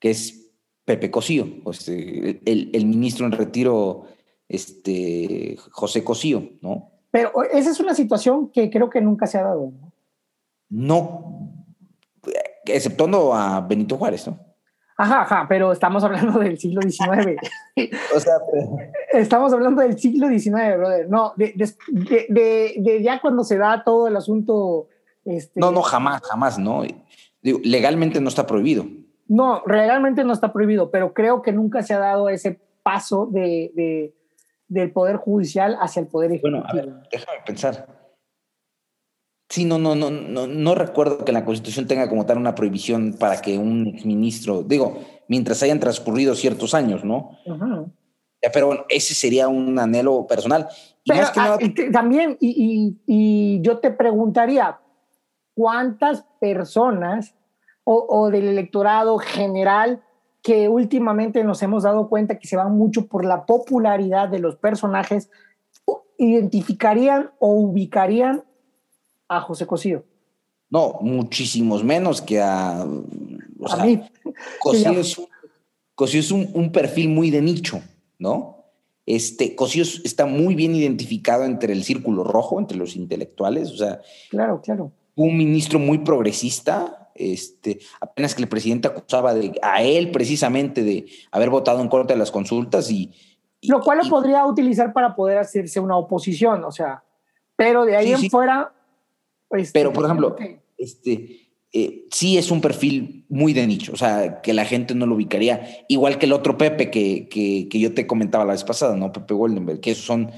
que 0.00 0.10
es 0.10 0.52
Pepe 0.84 1.08
Cosío, 1.12 1.46
pues, 1.62 1.88
eh, 1.88 2.40
el, 2.44 2.84
ministro 2.86 3.26
en 3.26 3.32
retiro, 3.32 4.06
este, 4.48 5.56
José 5.70 6.02
Cosío, 6.02 6.50
¿no? 6.62 6.90
Pero 7.12 7.30
esa 7.44 7.70
es 7.70 7.78
una 7.78 7.94
situación 7.94 8.50
que 8.50 8.70
creo 8.70 8.90
que 8.90 9.00
nunca 9.00 9.28
se 9.28 9.38
ha 9.38 9.44
dado, 9.44 9.70
¿no? 9.70 9.91
No, 10.72 11.52
exceptuando 12.64 13.34
a 13.34 13.60
Benito 13.60 13.98
Juárez, 13.98 14.26
¿no? 14.26 14.38
Ajá, 14.96 15.22
ajá, 15.22 15.46
pero 15.46 15.72
estamos 15.72 16.02
hablando 16.02 16.38
del 16.38 16.58
siglo 16.58 16.80
XIX. 16.80 17.36
o 18.16 18.20
sea, 18.20 18.34
estamos 19.12 19.52
hablando 19.52 19.82
del 19.82 19.98
siglo 19.98 20.28
XIX, 20.28 20.76
brother. 20.78 21.10
No, 21.10 21.34
de, 21.36 21.54
de, 22.28 23.02
ya 23.02 23.20
cuando 23.20 23.44
se 23.44 23.58
da 23.58 23.82
todo 23.84 24.08
el 24.08 24.16
asunto. 24.16 24.88
Este... 25.26 25.60
No, 25.60 25.72
no, 25.72 25.82
jamás, 25.82 26.22
jamás, 26.22 26.58
no. 26.58 26.84
Digo, 27.42 27.58
legalmente 27.64 28.20
no 28.20 28.28
está 28.28 28.46
prohibido. 28.46 28.86
No, 29.28 29.62
legalmente 29.66 30.24
no 30.24 30.32
está 30.32 30.54
prohibido, 30.54 30.90
pero 30.90 31.12
creo 31.12 31.42
que 31.42 31.52
nunca 31.52 31.82
se 31.82 31.92
ha 31.92 31.98
dado 31.98 32.30
ese 32.30 32.60
paso 32.82 33.26
de, 33.26 34.14
del 34.68 34.90
Poder 34.92 35.16
Judicial 35.16 35.76
hacia 35.80 36.00
el 36.00 36.06
Poder 36.06 36.32
Ejecutivo. 36.32 36.62
Bueno, 36.62 36.70
a 36.70 36.74
ver, 36.74 37.08
déjame 37.10 37.38
pensar. 37.44 38.01
Sí, 39.52 39.66
no, 39.66 39.76
no, 39.76 39.94
no, 39.94 40.10
no, 40.10 40.46
no 40.46 40.74
recuerdo 40.74 41.26
que 41.26 41.30
la 41.30 41.44
Constitución 41.44 41.86
tenga 41.86 42.08
como 42.08 42.24
tal 42.24 42.38
una 42.38 42.54
prohibición 42.54 43.12
para 43.18 43.42
que 43.42 43.58
un 43.58 43.86
exministro, 43.86 44.62
digo, 44.62 45.00
mientras 45.28 45.62
hayan 45.62 45.78
transcurrido 45.78 46.34
ciertos 46.34 46.72
años, 46.72 47.04
¿no? 47.04 47.32
Pero 48.40 48.68
bueno, 48.68 48.86
ese 48.88 49.14
sería 49.14 49.48
un 49.48 49.78
anhelo 49.78 50.26
personal. 50.26 50.68
Pero, 51.04 51.26
ah, 51.36 51.58
también, 51.92 52.38
y, 52.40 53.60
yo 53.60 53.76
te 53.76 53.90
preguntaría, 53.90 54.80
¿cuántas 55.52 56.24
personas 56.40 57.34
o, 57.84 58.30
del 58.30 58.48
electorado 58.48 59.18
general 59.18 60.02
que 60.42 60.70
últimamente 60.70 61.44
nos 61.44 61.62
hemos 61.62 61.82
dado 61.82 62.08
cuenta 62.08 62.38
que 62.38 62.48
se 62.48 62.56
van 62.56 62.72
mucho 62.72 63.06
por 63.06 63.26
la 63.26 63.44
popularidad 63.44 64.30
de 64.30 64.38
los 64.38 64.56
personajes, 64.56 65.28
identificarían 66.16 67.32
o 67.38 67.52
ubicarían 67.52 68.44
a 69.28 69.40
José 69.40 69.66
Cosío. 69.66 70.04
No, 70.72 70.98
muchísimos 71.02 71.84
menos 71.84 72.22
que 72.22 72.40
a. 72.40 72.80
a 72.80 73.84
mí. 73.84 74.02
Cosío 74.58 74.90
es, 76.20 76.30
un, 76.30 76.72
perfil 76.72 77.10
muy 77.10 77.30
de 77.30 77.42
nicho, 77.42 77.82
¿no? 78.18 78.64
Este, 79.04 79.54
Cosío 79.54 79.82
está 79.82 80.24
muy 80.24 80.54
bien 80.54 80.74
identificado 80.74 81.44
entre 81.44 81.74
el 81.74 81.84
círculo 81.84 82.24
rojo, 82.24 82.58
entre 82.58 82.78
los 82.78 82.96
intelectuales, 82.96 83.70
o 83.70 83.76
sea. 83.76 84.00
Claro, 84.30 84.62
claro. 84.62 84.92
un 85.14 85.36
ministro 85.36 85.78
muy 85.78 85.98
progresista, 85.98 87.10
este, 87.14 87.80
apenas 88.00 88.34
que 88.34 88.42
el 88.42 88.48
presidente 88.48 88.88
acusaba 88.88 89.34
de, 89.34 89.58
a 89.62 89.82
él 89.82 90.10
precisamente 90.10 90.82
de 90.82 91.06
haber 91.30 91.50
votado 91.50 91.82
en 91.82 91.88
contra 91.88 92.14
de 92.14 92.18
las 92.18 92.30
consultas 92.30 92.90
y... 92.90 93.12
Lo 93.62 93.80
cual 93.80 93.98
lo 94.02 94.08
podría 94.08 94.44
utilizar 94.46 94.92
para 94.92 95.14
poder 95.14 95.38
hacerse 95.38 95.78
una 95.78 95.96
oposición, 95.96 96.64
o 96.64 96.72
sea, 96.72 97.04
pero 97.56 97.84
de 97.84 97.96
ahí 97.96 98.12
en 98.12 98.30
fuera... 98.30 98.72
Pues, 99.52 99.70
pero, 99.70 99.92
por 99.92 100.06
ejemplo, 100.06 100.34
este, 100.78 101.50
eh, 101.74 102.06
sí 102.10 102.38
es 102.38 102.50
un 102.50 102.62
perfil 102.62 103.26
muy 103.28 103.52
de 103.52 103.66
nicho, 103.66 103.92
o 103.92 103.96
sea, 103.96 104.40
que 104.40 104.54
la 104.54 104.64
gente 104.64 104.94
no 104.94 105.04
lo 105.04 105.14
ubicaría, 105.14 105.84
igual 105.88 106.16
que 106.16 106.24
el 106.24 106.32
otro 106.32 106.56
Pepe 106.56 106.90
que, 106.90 107.28
que, 107.28 107.68
que 107.68 107.78
yo 107.78 107.92
te 107.92 108.06
comentaba 108.06 108.46
la 108.46 108.52
vez 108.52 108.64
pasada, 108.64 108.96
¿no? 108.96 109.12
Pepe 109.12 109.34
Goldenberg, 109.34 109.78
que 109.80 109.90
esos 109.90 110.06
son 110.06 110.30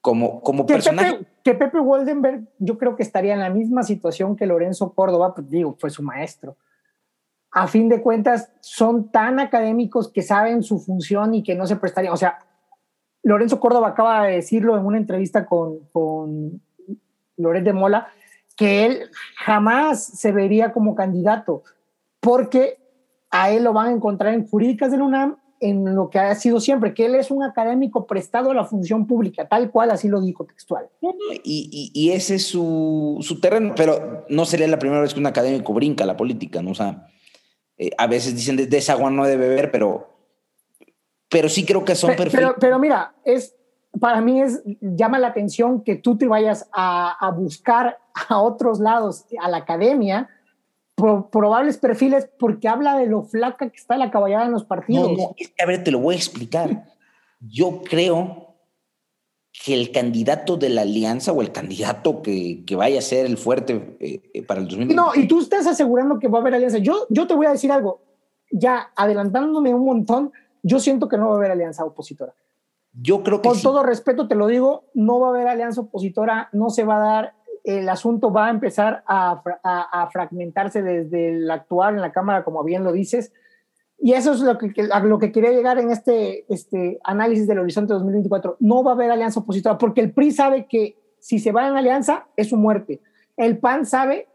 como, 0.00 0.40
como 0.40 0.66
que 0.66 0.74
personaje. 0.74 1.14
Pepe, 1.14 1.26
que 1.42 1.54
Pepe 1.54 1.80
Goldenberg 1.80 2.46
yo 2.60 2.78
creo 2.78 2.94
que 2.94 3.02
estaría 3.02 3.34
en 3.34 3.40
la 3.40 3.50
misma 3.50 3.82
situación 3.82 4.36
que 4.36 4.46
Lorenzo 4.46 4.94
Córdoba, 4.94 5.34
pues 5.34 5.50
digo, 5.50 5.74
fue 5.76 5.90
su 5.90 6.04
maestro. 6.04 6.56
A 7.50 7.66
fin 7.66 7.88
de 7.88 8.00
cuentas, 8.00 8.52
son 8.60 9.10
tan 9.10 9.40
académicos 9.40 10.12
que 10.12 10.22
saben 10.22 10.62
su 10.62 10.78
función 10.78 11.34
y 11.34 11.42
que 11.42 11.56
no 11.56 11.66
se 11.66 11.74
prestarían. 11.74 12.12
O 12.12 12.16
sea, 12.16 12.38
Lorenzo 13.24 13.58
Córdoba 13.58 13.88
acaba 13.88 14.26
de 14.28 14.36
decirlo 14.36 14.78
en 14.78 14.86
una 14.86 14.96
entrevista 14.96 15.44
con, 15.44 15.80
con 15.90 16.62
Loret 17.36 17.64
de 17.64 17.72
Mola, 17.72 18.12
que 18.60 18.84
él 18.84 19.10
jamás 19.36 20.04
se 20.04 20.32
vería 20.32 20.70
como 20.70 20.94
candidato, 20.94 21.62
porque 22.20 22.76
a 23.30 23.50
él 23.50 23.64
lo 23.64 23.72
van 23.72 23.86
a 23.86 23.92
encontrar 23.92 24.34
en 24.34 24.46
jurídicas 24.46 24.90
del 24.90 25.00
UNAM 25.00 25.38
en 25.60 25.94
lo 25.94 26.10
que 26.10 26.18
ha 26.18 26.34
sido 26.34 26.60
siempre, 26.60 26.92
que 26.92 27.06
él 27.06 27.14
es 27.14 27.30
un 27.30 27.42
académico 27.42 28.06
prestado 28.06 28.50
a 28.50 28.54
la 28.54 28.66
función 28.66 29.06
pública, 29.06 29.48
tal 29.48 29.70
cual 29.70 29.92
así 29.92 30.08
lo 30.08 30.20
dijo 30.20 30.44
textual. 30.44 30.90
Y, 31.42 31.90
y, 31.94 32.10
ese 32.10 32.34
es 32.34 32.48
su, 32.48 33.16
su, 33.22 33.40
terreno, 33.40 33.72
pero 33.74 34.26
no 34.28 34.44
sería 34.44 34.68
la 34.68 34.78
primera 34.78 35.00
vez 35.00 35.14
que 35.14 35.20
un 35.20 35.26
académico 35.26 35.72
brinca 35.72 36.04
la 36.04 36.18
política, 36.18 36.60
¿no? 36.60 36.72
O 36.72 36.74
sea, 36.74 37.08
eh, 37.78 37.92
a 37.96 38.06
veces 38.08 38.36
dicen 38.36 38.56
de, 38.56 38.76
esa 38.76 38.92
agua 38.92 39.10
no 39.10 39.24
debe 39.24 39.48
beber, 39.48 39.70
pero, 39.70 40.18
pero 41.30 41.48
sí 41.48 41.64
creo 41.64 41.82
que 41.82 41.94
son 41.94 42.10
perfectos. 42.10 42.40
Pero, 42.40 42.56
pero, 42.60 42.78
mira, 42.78 43.14
es, 43.24 43.54
para 43.98 44.20
mí 44.20 44.42
es, 44.42 44.62
llama 44.82 45.18
la 45.18 45.28
atención 45.28 45.82
que 45.82 45.96
tú 45.96 46.18
te 46.18 46.26
vayas 46.26 46.68
a, 46.74 47.16
a 47.26 47.30
buscar 47.30 47.96
a 48.28 48.40
otros 48.40 48.80
lados, 48.80 49.24
a 49.40 49.48
la 49.48 49.58
academia, 49.58 50.28
probables 50.96 51.78
perfiles 51.78 52.28
porque 52.38 52.68
habla 52.68 52.96
de 52.96 53.06
lo 53.06 53.22
flaca 53.22 53.70
que 53.70 53.76
está 53.76 53.96
la 53.96 54.10
caballada 54.10 54.46
en 54.46 54.52
los 54.52 54.64
partidos. 54.64 55.12
No, 55.16 55.34
es 55.36 55.48
que 55.48 55.62
a 55.62 55.66
ver, 55.66 55.82
te 55.82 55.90
lo 55.90 55.98
voy 55.98 56.14
a 56.14 56.18
explicar. 56.18 56.84
Yo 57.40 57.82
creo 57.82 58.50
que 59.64 59.74
el 59.74 59.90
candidato 59.90 60.56
de 60.56 60.68
la 60.68 60.82
alianza 60.82 61.32
o 61.32 61.42
el 61.42 61.52
candidato 61.52 62.22
que, 62.22 62.64
que 62.64 62.76
vaya 62.76 62.98
a 62.98 63.02
ser 63.02 63.26
el 63.26 63.36
fuerte 63.36 63.96
eh, 64.00 64.30
eh, 64.32 64.42
para 64.42 64.60
el 64.60 64.66
2020. 64.66 64.94
No, 64.94 65.14
y 65.14 65.26
tú 65.26 65.40
estás 65.40 65.66
asegurando 65.66 66.18
que 66.18 66.28
va 66.28 66.38
a 66.38 66.40
haber 66.40 66.54
alianza. 66.54 66.78
Yo, 66.78 67.06
yo 67.10 67.26
te 67.26 67.34
voy 67.34 67.46
a 67.46 67.52
decir 67.52 67.72
algo, 67.72 68.00
ya 68.50 68.90
adelantándome 68.94 69.74
un 69.74 69.84
montón, 69.84 70.32
yo 70.62 70.78
siento 70.78 71.08
que 71.08 71.16
no 71.16 71.28
va 71.28 71.34
a 71.34 71.36
haber 71.38 71.50
alianza 71.50 71.84
opositora. 71.84 72.34
Yo 72.92 73.22
creo 73.22 73.40
que 73.40 73.48
Con 73.48 73.60
todo 73.60 73.82
respeto 73.82 74.26
te 74.26 74.34
lo 74.34 74.46
digo, 74.46 74.84
no 74.94 75.20
va 75.20 75.28
a 75.28 75.30
haber 75.30 75.48
alianza 75.48 75.80
opositora, 75.80 76.48
no 76.52 76.70
se 76.70 76.84
va 76.84 76.96
a 76.96 77.00
dar 77.00 77.34
el 77.78 77.88
asunto 77.88 78.32
va 78.32 78.46
a 78.46 78.50
empezar 78.50 79.02
a, 79.06 80.08
fragmentarse 80.12 80.82
desde 80.82 81.30
el 81.30 81.50
actuar 81.50 81.94
en 81.94 82.00
la 82.00 82.12
Cámara, 82.12 82.44
como 82.44 82.64
bien 82.64 82.84
lo 82.84 82.92
dices. 82.92 83.32
Y 83.98 84.14
eso 84.14 84.32
es 84.32 84.40
lo 84.40 84.56
que, 84.56 84.72
a 84.90 85.00
lo 85.00 85.18
que 85.18 85.30
quería 85.30 85.50
llegar 85.50 85.78
en 85.78 85.90
este, 85.90 86.46
este 86.52 86.98
análisis 87.04 87.46
del 87.46 87.58
horizonte 87.58 87.92
2024. 87.92 88.56
No 88.60 88.82
va 88.82 88.92
a 88.92 88.94
haber 88.94 89.10
alianza 89.10 89.40
opositora, 89.40 89.76
porque 89.76 90.00
el 90.00 90.12
PRI 90.12 90.32
sabe 90.32 90.66
que 90.66 90.96
si 91.18 91.38
se 91.38 91.52
va 91.52 91.68
en 91.68 91.76
alianza 91.76 92.26
es 92.36 92.48
su 92.48 92.56
muerte. 92.56 93.00
El 93.36 93.58
PAN 93.58 93.86
sabe 93.86 94.28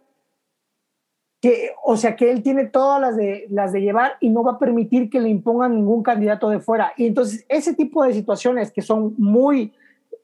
que, 1.42 1.72
o 1.84 1.98
sea, 1.98 2.16
que 2.16 2.32
él 2.32 2.42
tiene 2.42 2.66
todas 2.66 3.00
las 3.00 3.16
de, 3.16 3.46
las 3.50 3.72
de 3.72 3.82
llevar 3.82 4.14
y 4.20 4.30
no 4.30 4.44
va 4.44 4.54
a 4.54 4.60
permitir 4.60 5.10
que 5.10 5.20
le 5.20 5.30
impongan 5.30 5.76
ningún 5.76 6.02
candidato 6.02 6.50
de 6.50 6.60
fuera. 6.60 6.94
Y 6.98 7.08
entonces, 7.08 7.46
ese 7.50 7.74
tipo 7.74 8.04
de 8.04 8.14
situaciones 8.14 8.72
que 8.72 8.82
son 8.82 9.14
muy 9.18 9.74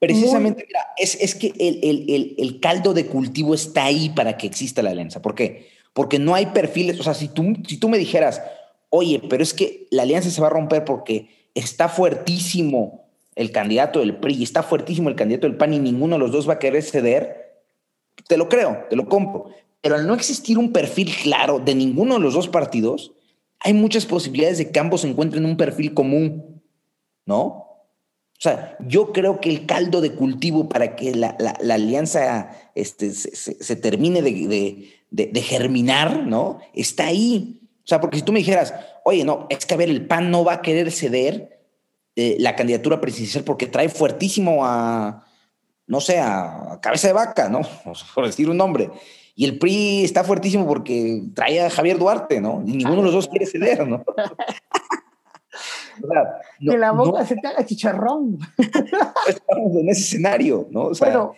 Precisamente, 0.01 0.65
mira, 0.65 0.79
es, 0.97 1.35
que 1.35 1.53
el, 1.59 2.59
caldo 2.59 2.95
de 2.95 3.05
cultivo 3.05 3.53
está 3.53 3.83
ahí 3.83 4.09
para 4.09 4.35
que 4.35 4.47
exista 4.47 4.81
la 4.81 4.89
alianza. 4.89 5.21
¿Por 5.21 5.35
qué? 5.35 5.67
Porque 5.93 6.17
no 6.17 6.33
hay 6.33 6.47
perfiles, 6.47 6.99
o 6.99 7.03
sea, 7.03 7.13
si 7.13 7.27
tú, 7.27 7.53
si 7.67 7.77
tú 7.77 7.87
me 7.87 7.99
dijeras, 7.99 8.41
oye, 8.89 9.21
pero 9.29 9.43
es 9.43 9.53
que 9.53 9.85
la 9.91 10.01
alianza 10.01 10.31
se 10.31 10.41
va 10.41 10.47
a 10.47 10.49
romper 10.49 10.85
porque 10.85 11.29
está 11.53 11.87
fuertísimo 11.87 13.11
el 13.35 13.51
candidato 13.51 13.99
del 13.99 14.15
PRI, 14.15 14.41
está 14.41 14.63
fuertísimo 14.63 15.07
el 15.07 15.15
candidato 15.15 15.45
del 15.45 15.55
PAN 15.55 15.75
y 15.75 15.79
ninguno 15.79 16.15
de 16.15 16.19
los 16.19 16.31
dos 16.31 16.49
va 16.49 16.53
a 16.53 16.59
querer 16.59 16.81
ceder, 16.81 17.61
te 18.27 18.37
lo 18.37 18.49
creo, 18.49 18.87
te 18.89 18.95
lo 18.95 19.07
compro. 19.07 19.51
Pero 19.81 19.93
al 19.93 20.07
no 20.07 20.15
existir 20.15 20.57
un 20.57 20.73
perfil 20.73 21.13
claro 21.21 21.59
de 21.59 21.75
ninguno 21.75 22.15
de 22.15 22.21
los 22.21 22.33
dos 22.33 22.47
partidos, 22.47 23.11
hay 23.59 23.73
muchas 23.73 24.07
posibilidades 24.07 24.57
de 24.57 24.71
que 24.71 24.79
ambos 24.79 25.05
encuentren 25.05 25.45
un 25.45 25.57
perfil 25.57 25.93
común, 25.93 26.63
¿no? 27.27 27.70
O 28.41 28.43
sea, 28.43 28.75
yo 28.79 29.13
creo 29.13 29.39
que 29.39 29.51
el 29.51 29.67
caldo 29.67 30.01
de 30.01 30.13
cultivo 30.13 30.67
para 30.67 30.95
que 30.95 31.13
la, 31.13 31.37
la, 31.37 31.75
alianza 31.75 32.49
este, 32.73 33.11
se, 33.11 33.75
termine 33.75 34.23
de, 34.23 34.95
de, 35.11 35.27
de, 35.27 35.41
germinar, 35.43 36.25
¿no? 36.25 36.57
Está 36.73 37.05
ahí. 37.05 37.61
O 37.83 37.87
sea, 37.87 38.01
porque 38.01 38.17
si 38.17 38.23
tú 38.23 38.31
me 38.31 38.39
dijeras, 38.39 38.73
oye, 39.05 39.23
no, 39.23 39.45
es 39.51 39.67
que 39.67 39.75
a 39.75 39.77
ver, 39.77 39.91
el 39.91 40.07
PAN 40.07 40.31
no 40.31 40.43
va 40.43 40.53
a 40.53 40.61
querer 40.63 40.91
ceder 40.91 41.59
eh, 42.15 42.37
la 42.39 42.55
candidatura 42.55 42.99
presidencial 42.99 43.43
porque 43.43 43.67
trae 43.67 43.89
fuertísimo 43.89 44.65
a, 44.65 45.23
no 45.85 46.01
sé, 46.01 46.17
a, 46.17 46.79
cabeza 46.81 47.09
de 47.09 47.13
vaca, 47.13 47.47
¿no? 47.47 47.61
Por 48.15 48.25
decir 48.25 48.49
un 48.49 48.57
nombre. 48.57 48.89
Y 49.35 49.45
el 49.45 49.59
PRI 49.59 50.03
está 50.03 50.23
fuertísimo 50.23 50.65
porque 50.65 51.25
trae 51.35 51.61
a 51.61 51.69
Javier 51.69 51.99
Duarte, 51.99 52.41
¿no? 52.41 52.63
Y 52.65 52.71
ninguno 52.71 52.97
de 52.97 53.03
los 53.03 53.13
dos 53.13 53.27
quiere 53.27 53.45
ceder, 53.45 53.87
¿no? 53.87 54.03
que 56.59 56.77
la 56.77 56.91
boca 56.91 57.25
se 57.25 57.35
te 57.35 57.47
haga 57.47 57.65
chicharrón. 57.65 58.39
Estamos 59.27 59.75
en 59.75 59.89
ese 59.89 60.01
escenario, 60.01 60.67
¿no? 60.71 60.85
O 60.85 60.95
sea, 60.95 61.31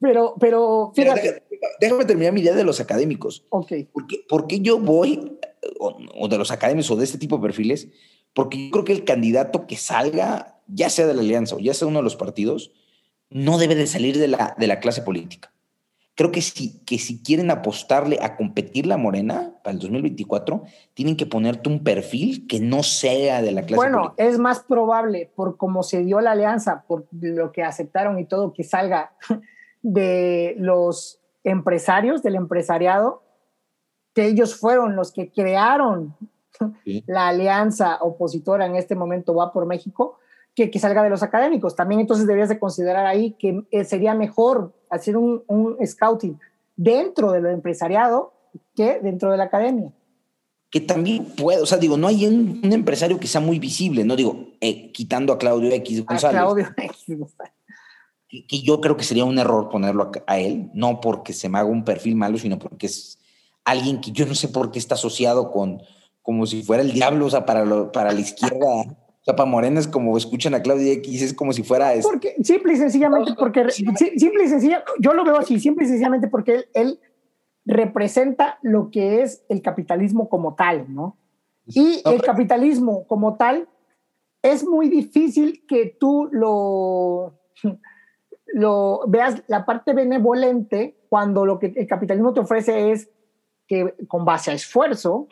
pero, 0.00 0.34
pero, 0.38 0.92
fíjate. 0.94 1.44
Déjame, 1.80 2.04
terminar 2.04 2.32
mi 2.32 2.40
idea 2.40 2.54
de 2.54 2.64
los 2.64 2.80
académicos. 2.80 3.46
Ok. 3.50 3.72
¿Por 4.28 4.48
qué, 4.48 4.60
yo 4.60 4.80
voy, 4.80 5.38
o, 5.78 6.28
de 6.28 6.38
los 6.38 6.50
académicos 6.50 6.90
o 6.90 6.96
de 6.96 7.04
este 7.04 7.18
tipo 7.18 7.36
de 7.36 7.42
perfiles? 7.42 7.88
Porque 8.34 8.64
yo 8.64 8.70
creo 8.72 8.84
que 8.84 8.92
el 8.92 9.04
candidato 9.04 9.66
que 9.68 9.76
salga, 9.76 10.60
ya 10.66 10.90
sea 10.90 11.06
de 11.06 11.14
la 11.14 11.20
alianza 11.20 11.54
o 11.54 11.60
ya 11.60 11.72
sea 11.72 11.86
uno 11.86 12.00
de 12.00 12.04
los 12.04 12.16
partidos, 12.16 12.72
no 13.30 13.58
debe 13.58 13.76
de 13.76 13.86
salir 13.86 14.18
de 14.18 14.26
la, 14.26 14.56
de 14.58 14.66
la 14.66 14.80
clase 14.80 15.02
política 15.02 15.52
creo 16.14 16.30
que 16.30 16.42
si, 16.42 16.80
que 16.84 16.98
si 16.98 17.22
quieren 17.22 17.50
apostarle 17.50 18.18
a 18.20 18.36
competir 18.36 18.86
la 18.86 18.96
Morena 18.96 19.54
para 19.62 19.74
el 19.74 19.80
2024, 19.80 20.62
tienen 20.94 21.16
que 21.16 21.26
ponerte 21.26 21.68
un 21.68 21.82
perfil 21.82 22.46
que 22.46 22.60
no 22.60 22.82
sea 22.82 23.42
de 23.42 23.52
la 23.52 23.62
clase 23.62 23.76
Bueno, 23.76 24.14
es 24.16 24.38
más 24.38 24.60
probable, 24.60 25.30
por 25.34 25.56
cómo 25.56 25.82
se 25.82 26.04
dio 26.04 26.20
la 26.20 26.32
alianza, 26.32 26.84
por 26.86 27.06
lo 27.12 27.52
que 27.52 27.62
aceptaron 27.62 28.18
y 28.18 28.24
todo, 28.24 28.52
que 28.52 28.64
salga 28.64 29.12
de 29.82 30.54
los 30.58 31.20
empresarios, 31.44 32.22
del 32.22 32.36
empresariado, 32.36 33.22
que 34.14 34.26
ellos 34.26 34.56
fueron 34.56 34.94
los 34.96 35.12
que 35.12 35.30
crearon 35.30 36.14
la 37.06 37.28
alianza 37.28 37.98
opositora 38.00 38.66
en 38.66 38.76
este 38.76 38.94
momento 38.94 39.34
va 39.34 39.52
por 39.52 39.66
México, 39.66 40.18
que, 40.54 40.70
que, 40.70 40.78
salga 40.78 41.02
de 41.02 41.10
los 41.10 41.22
académicos. 41.22 41.76
También 41.76 42.00
entonces 42.00 42.26
deberías 42.26 42.48
de 42.48 42.58
considerar 42.58 43.06
ahí 43.06 43.32
que 43.38 43.64
eh, 43.70 43.84
sería 43.84 44.14
mejor 44.14 44.72
hacer 44.90 45.16
un, 45.16 45.42
un 45.46 45.76
scouting 45.86 46.38
dentro 46.76 47.32
del 47.32 47.46
empresariado 47.46 48.32
que 48.74 49.00
dentro 49.00 49.30
de 49.30 49.36
la 49.38 49.44
academia. 49.44 49.92
Que 50.70 50.80
también 50.80 51.24
puede, 51.36 51.60
o 51.60 51.66
sea, 51.66 51.78
digo, 51.78 51.96
no 51.96 52.08
hay 52.08 52.26
un, 52.26 52.60
un 52.64 52.72
empresario 52.72 53.20
que 53.20 53.26
sea 53.26 53.40
muy 53.40 53.58
visible, 53.58 54.04
no 54.04 54.16
digo, 54.16 54.52
eh, 54.60 54.90
quitando 54.92 55.32
a 55.32 55.38
Claudio 55.38 55.70
X 55.70 56.04
González. 56.04 56.40
A 56.40 56.42
Claudio 56.42 56.66
X 56.76 57.18
González. 57.18 57.52
Que, 58.28 58.46
que, 58.46 58.62
yo 58.62 58.80
creo 58.80 58.96
que 58.96 59.04
sería 59.04 59.26
un 59.26 59.38
error 59.38 59.68
ponerlo 59.68 60.10
a, 60.26 60.32
a, 60.32 60.38
él, 60.38 60.70
no 60.72 61.00
porque 61.00 61.34
se 61.34 61.50
me 61.50 61.58
haga 61.58 61.68
un 61.68 61.84
perfil 61.84 62.16
malo, 62.16 62.38
sino 62.38 62.58
porque 62.58 62.86
es 62.86 63.18
alguien 63.64 64.00
que 64.00 64.12
yo 64.12 64.24
no 64.24 64.34
sé 64.34 64.48
por 64.48 64.70
qué 64.70 64.78
está 64.78 64.94
asociado 64.94 65.50
con, 65.50 65.82
como 66.22 66.46
si 66.46 66.62
fuera 66.62 66.82
el 66.82 66.92
diablo, 66.92 67.26
o 67.26 67.30
sea, 67.30 67.44
para, 67.44 67.66
lo, 67.66 67.92
para 67.92 68.12
la 68.12 68.20
izquierda 68.20 68.96
o 69.22 69.24
sea, 69.24 69.36
para 69.36 69.48
Morena 69.48 69.78
es 69.78 69.86
como 69.86 70.16
escuchan 70.16 70.52
a 70.52 70.62
Claudia 70.62 70.94
X, 70.94 71.22
es 71.22 71.32
como 71.32 71.52
si 71.52 71.62
fuera... 71.62 71.94
eso. 71.94 72.08
Porque, 72.08 72.34
simple 72.42 72.72
y 72.72 72.76
sencillamente 72.76 73.34
porque... 73.38 73.70
Simple 73.70 74.44
y 74.44 74.48
sencillamente, 74.48 74.90
yo 74.98 75.14
lo 75.14 75.24
veo 75.24 75.36
así, 75.36 75.60
simple 75.60 75.84
y 75.84 75.88
sencillamente 75.88 76.26
porque 76.26 76.54
él, 76.54 76.68
él 76.74 77.00
representa 77.64 78.58
lo 78.62 78.90
que 78.90 79.22
es 79.22 79.44
el 79.48 79.62
capitalismo 79.62 80.28
como 80.28 80.56
tal, 80.56 80.92
¿no? 80.92 81.16
Y 81.66 82.02
el 82.04 82.20
capitalismo 82.20 83.06
como 83.06 83.36
tal 83.36 83.68
es 84.42 84.66
muy 84.66 84.88
difícil 84.88 85.64
que 85.68 85.96
tú 86.00 86.28
lo, 86.32 87.38
lo 88.46 89.02
veas 89.06 89.44
la 89.46 89.64
parte 89.64 89.92
benevolente 89.92 90.96
cuando 91.08 91.46
lo 91.46 91.60
que 91.60 91.72
el 91.76 91.86
capitalismo 91.86 92.34
te 92.34 92.40
ofrece 92.40 92.90
es 92.90 93.08
que 93.68 93.94
con 94.08 94.24
base 94.24 94.50
a 94.50 94.54
esfuerzo 94.54 95.28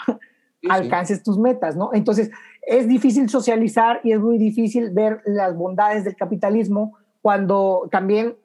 alcances 0.69 1.23
tus 1.23 1.39
metas, 1.39 1.77
¿no? 1.77 1.91
Entonces, 1.95 2.31
es 2.63 2.87
difícil 2.87 3.29
socializar 3.29 4.01
y 4.05 4.13
es 4.13 4.21
muy 4.21 4.39
difícil 4.39 4.91
ver 4.91 5.23
las 5.25 5.57
bondades 5.57 6.05
del 6.05 6.17
capitalismo 6.17 6.99
cuando 7.23 7.89
también 7.91 8.37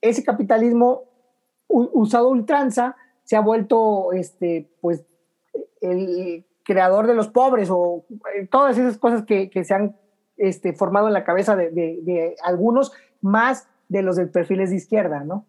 ese 0.00 0.24
capitalismo 0.24 1.04
usado 1.68 2.28
ultranza, 2.28 2.96
se 3.24 3.36
ha 3.36 3.40
vuelto, 3.40 4.12
este, 4.12 4.70
pues, 4.80 5.04
el 5.80 6.44
creador 6.64 7.06
de 7.06 7.14
los 7.14 7.28
pobres 7.28 7.68
o 7.70 8.04
eh, 8.36 8.46
todas 8.50 8.76
esas 8.78 8.98
cosas 8.98 9.24
que, 9.24 9.50
se 9.64 9.74
han 9.74 9.96
este, 10.36 10.74
formado 10.74 11.06
en 11.06 11.14
la 11.14 11.24
cabeza 11.24 11.56
de, 11.56 11.70
de, 11.70 12.36
algunos, 12.42 12.92
más 13.20 13.68
de 13.88 14.02
los 14.02 14.16
del 14.16 14.30
perfiles 14.30 14.70
de 14.70 14.76
izquierda, 14.76 15.24
¿no? 15.24 15.46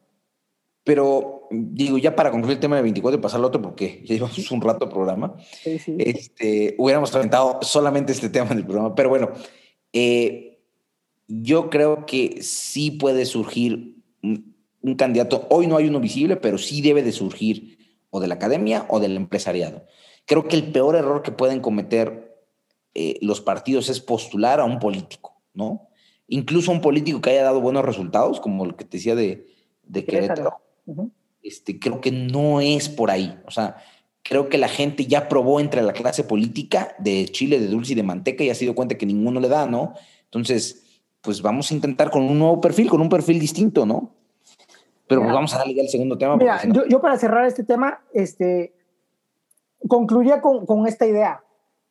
Pero 0.83 1.47
digo, 1.49 1.97
ya 1.97 2.15
para 2.15 2.31
concluir 2.31 2.55
el 2.55 2.59
tema 2.59 2.75
de 2.75 2.81
24 2.81 3.19
y 3.19 3.21
pasar 3.21 3.39
al 3.39 3.45
otro, 3.45 3.61
porque 3.61 4.01
ya 4.05 4.15
llevamos 4.15 4.51
un 4.51 4.61
rato 4.61 4.85
de 4.85 4.91
programa, 4.91 5.35
sí, 5.63 5.79
sí. 5.79 5.95
Este, 5.97 6.75
hubiéramos 6.77 7.13
aventado 7.15 7.59
solamente 7.61 8.11
este 8.11 8.29
tema 8.29 8.49
del 8.49 8.65
programa, 8.65 8.93
pero 8.95 9.09
bueno, 9.09 9.31
eh, 9.93 10.59
yo 11.27 11.69
creo 11.69 12.05
que 12.05 12.41
sí 12.41 12.91
puede 12.91 13.25
surgir 13.25 13.95
un, 14.21 14.55
un, 14.81 14.95
candidato, 14.95 15.47
hoy 15.49 15.67
no 15.67 15.77
hay 15.77 15.87
uno 15.87 15.99
visible, 15.99 16.35
pero 16.35 16.57
sí 16.57 16.81
debe 16.81 17.01
de 17.01 17.13
surgir 17.13 17.77
o 18.09 18.19
de 18.19 18.27
la 18.27 18.35
academia 18.35 18.85
o 18.89 18.99
del 18.99 19.15
empresariado. 19.15 19.85
Creo 20.25 20.47
que 20.47 20.55
el 20.55 20.71
peor 20.71 20.95
error 20.95 21.21
que 21.21 21.31
pueden 21.31 21.61
cometer 21.61 22.33
eh, 22.95 23.17
los 23.21 23.41
partidos 23.41 23.89
es 23.89 23.99
postular 23.99 24.59
a 24.59 24.65
un 24.65 24.79
político, 24.79 25.41
¿no? 25.53 25.89
Incluso 26.27 26.71
un 26.71 26.79
político 26.79 27.21
que 27.21 27.31
haya 27.31 27.43
dado 27.43 27.59
buenos 27.59 27.83
resultados, 27.83 28.39
como 28.39 28.65
el 28.65 28.75
que 28.75 28.85
te 28.85 28.97
decía 28.97 29.15
de, 29.15 29.47
de 29.83 30.05
Querétaro, 30.05 30.61
este, 31.41 31.79
creo 31.79 32.01
que 32.01 32.11
no 32.11 32.61
es 32.61 32.89
por 32.89 33.11
ahí. 33.11 33.37
O 33.45 33.51
sea, 33.51 33.77
creo 34.23 34.49
que 34.49 34.57
la 34.57 34.69
gente 34.69 35.05
ya 35.05 35.27
probó 35.27 35.59
entre 35.59 35.81
la 35.81 35.93
clase 35.93 36.23
política 36.23 36.95
de 36.99 37.25
Chile, 37.25 37.59
de 37.59 37.67
dulce 37.67 37.93
y 37.93 37.95
de 37.95 38.03
manteca 38.03 38.43
y 38.43 38.49
ha 38.49 38.55
sido 38.55 38.73
cuenta 38.73 38.97
que 38.97 39.05
ninguno 39.05 39.39
le 39.39 39.49
da, 39.49 39.67
¿no? 39.67 39.93
Entonces, 40.25 41.01
pues 41.21 41.41
vamos 41.41 41.71
a 41.71 41.75
intentar 41.75 42.09
con 42.09 42.23
un 42.23 42.39
nuevo 42.39 42.59
perfil, 42.59 42.89
con 42.89 43.01
un 43.01 43.09
perfil 43.09 43.39
distinto, 43.39 43.85
¿no? 43.85 44.15
Pero 45.07 45.21
pues 45.21 45.33
vamos 45.33 45.53
a 45.53 45.59
darle 45.59 45.75
ya 45.75 45.81
el 45.81 45.89
segundo 45.89 46.17
tema. 46.17 46.37
Mira, 46.37 46.61
yo, 46.71 46.85
yo, 46.87 47.01
para 47.01 47.17
cerrar 47.17 47.45
este 47.45 47.63
tema, 47.63 48.01
este, 48.13 48.73
concluiría 49.87 50.41
con, 50.41 50.65
con, 50.65 50.87
esta 50.87 51.05
idea. 51.05 51.43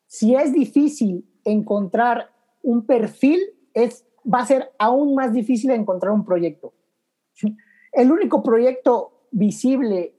Si 0.07 0.35
es 0.35 0.53
difícil 0.53 1.27
encontrar 1.45 2.33
un 2.63 2.85
perfil, 2.87 3.41
es, 3.75 4.07
va 4.27 4.41
a 4.41 4.47
ser 4.47 4.73
aún 4.79 5.15
más 5.15 5.33
difícil 5.33 5.71
encontrar 5.71 6.13
un 6.13 6.25
proyecto. 6.25 6.73
El 7.93 8.11
único 8.11 8.43
proyecto 8.43 9.13
visible 9.31 10.15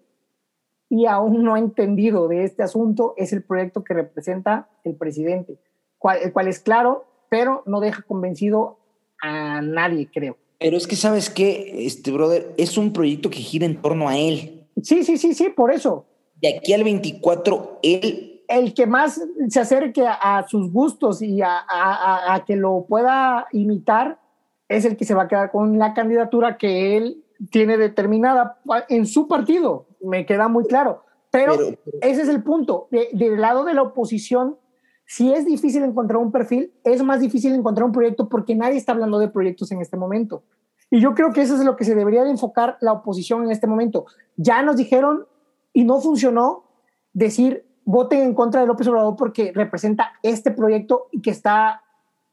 y 0.89 1.05
aún 1.05 1.43
no 1.43 1.57
entendido 1.57 2.27
de 2.27 2.43
este 2.43 2.63
asunto 2.63 3.13
es 3.17 3.33
el 3.33 3.43
proyecto 3.43 3.83
que 3.83 3.93
representa 3.93 4.69
el 4.83 4.95
presidente, 4.95 5.57
cual, 5.97 6.19
el 6.23 6.31
cual 6.31 6.47
es 6.47 6.59
claro, 6.59 7.05
pero 7.29 7.63
no 7.65 7.79
deja 7.79 8.03
convencido 8.03 8.77
a 9.21 9.61
nadie, 9.61 10.09
creo. 10.13 10.37
Pero 10.59 10.77
es 10.77 10.87
que, 10.87 10.95
¿sabes 10.95 11.29
qué, 11.29 11.85
este 11.85 12.11
brother? 12.11 12.53
Es 12.57 12.77
un 12.77 12.93
proyecto 12.93 13.29
que 13.29 13.39
gira 13.39 13.65
en 13.65 13.81
torno 13.81 14.07
a 14.07 14.17
él. 14.17 14.67
Sí, 14.81 15.03
sí, 15.03 15.17
sí, 15.17 15.33
sí, 15.33 15.49
por 15.49 15.71
eso 15.71 16.05
de 16.43 16.57
aquí 16.57 16.73
al 16.73 16.83
24, 16.83 17.79
él... 17.81 18.43
El 18.49 18.73
que 18.73 18.85
más 18.85 19.21
se 19.47 19.59
acerque 19.61 20.05
a, 20.05 20.45
sus 20.47 20.71
gustos 20.71 21.21
y 21.21 21.41
a, 21.41 22.43
que 22.45 22.57
lo 22.57 22.85
pueda 22.87 23.47
imitar 23.53 24.19
es 24.67 24.83
el 24.83 24.97
que 24.97 25.05
se 25.05 25.13
va 25.15 25.23
a 25.23 25.27
quedar 25.29 25.51
con 25.51 25.79
la 25.79 25.93
candidatura 25.93 26.57
que 26.57 26.97
él 26.97 27.22
tiene 27.49 27.77
determinada 27.77 28.59
en 28.89 29.05
su 29.05 29.27
partido, 29.27 29.87
me 30.01 30.25
queda 30.25 30.47
muy 30.47 30.65
claro. 30.65 31.03
Pero, 31.31 31.55
ese 32.01 32.21
es 32.21 32.29
el 32.29 32.43
punto. 32.43 32.87
del 32.91 33.41
lado 33.41 33.63
de 33.63 33.73
la 33.73 33.81
oposición, 33.81 34.57
si 35.05 35.33
es 35.33 35.45
difícil 35.45 35.83
encontrar 35.83 36.17
un 36.17 36.31
perfil, 36.31 36.71
es 36.83 37.01
más 37.03 37.21
difícil 37.21 37.53
encontrar 37.55 37.85
un 37.85 37.91
proyecto 37.91 38.29
porque 38.29 38.53
nadie 38.55 38.77
está 38.77 38.91
hablando 38.91 39.17
de 39.17 39.29
proyectos 39.29 39.71
en 39.71 39.81
este 39.81 39.97
momento. 39.97 40.43
Y 40.91 41.01
yo 41.01 41.15
creo 41.15 41.33
que 41.33 41.41
eso 41.41 41.55
es 41.55 41.63
lo 41.63 41.75
que 41.75 41.85
se 41.85 41.95
debería 41.95 42.23
de 42.23 42.29
enfocar 42.29 42.77
la 42.81 42.93
oposición 42.93 43.43
en 43.43 43.51
este 43.51 43.65
momento. 43.65 44.05
Ya 44.35 44.61
nos 44.61 44.75
dijeron 44.75 45.25
y 45.73 45.85
no 45.85 45.99
funcionó 46.01 46.65
decir 47.13 47.65
voten 47.83 48.21
en 48.21 48.33
contra 48.35 48.61
de 48.61 48.67
López 48.67 48.87
Obrador 48.87 49.15
porque 49.15 49.51
representa 49.53 50.13
este 50.21 50.51
proyecto 50.51 51.07
y 51.11 51.21
que 51.21 51.31
está 51.31 51.81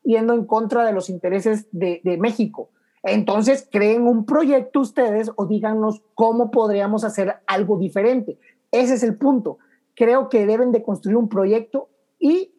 yendo 0.03 0.35
en 0.35 0.45
contra 0.45 0.85
de 0.85 0.93
los 0.93 1.09
intereses 1.09 1.69
de, 1.73 2.03
de 2.05 2.19
México. 2.19 2.69
Entonces, 3.03 3.67
creen 3.71 4.07
un 4.07 4.27
proyecto 4.27 4.81
ustedes 4.81 5.31
o 5.37 5.47
díganos 5.47 6.03
cómo 6.15 6.51
podríamos 6.51 7.05
hacer 7.05 7.37
algo 7.47 7.79
diferente. 7.79 8.39
Ese 8.71 8.95
es 8.95 9.03
el 9.03 9.17
punto. 9.17 9.59
Creo 9.95 10.29
que 10.29 10.47
deben 10.47 10.73
de 10.73 10.83
construir 10.83 11.17
un 11.17 11.29
proyecto 11.29 11.89
y 12.19 12.53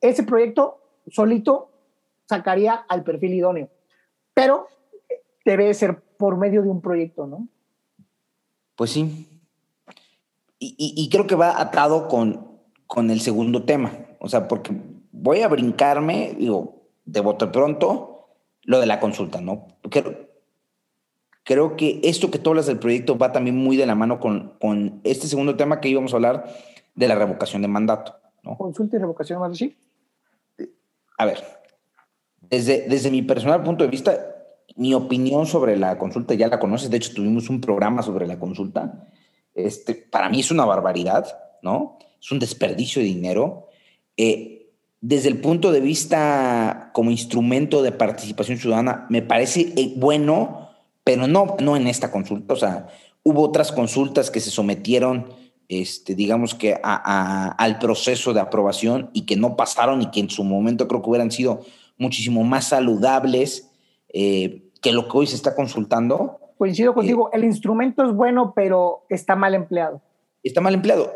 ese 0.00 0.22
proyecto 0.22 0.80
solito 1.08 1.70
sacaría 2.26 2.74
al 2.74 3.04
perfil 3.04 3.34
idóneo. 3.34 3.68
Pero 4.34 4.66
debe 5.44 5.72
ser 5.74 6.00
por 6.18 6.36
medio 6.36 6.62
de 6.62 6.68
un 6.68 6.80
proyecto, 6.80 7.26
¿no? 7.26 7.48
Pues 8.74 8.90
sí, 8.90 9.26
y, 10.60 11.08
creo 11.08 11.26
que 11.26 11.36
va 11.36 11.60
atado 11.60 12.08
con, 12.08 12.58
con 12.86 13.10
el 13.10 13.20
segundo 13.20 13.62
tema. 13.62 13.92
O 14.18 14.28
sea, 14.28 14.48
porque 14.48 14.76
voy 15.12 15.42
a 15.42 15.48
brincarme, 15.48 16.34
digo, 16.36 16.82
de 17.04 17.20
bote 17.20 17.46
pronto, 17.46 18.17
lo 18.68 18.80
de 18.80 18.86
la 18.86 19.00
consulta, 19.00 19.40
¿no? 19.40 19.66
Creo, 19.88 20.28
creo 21.42 21.74
que 21.74 22.00
esto 22.04 22.30
que 22.30 22.38
tú 22.38 22.50
hablas 22.50 22.66
del 22.66 22.78
proyecto 22.78 23.16
va 23.16 23.32
también 23.32 23.56
muy 23.56 23.78
de 23.78 23.86
la 23.86 23.94
mano 23.94 24.20
con, 24.20 24.58
con 24.60 25.00
este 25.04 25.26
segundo 25.26 25.56
tema 25.56 25.80
que 25.80 25.88
íbamos 25.88 26.12
a 26.12 26.16
hablar 26.16 26.54
de 26.94 27.08
la 27.08 27.14
revocación 27.14 27.62
de 27.62 27.68
mandato. 27.68 28.14
¿no? 28.42 28.58
Consulta 28.58 28.96
y 28.96 29.00
revocación 29.00 29.38
de 29.38 29.40
mandato, 29.40 29.56
sí. 29.56 29.74
A 31.16 31.24
ver, 31.24 31.42
desde, 32.42 32.86
desde 32.86 33.10
mi 33.10 33.22
personal 33.22 33.62
punto 33.62 33.84
de 33.84 33.90
vista, 33.90 34.18
mi 34.76 34.92
opinión 34.92 35.46
sobre 35.46 35.78
la 35.78 35.96
consulta 35.96 36.34
ya 36.34 36.48
la 36.48 36.60
conoces. 36.60 36.90
De 36.90 36.98
hecho, 36.98 37.14
tuvimos 37.14 37.48
un 37.48 37.62
programa 37.62 38.02
sobre 38.02 38.26
la 38.26 38.38
consulta. 38.38 39.08
Este, 39.54 39.94
para 39.94 40.28
mí 40.28 40.40
es 40.40 40.50
una 40.50 40.66
barbaridad, 40.66 41.26
¿no? 41.62 41.98
Es 42.20 42.30
un 42.30 42.38
desperdicio 42.38 43.00
de 43.00 43.08
dinero. 43.08 43.68
Eh, 44.18 44.57
desde 45.00 45.28
el 45.28 45.40
punto 45.40 45.72
de 45.72 45.80
vista 45.80 46.90
como 46.92 47.10
instrumento 47.10 47.82
de 47.82 47.92
participación 47.92 48.58
ciudadana, 48.58 49.06
me 49.10 49.22
parece 49.22 49.72
eh, 49.76 49.92
bueno, 49.96 50.70
pero 51.04 51.26
no, 51.26 51.56
no 51.60 51.76
en 51.76 51.86
esta 51.86 52.10
consulta. 52.10 52.54
O 52.54 52.56
sea, 52.56 52.88
hubo 53.22 53.42
otras 53.42 53.72
consultas 53.72 54.30
que 54.30 54.40
se 54.40 54.50
sometieron, 54.50 55.32
este, 55.68 56.14
digamos 56.14 56.54
que 56.54 56.78
al 56.82 57.78
proceso 57.78 58.32
de 58.32 58.40
aprobación 58.40 59.10
y 59.12 59.26
que 59.26 59.36
no 59.36 59.56
pasaron 59.56 60.02
y 60.02 60.10
que 60.10 60.20
en 60.20 60.30
su 60.30 60.44
momento 60.44 60.88
creo 60.88 61.02
que 61.02 61.10
hubieran 61.10 61.30
sido 61.30 61.60
muchísimo 61.98 62.42
más 62.44 62.68
saludables 62.68 63.70
eh, 64.08 64.62
que 64.80 64.92
lo 64.92 65.08
que 65.08 65.18
hoy 65.18 65.26
se 65.26 65.36
está 65.36 65.54
consultando 65.54 66.38
coincido 66.58 66.92
contigo, 66.92 67.30
el 67.32 67.44
instrumento 67.44 68.04
es 68.04 68.12
bueno, 68.12 68.52
pero 68.54 69.04
está 69.08 69.36
mal 69.36 69.54
empleado. 69.54 70.02
Está 70.42 70.60
mal 70.60 70.74
empleado. 70.74 71.10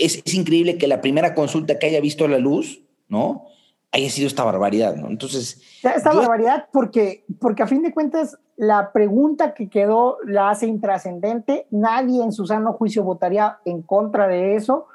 es, 0.00 0.22
increíble 0.32 0.78
que 0.78 0.86
la 0.86 1.00
primera 1.00 1.34
consulta 1.34 1.78
que 1.78 1.86
haya 1.86 2.00
visto 2.00 2.26
la 2.28 2.38
luz, 2.38 2.80
¿no? 3.14 3.46
Haya 3.92 4.10
sido 4.10 4.26
esta 4.26 4.44
barbaridad, 4.44 4.96
¿no? 4.96 5.06
Entonces. 5.06 5.62
Esta 5.82 6.12
barbaridad 6.12 6.68
porque, 6.72 7.24
porque 7.40 7.62
a 7.62 7.66
fin 7.66 7.82
de 7.82 7.94
cuentas 7.94 8.38
la 8.56 8.92
pregunta 8.92 9.54
que 9.54 9.70
quedó 9.70 10.18
la 10.24 10.50
hace 10.50 10.66
intrascendente. 10.66 11.66
Nadie 11.70 12.22
en 12.22 12.32
su 12.32 12.46
sano 12.46 12.72
juicio 12.72 13.04
votaría 13.04 13.58
en 13.64 13.82
contra 13.82 14.26
de 14.26 14.56
eso. 14.56 14.88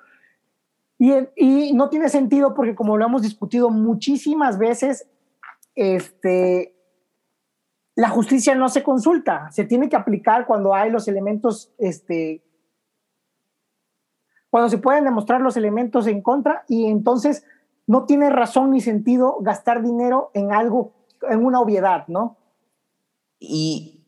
Y, 0.98 1.14
y 1.38 1.74
no 1.74 1.90
tiene 1.90 2.10
sentido 2.10 2.54
porque 2.54 2.76
como 2.76 2.98
lo 2.98 3.06
hemos 3.06 3.22
discutido 3.22 3.70
muchísimas 3.70 4.58
veces, 4.58 5.08
este, 5.76 6.76
la 7.96 8.10
justicia 8.10 8.56
no 8.56 8.70
se 8.70 8.84
consulta, 8.84 9.52
se 9.52 9.66
tiene 9.66 9.90
que 9.90 9.96
aplicar 9.96 10.46
cuando 10.46 10.74
hay 10.74 10.90
los 10.90 11.08
elementos, 11.08 11.72
este, 11.78 12.42
cuando 14.50 14.70
se 14.70 14.78
pueden 14.78 15.04
demostrar 15.04 15.42
los 15.42 15.58
elementos 15.58 16.08
en 16.08 16.22
contra 16.22 16.64
y 16.68 16.88
entonces 16.88 17.46
no 17.90 18.06
tiene 18.06 18.30
razón 18.30 18.70
ni 18.70 18.82
sentido 18.82 19.38
gastar 19.42 19.82
dinero 19.82 20.30
en 20.36 20.52
algo, 20.52 20.94
en 21.28 21.44
una 21.44 21.60
obviedad, 21.60 22.08
¿no? 22.08 22.38
Y 23.40 24.02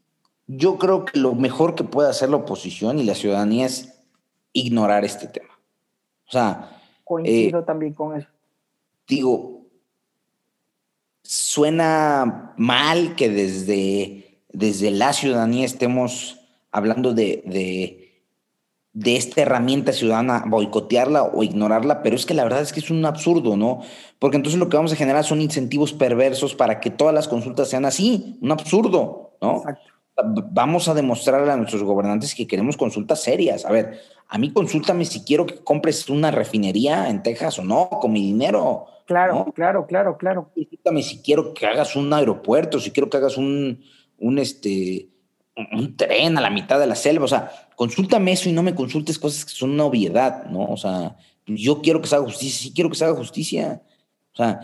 yo 0.46 0.78
creo 0.78 1.04
que 1.04 1.18
lo 1.18 1.34
mejor 1.34 1.74
que 1.74 1.84
puede 1.84 2.08
hacer 2.08 2.30
la 2.30 2.36
oposición 2.36 3.00
y 3.00 3.04
la 3.04 3.16
ciudadanía 3.16 3.66
es 3.66 4.04
ignorar 4.54 5.04
este 5.04 5.26
tema. 5.26 5.60
O 6.28 6.32
sea... 6.32 6.80
Coincido 7.04 7.62
eh, 7.62 7.64
también 7.64 7.96
con 7.96 8.16
eso. 8.16 8.28
Digo, 9.08 9.66
suena 11.24 12.54
mal 12.58 13.16
que 13.16 13.30
desde, 13.30 14.44
desde 14.54 14.92
la 14.92 15.12
ciudadanía 15.12 15.66
estemos 15.66 16.40
hablando 16.72 17.16
de, 17.16 17.42
de, 17.48 18.01
de, 18.94 19.16
esta 19.16 19.42
herramienta 19.42 19.94
ciudadana, 19.94 20.44
boicotearla 20.48 21.24
o 21.24 21.44
ignorarla, 21.44 22.04
pero 22.04 22.16
es 22.16 22.26
que 22.26 22.34
la 22.34 22.44
verdad 22.44 22.62
es 22.62 22.74
que 22.74 22.80
es 22.80 22.90
un 22.90 23.06
absurdo, 23.06 23.58
¿no? 23.58 23.82
Porque 24.20 24.38
entonces 24.38 24.60
lo 24.60 24.70
que 24.70 24.78
vamos 24.78 24.94
a 24.94 24.96
generar 24.96 25.24
son 25.24 25.42
incentivos 25.42 25.94
perversos 25.94 26.56
para 26.56 26.80
que 26.80 26.90
todas 26.90 27.14
las 27.14 27.28
consultas 27.28 27.70
sean 27.70 27.86
así, 27.86 28.38
un 28.42 28.52
absurdo, 28.52 29.38
¿no? 29.42 29.58
Exacto. 29.58 29.92
Vamos 30.24 30.88
a 30.88 30.94
demostrarle 30.94 31.52
a 31.52 31.58
nuestros 31.58 31.84
gobernantes 31.84 32.36
que 32.36 32.46
queremos 32.46 32.78
consultas 32.78 33.22
serias. 33.22 33.66
A 33.66 33.72
ver, 33.72 34.02
a 34.28 34.38
mí 34.38 34.52
consúltame 34.52 35.06
si 35.06 35.24
quiero 35.24 35.46
que 35.46 35.64
compres 35.64 36.10
una 36.10 36.32
refinería 36.32 37.10
en 37.10 37.24
Texas 37.24 37.60
o 37.60 37.64
no, 37.64 37.90
con 37.90 38.12
mi 38.12 38.22
dinero. 38.22 38.86
Claro, 39.06 39.52
claro, 39.56 39.88
claro, 39.88 40.18
claro. 40.18 40.52
Dígame 40.56 41.02
si 41.02 41.22
quiero 41.22 41.54
que 41.54 41.66
hagas 41.66 41.96
un 41.96 42.14
aeropuerto, 42.14 42.80
si 42.80 42.92
quiero 42.92 43.10
que 43.10 43.18
hagas 43.18 43.38
un, 43.38 43.84
un, 44.20 44.40
este, 44.40 45.10
un 45.74 45.98
tren 45.98 46.38
a 46.38 46.42
la 46.42 46.50
mitad 46.50 46.80
de 46.80 46.88
la 46.88 46.96
selva. 46.96 47.26
O 47.26 47.28
sea, 47.28 47.52
consúltame 47.82 48.32
eso 48.32 48.48
y 48.48 48.54
no 48.54 48.62
me 48.62 48.76
consultes 48.76 49.18
cosas 49.18 49.44
que 49.44 49.54
son 49.54 49.72
una 49.72 49.86
obviedad, 49.86 50.46
¿no? 50.52 50.66
O 50.66 50.78
sea, 50.78 51.16
yo 51.48 51.82
quiero 51.82 52.00
que 52.00 52.08
se 52.08 52.16
haga 52.16 52.26
justicia, 52.26 52.60
sí 52.60 52.74
quiero 52.76 52.92
que 52.92 52.96
se 52.96 53.06
haga 53.06 53.16
justicia. 53.16 53.82
O 54.34 54.36
sea, 54.36 54.60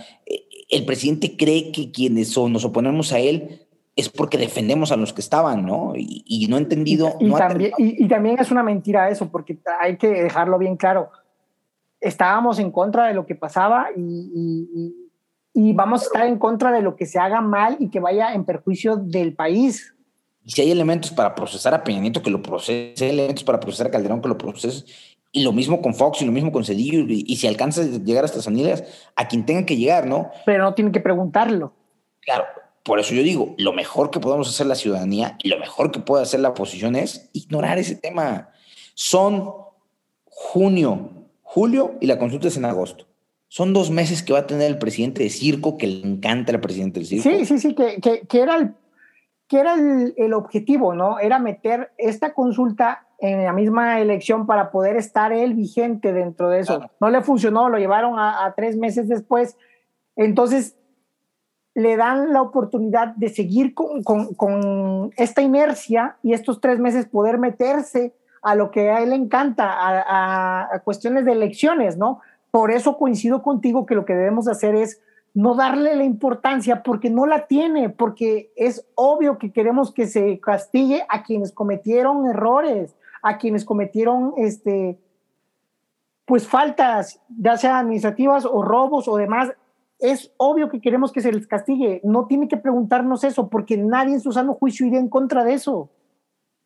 el 0.70 0.86
presidente 0.86 1.36
cree 1.36 1.72
que 1.72 1.92
quienes 1.92 2.38
nos 2.38 2.64
oponemos 2.64 3.12
a 3.14 3.18
él 3.18 3.66
es 3.96 4.08
porque 4.10 4.38
defendemos 4.38 4.92
a 4.92 4.98
los 4.98 5.14
que 5.14 5.22
estaban, 5.22 5.66
¿no? 5.66 5.94
Y, 5.96 6.46
no 6.48 6.58
he 6.58 6.60
entendido. 6.60 7.16
Y, 7.20 7.32
también, 7.32 7.72
y, 7.80 8.08
también, 8.08 8.38
es 8.38 8.52
una 8.52 8.62
mentira 8.62 9.10
eso, 9.10 9.28
porque 9.32 9.58
hay 9.80 9.98
que 9.98 10.10
dejarlo 10.10 10.60
bien 10.60 10.78
claro. 10.78 11.10
Estábamos 12.00 12.60
en 12.60 12.70
contra 12.70 13.08
de 13.08 13.16
lo 13.16 13.26
que 13.26 13.34
pasaba 13.34 13.88
y, 13.98 14.94
vamos 15.74 16.04
a 16.04 16.06
estar 16.06 16.28
en 16.28 16.38
contra 16.38 16.72
de 16.72 16.84
lo 16.84 16.96
que 16.96 17.08
se 17.08 17.18
haga 17.18 17.42
mal 17.42 17.78
y 17.80 17.90
que 17.90 18.00
vaya 18.00 18.36
en 18.36 18.46
perjuicio 18.46 18.96
del 18.96 19.34
país. 19.34 19.96
Y 20.48 20.52
si 20.52 20.62
hay 20.62 20.72
elementos 20.72 21.12
para 21.12 21.36
procesar 21.36 21.74
a 21.74 21.84
Peña 21.84 22.00
Nieto, 22.00 22.24
que 22.24 22.30
lo 22.30 22.42
procese, 22.42 23.04
hay 23.04 23.10
elementos 23.12 23.44
para 23.44 23.60
procesar 23.60 23.88
a 23.88 23.92
Calderón, 23.92 24.22
que 24.22 24.30
lo 24.30 24.38
procese, 24.38 24.86
y 25.34 25.44
lo 25.44 25.52
mismo 25.52 25.82
con 25.82 25.94
Fox 25.94 26.22
y 26.22 26.26
lo 26.26 26.32
mismo 26.32 26.54
con 26.54 26.64
Cedillo, 26.64 27.02
y, 27.06 27.36
si 27.36 27.48
alcanza 27.48 27.82
a 27.82 27.86
llegar 27.86 28.24
hasta 28.24 28.42
Sanillas, 28.42 28.86
a 29.18 29.28
quien 29.28 29.46
tenga 29.46 29.66
que 29.66 29.76
llegar, 29.76 30.08
¿no? 30.08 30.32
Pero 30.46 30.64
no 30.64 30.74
tienen 30.74 30.94
que 30.94 31.02
preguntarlo. 31.02 31.74
Claro, 32.22 32.46
por 32.84 32.98
eso 32.98 33.14
yo 33.14 33.24
digo, 33.24 33.56
lo 33.58 33.74
mejor 33.74 34.10
que 34.10 34.22
podemos 34.22 34.48
hacer 34.48 34.68
la 34.68 34.76
ciudadanía 34.76 35.38
y 35.44 35.50
lo 35.50 35.60
mejor 35.60 35.92
que 35.92 36.00
puede 36.00 36.24
hacer 36.24 36.40
la 36.40 36.50
oposición 36.50 36.96
es 36.96 37.30
ignorar 37.34 37.78
ese 37.78 37.96
tema. 37.96 38.52
Son 38.94 39.54
junio, 40.24 41.10
julio 41.42 41.96
y 42.00 42.08
la 42.08 42.18
consulta 42.18 42.48
es 42.48 42.56
en 42.56 42.64
agosto. 42.64 43.06
Son 43.50 43.74
dos 43.74 43.92
meses 43.92 44.24
que 44.24 44.32
va 44.32 44.40
a 44.40 44.48
tener 44.48 44.68
el 44.68 44.78
presidente 44.78 45.24
de 45.24 45.30
circo, 45.30 45.78
que 45.78 45.88
le 45.88 46.08
encanta 46.08 46.54
el 46.54 46.62
presidente 46.62 47.02
del 47.02 47.08
circo. 47.10 47.30
Sí, 47.30 47.46
sí, 47.46 47.60
sí, 47.60 47.76
que, 47.76 48.00
que, 48.26 48.40
era, 48.40 48.56
el, 48.56 48.74
que 49.48 49.60
era 49.60 49.76
el, 49.76 50.34
objetivo, 50.34 50.94
¿no? 50.94 51.20
Era 51.20 51.40
meter 51.40 51.92
esta 51.98 52.34
consulta 52.34 53.08
en 53.20 53.44
la 53.44 53.54
misma 53.54 54.00
elección 54.00 54.46
para 54.46 54.72
poder 54.72 54.98
estar 54.98 55.32
él 55.32 55.54
vigente 55.54 56.14
dentro 56.14 56.50
de 56.50 56.60
eso. 56.60 56.82
No 57.00 57.10
le 57.10 57.22
funcionó, 57.22 57.70
lo 57.70 57.78
llevaron 57.78 58.20
a, 58.20 58.46
a 58.46 58.54
tres 58.54 58.78
meses 58.78 59.08
después. 59.08 59.58
Entonces, 60.16 60.78
le 61.78 61.96
dan 61.96 62.34
la 62.34 62.42
oportunidad 62.42 63.10
de 63.10 63.30
seguir 63.30 63.76
con, 63.76 65.12
esta 65.16 65.44
inercia 65.44 66.18
y 66.24 66.34
estos 66.34 66.60
tres 66.60 66.80
meses 66.80 67.06
poder 67.06 67.38
meterse 67.38 68.16
a 68.42 68.56
lo 68.56 68.72
que 68.72 68.90
a 68.90 69.04
él 69.04 69.12
le 69.12 69.16
encanta, 69.16 69.68
a, 69.70 70.80
cuestiones 70.84 71.24
de 71.26 71.34
elecciones, 71.34 71.96
¿no? 71.96 72.20
Por 72.50 72.72
eso 72.72 72.98
coincido 72.98 73.44
contigo 73.44 73.86
que 73.86 73.94
lo 73.94 74.06
que 74.06 74.16
debemos 74.16 74.48
hacer 74.48 74.74
es 74.74 75.00
no 75.38 75.54
darle 75.54 75.96
la 75.96 76.04
importancia 76.04 76.82
porque 76.82 77.12
no 77.12 77.28
la 77.28 77.46
tiene, 77.46 77.90
porque 77.90 78.52
es 78.56 78.88
obvio 78.96 79.38
que 79.38 79.52
queremos 79.52 79.94
que 79.94 80.08
se 80.08 80.40
castigue 80.40 81.06
a 81.10 81.22
quienes 81.22 81.52
cometieron 81.52 82.26
errores, 82.26 82.96
a 83.22 83.38
quienes 83.38 83.64
cometieron 83.64 84.34
este 84.38 85.00
pues 86.26 86.48
faltas, 86.48 87.22
ya 87.30 87.56
sea 87.56 87.78
administrativas 87.78 88.46
o 88.46 88.64
robos 88.64 89.08
o 89.08 89.16
demás, 89.16 89.54
es 90.00 90.34
obvio 90.38 90.70
que 90.70 90.82
queremos 90.82 91.12
que 91.12 91.22
se 91.22 91.32
les 91.32 91.46
castigue. 91.46 92.02
No 92.04 92.26
tiene 92.26 92.48
que 92.48 92.58
preguntarnos 92.58 93.24
eso, 93.24 93.48
porque 93.48 93.78
nadie 93.78 94.16
en 94.16 94.22
su 94.22 94.32
sano 94.32 94.56
juicio 94.56 94.88
iría 94.88 95.00
en 95.00 95.08
contra 95.08 95.44
de 95.44 95.54
eso. 95.54 95.92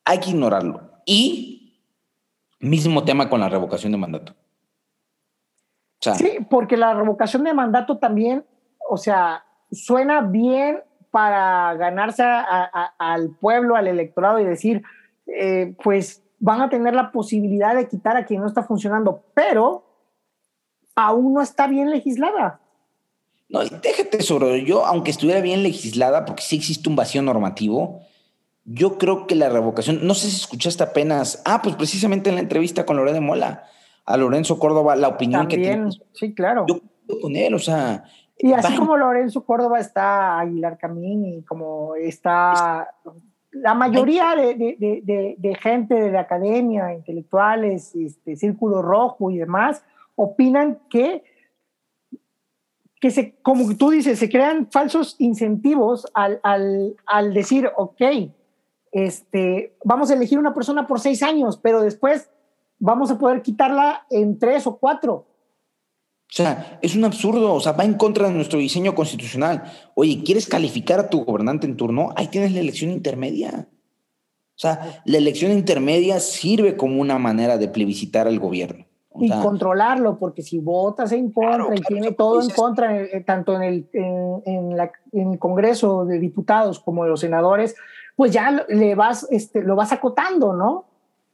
Hay 0.06 0.18
que 0.18 0.30
ignorarlo. 0.30 0.80
Y 1.04 1.78
mismo 2.58 3.04
tema 3.04 3.28
con 3.28 3.40
la 3.40 3.50
revocación 3.50 3.92
de 3.92 3.98
mandato. 3.98 4.34
sí, 6.00 6.38
porque 6.48 6.78
la 6.78 6.94
revocación 6.94 7.44
de 7.44 7.52
mandato 7.52 7.98
también, 7.98 8.46
o 8.88 8.96
sea, 8.96 9.44
suena 9.70 10.20
bien 10.20 10.80
para 11.10 11.74
ganarse 11.74 12.22
al 12.22 13.30
pueblo, 13.36 13.76
al 13.76 13.86
electorado 13.86 14.40
y 14.40 14.44
decir, 14.44 14.82
eh, 15.26 15.74
pues 15.82 16.22
van 16.38 16.62
a 16.62 16.70
tener 16.70 16.94
la 16.94 17.12
posibilidad 17.12 17.76
de 17.76 17.86
quitar 17.86 18.16
a 18.16 18.24
quien 18.24 18.40
no 18.40 18.46
está 18.46 18.62
funcionando, 18.62 19.22
pero 19.34 19.84
aún 20.96 21.34
no 21.34 21.42
está 21.42 21.66
bien 21.66 21.90
legislada. 21.90 22.60
No, 23.48 23.60
déjate 23.60 24.22
sobre 24.22 24.64
yo, 24.64 24.86
aunque 24.86 25.10
estuviera 25.10 25.40
bien 25.42 25.62
legislada, 25.62 26.24
porque 26.24 26.42
sí 26.42 26.56
existe 26.56 26.88
un 26.88 26.96
vacío 26.96 27.20
normativo, 27.20 28.00
yo 28.64 28.96
creo 28.96 29.26
que 29.26 29.34
la 29.34 29.50
revocación, 29.50 30.06
no 30.06 30.14
sé 30.14 30.30
si 30.30 30.36
escuchaste 30.36 30.82
apenas, 30.82 31.42
ah, 31.44 31.60
pues 31.62 31.76
precisamente 31.76 32.30
en 32.30 32.36
la 32.36 32.40
entrevista 32.40 32.86
con 32.86 32.96
Lorenzo 32.96 33.20
Mola, 33.20 33.64
a 34.06 34.16
Lorenzo 34.16 34.58
Córdoba, 34.58 34.96
la 34.96 35.08
opinión 35.08 35.48
que 35.48 35.58
tiene. 35.58 35.90
Sí, 36.14 36.34
claro. 36.34 36.64
Yo 36.66 36.80
con 37.20 37.36
él, 37.36 37.54
o 37.54 37.58
sea. 37.58 38.04
Y 38.42 38.52
así 38.52 38.76
como 38.76 38.96
Lorenzo 38.96 39.44
Córdoba 39.44 39.78
está 39.78 40.40
Aguilar 40.40 40.76
Camín 40.76 41.24
y 41.24 41.42
como 41.42 41.94
está 41.94 42.92
la 43.52 43.74
mayoría 43.74 44.34
de, 44.34 45.58
gente 45.60 45.94
de 45.94 46.10
la 46.10 46.20
academia, 46.20 46.92
intelectuales, 46.92 47.94
este, 47.94 48.34
Círculo 48.34 48.82
Rojo 48.82 49.30
y 49.30 49.38
demás, 49.38 49.84
opinan 50.16 50.80
que 50.90 51.22
que 53.00 53.10
se, 53.10 53.34
como 53.42 53.76
tú 53.76 53.90
dices, 53.90 54.20
se 54.20 54.30
crean 54.30 54.70
falsos 54.70 55.16
incentivos 55.18 56.06
al, 56.14 56.38
al, 56.44 56.94
al, 57.04 57.34
decir, 57.34 57.68
ok, 57.76 58.00
este, 58.92 59.76
vamos 59.84 60.08
a 60.08 60.14
elegir 60.14 60.38
una 60.38 60.54
persona 60.54 60.86
por 60.86 61.00
seis 61.00 61.20
años, 61.24 61.58
pero 61.60 61.82
después 61.82 62.30
vamos 62.78 63.10
a 63.10 63.18
poder 63.18 63.42
quitarla 63.42 64.06
en 64.08 64.38
tres 64.38 64.68
o 64.68 64.76
cuatro. 64.78 65.26
O 66.32 66.34
sea, 66.34 66.78
es 66.80 66.96
un 66.96 67.04
absurdo, 67.04 67.52
o 67.52 67.60
sea, 67.60 67.72
va 67.72 67.84
en 67.84 67.92
contra 67.92 68.28
de 68.28 68.34
nuestro 68.34 68.58
diseño 68.58 68.94
constitucional. 68.94 69.64
Oye, 69.94 70.22
¿quieres 70.24 70.46
calificar 70.46 70.98
a 70.98 71.10
tu 71.10 71.26
gobernante 71.26 71.66
en 71.66 71.76
turno? 71.76 72.08
Ahí 72.16 72.28
tienes 72.28 72.52
la 72.52 72.60
elección 72.60 72.90
intermedia. 72.90 73.68
O 73.68 74.58
sea, 74.62 75.02
la 75.04 75.18
elección 75.18 75.52
intermedia 75.52 76.20
sirve 76.20 76.78
como 76.78 77.02
una 77.02 77.18
manera 77.18 77.58
de 77.58 77.68
plebiscitar 77.68 78.26
al 78.26 78.38
gobierno 78.38 78.86
y 79.20 79.28
controlarlo, 79.28 80.18
porque 80.18 80.42
si 80.42 80.58
votas 80.58 81.12
en 81.12 81.30
contra 81.32 81.74
y 81.74 81.80
tiene 81.82 82.12
todo 82.12 82.40
en 82.40 82.50
contra, 82.50 82.98
eh, 82.98 83.22
tanto 83.26 83.54
en 83.54 83.62
el, 83.62 83.88
en, 83.92 84.76
la, 84.76 84.90
en, 85.12 85.32
el 85.32 85.38
Congreso 85.38 86.04
de 86.04 86.18
Diputados 86.18 86.80
como 86.80 87.04
de 87.04 87.10
los 87.10 87.20
senadores, 87.20 87.76
pues 88.16 88.32
ya 88.32 88.64
le 88.68 88.94
vas, 88.94 89.26
este, 89.30 89.62
lo 89.62 89.76
vas 89.76 89.92
acotando, 89.92 90.54
¿no? 90.54 90.86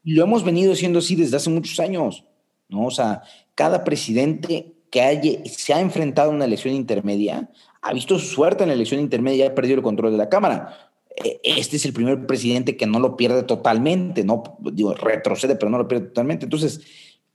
Lo 0.04 0.24
hemos 0.24 0.44
venido 0.44 0.72
haciendo 0.72 0.98
así 0.98 1.14
desde 1.14 1.36
hace 1.36 1.50
muchos 1.50 1.78
años, 1.80 2.24
¿no? 2.68 2.86
O 2.86 2.90
sea, 2.90 3.22
cada 3.54 3.84
presidente 3.84 4.74
que 4.90 5.02
haya, 5.02 5.44
se 5.44 5.74
ha 5.74 5.80
enfrentado 5.80 6.30
a 6.30 6.34
una 6.34 6.44
elección 6.44 6.74
intermedia 6.74 7.48
ha 7.82 7.92
visto 7.92 8.18
su 8.18 8.26
suerte 8.26 8.64
en 8.64 8.68
la 8.68 8.74
elección 8.74 9.00
intermedia 9.00 9.44
y 9.44 9.48
ha 9.48 9.54
perdido 9.54 9.76
el 9.76 9.82
control 9.82 10.12
de 10.12 10.18
la 10.18 10.28
Cámara. 10.28 10.90
E, 11.16 11.40
este 11.42 11.76
es 11.76 11.84
el 11.84 11.92
primer 11.92 12.26
presidente 12.26 12.76
que 12.76 12.86
no 12.86 12.98
lo 12.98 13.16
pierde 13.16 13.42
totalmente, 13.42 14.24
¿no? 14.24 14.42
Digo, 14.60 14.94
retrocede, 14.94 15.56
pero 15.56 15.70
no 15.70 15.78
lo 15.78 15.88
pierde 15.88 16.06
totalmente. 16.06 16.46
Entonces, 16.46 16.80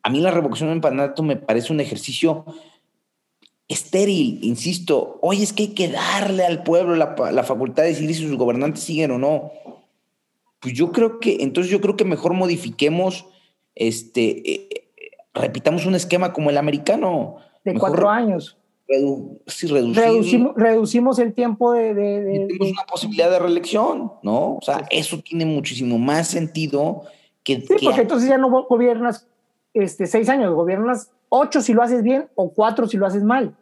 a 0.02 0.10
mí 0.10 0.20
la 0.20 0.32
revocación 0.32 0.70
de 0.70 0.88
mandato 0.88 1.24
me 1.24 1.38
parece 1.38 1.72
un 1.74 1.80
ejercicio 1.80 2.46
estéril, 3.68 4.40
insisto. 4.44 5.20
Hoy 5.22 5.42
es 5.42 5.54
que 5.54 5.64
hay 5.64 5.70
que 5.70 5.88
darle 5.88 6.46
al 6.46 6.64
pueblo 6.64 6.96
la, 6.96 7.44
facultad 7.44 7.84
de 7.84 7.90
decidir 7.90 8.16
si 8.16 8.28
sus 8.28 8.38
gobernantes 8.38 8.84
siguen 8.84 9.12
o 9.12 9.18
no. 9.18 9.52
Pues 10.60 10.74
yo 10.74 10.92
creo 10.92 11.20
que, 11.20 11.38
entonces 11.42 11.72
yo 11.72 11.82
creo 11.82 11.96
que 11.96 12.06
mejor 12.06 12.34
modifiquemos, 12.34 13.26
este, 13.76 14.52
eh, 14.52 14.83
repitamos 15.34 15.86
un 15.86 15.96
esquema 15.96 16.34
como 16.34 16.50
el 16.50 16.58
americano. 16.58 17.38
De 17.64 17.74
cuatro 17.76 18.10
años. 18.10 18.58
sí, 19.48 19.68
reducimos, 19.68 20.54
reducimos, 20.56 21.20
el 21.20 21.34
tiempo 21.34 21.72
de... 21.72 21.94
Tenemos 21.94 22.72
una 22.72 22.84
posibilidad 22.84 23.30
de 23.30 23.40
reelección, 23.40 24.14
¿no? 24.22 24.56
O 24.56 24.62
sea, 24.62 24.86
eso 24.90 25.20
tiene 25.20 25.46
muchísimo 25.46 25.98
más 25.98 26.28
sentido 26.28 27.04
que... 27.44 27.62
Sí, 27.62 27.76
porque 27.84 28.02
entonces 28.02 28.30
ya 28.30 28.38
no 28.38 28.50
gobiernas 28.50 29.28
este, 29.74 30.06
seis 30.08 30.30
años, 30.30 30.54
gobiernas 30.54 31.12
ocho 31.30 31.62
si 31.62 31.74
lo 31.74 31.82
haces 31.82 32.04
bien 32.04 32.30
o 32.36 32.54
cuatro 32.54 32.88
si 32.88 32.98
lo 32.98 33.08
haces 33.08 33.24
mal. 33.24 33.56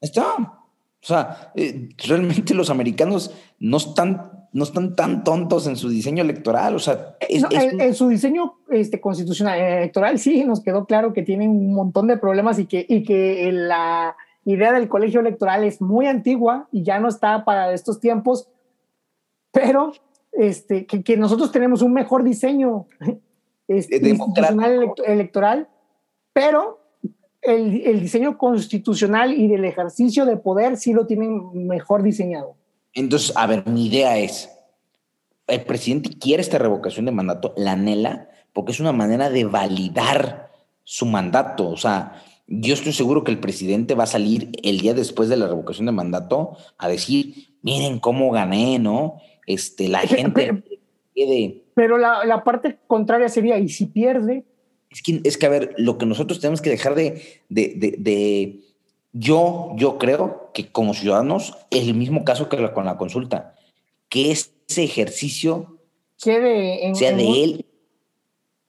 Está. 0.00 0.24
O 0.36 1.06
sea, 1.06 1.52
eh, 1.54 1.90
realmente 2.08 2.54
los 2.54 2.70
americanos 2.70 3.30
no 3.58 3.76
están, 3.76 4.43
no 4.54 4.62
están 4.62 4.94
tan 4.94 5.24
tontos 5.24 5.66
en 5.66 5.74
su 5.74 5.88
diseño 5.88 6.22
electoral. 6.22 6.76
O 6.76 6.78
sea, 6.78 7.16
en, 7.28 7.92
su 7.92 8.08
diseño 8.08 8.54
este, 8.70 9.00
constitucional 9.00 9.58
electoral 9.58 10.20
sí 10.20 10.44
nos 10.44 10.62
quedó 10.62 10.86
claro 10.86 11.12
que 11.12 11.22
tienen 11.22 11.50
un 11.50 11.74
montón 11.74 12.06
de 12.06 12.16
problemas 12.16 12.60
y 12.60 12.66
que, 12.66 12.86
y 12.88 13.02
que 13.02 13.50
la 13.52 14.16
idea 14.44 14.72
del 14.72 14.88
colegio 14.88 15.18
electoral 15.18 15.64
es 15.64 15.80
muy 15.80 16.06
antigua 16.06 16.68
y 16.70 16.84
ya 16.84 17.00
no 17.00 17.08
está 17.08 17.44
para 17.44 17.72
estos 17.72 17.98
tiempos, 17.98 18.48
pero 19.50 19.92
este, 20.30 20.86
que, 20.86 21.02
que 21.02 21.16
nosotros 21.16 21.50
tenemos 21.50 21.82
un 21.82 21.92
mejor 21.92 22.22
diseño 22.22 22.86
es 23.66 23.90
institucional 23.90 24.92
electoral, 25.04 25.68
pero 26.32 26.78
el, 27.42 27.82
el, 27.84 28.00
diseño 28.00 28.38
constitucional 28.38 29.34
y 29.34 29.48
del 29.48 29.64
ejercicio 29.64 30.26
de 30.26 30.36
poder 30.36 30.76
sí 30.76 30.92
lo 30.92 31.06
tienen 31.06 31.66
mejor 31.66 32.04
diseñado. 32.04 32.54
Entonces, 32.94 33.32
a 33.36 33.46
ver, 33.46 33.66
mi 33.66 33.86
idea 33.86 34.18
es, 34.18 34.50
el 35.46 35.62
presidente 35.64 36.10
quiere 36.18 36.40
esta 36.40 36.58
revocación 36.58 37.04
de 37.06 37.12
mandato, 37.12 37.52
la 37.56 37.72
anhela, 37.72 38.28
porque 38.52 38.72
es 38.72 38.80
una 38.80 38.92
manera 38.92 39.30
de 39.30 39.44
validar 39.44 40.50
su 40.84 41.06
mandato. 41.06 41.68
O 41.68 41.76
sea, 41.76 42.22
yo 42.46 42.74
estoy 42.74 42.92
seguro 42.92 43.24
que 43.24 43.32
el 43.32 43.40
presidente 43.40 43.94
va 43.94 44.04
a 44.04 44.08
salir 44.08 44.50
el 44.62 44.80
día 44.80 44.94
después 44.94 45.28
de 45.28 45.36
la 45.36 45.48
revocación 45.48 45.86
de 45.86 45.92
mandato 45.92 46.56
a 46.78 46.88
decir, 46.88 47.56
miren 47.62 47.98
cómo 47.98 48.30
gané, 48.30 48.78
¿no? 48.78 49.16
Este, 49.46 49.88
la 49.88 50.00
gente... 50.00 50.62
quede. 51.14 51.62
Pero 51.74 51.98
la, 51.98 52.24
la, 52.24 52.44
parte 52.44 52.78
contraria 52.86 53.28
sería, 53.28 53.58
¿y 53.58 53.68
si 53.68 53.86
pierde? 53.86 54.44
Es 54.90 55.02
que, 55.02 55.20
es 55.24 55.38
que, 55.38 55.46
a 55.46 55.48
ver, 55.48 55.74
lo 55.76 55.98
que 55.98 56.06
nosotros 56.06 56.40
tenemos 56.40 56.60
que 56.60 56.70
dejar 56.70 56.94
de, 56.94 57.22
de, 57.48 57.74
de, 57.76 57.94
de 57.98 58.60
yo, 59.14 59.70
yo 59.76 59.96
creo 59.96 60.50
que 60.52 60.70
como 60.70 60.92
ciudadanos, 60.92 61.56
es 61.70 61.86
el 61.86 61.94
mismo 61.94 62.24
caso 62.24 62.48
que 62.48 62.72
con 62.72 62.84
la 62.84 62.98
consulta, 62.98 63.54
que 64.08 64.32
ese 64.32 64.52
ejercicio 64.82 65.78
quede 66.20 66.86
en, 66.86 66.96
sea 66.96 67.12
de 67.12 67.44
él. 67.44 67.66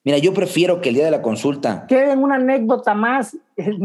Mira, 0.03 0.19
yo 0.19 0.33
prefiero 0.35 0.81
que 0.81 0.89
el 0.89 0.95
día 0.95 1.05
de 1.05 1.11
la 1.11 1.23
consulta 1.23 1.87
quede 1.87 2.11
en 2.11 2.23
una 2.23 2.35
anécdota 2.35 2.93
más. 2.93 3.35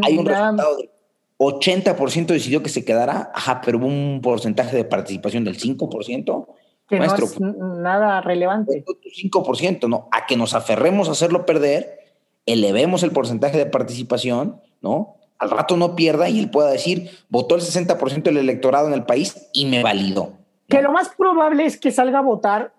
Hay 0.02 0.18
un 0.18 0.26
resultado 0.26 0.76
de 0.76 0.90
80% 1.38 2.26
decidió 2.26 2.62
que 2.62 2.68
se 2.68 2.84
quedara, 2.84 3.32
ajá, 3.34 3.62
pero 3.64 3.78
hubo 3.78 3.86
un 3.86 4.20
porcentaje 4.22 4.76
de 4.76 4.84
participación 4.84 5.44
del 5.44 5.58
5%. 5.58 6.46
Que 6.86 6.98
no 6.98 7.04
es 7.04 7.40
nada 7.40 8.20
relevante. 8.20 8.84
5%, 8.84 9.88
¿no? 9.88 10.08
A 10.12 10.26
que 10.26 10.36
nos 10.36 10.54
aferremos 10.54 11.08
a 11.08 11.12
hacerlo 11.12 11.46
perder, 11.46 12.18
elevemos 12.44 13.02
el 13.02 13.12
porcentaje 13.12 13.56
de 13.56 13.64
participación, 13.64 14.60
¿no? 14.82 15.19
Al 15.40 15.50
rato 15.50 15.76
no 15.76 15.96
pierda 15.96 16.28
y 16.28 16.38
él 16.38 16.50
pueda 16.50 16.70
decir, 16.70 17.10
votó 17.28 17.56
el 17.56 17.62
60% 17.62 18.22
del 18.22 18.36
electorado 18.36 18.86
en 18.86 18.94
el 18.94 19.04
país 19.04 19.48
y 19.52 19.66
me 19.66 19.82
validó. 19.82 20.34
Que 20.68 20.82
lo 20.82 20.92
más 20.92 21.08
probable 21.08 21.64
es 21.64 21.76
que 21.80 21.90
salga 21.90 22.20
a 22.20 22.22
votar 22.22 22.72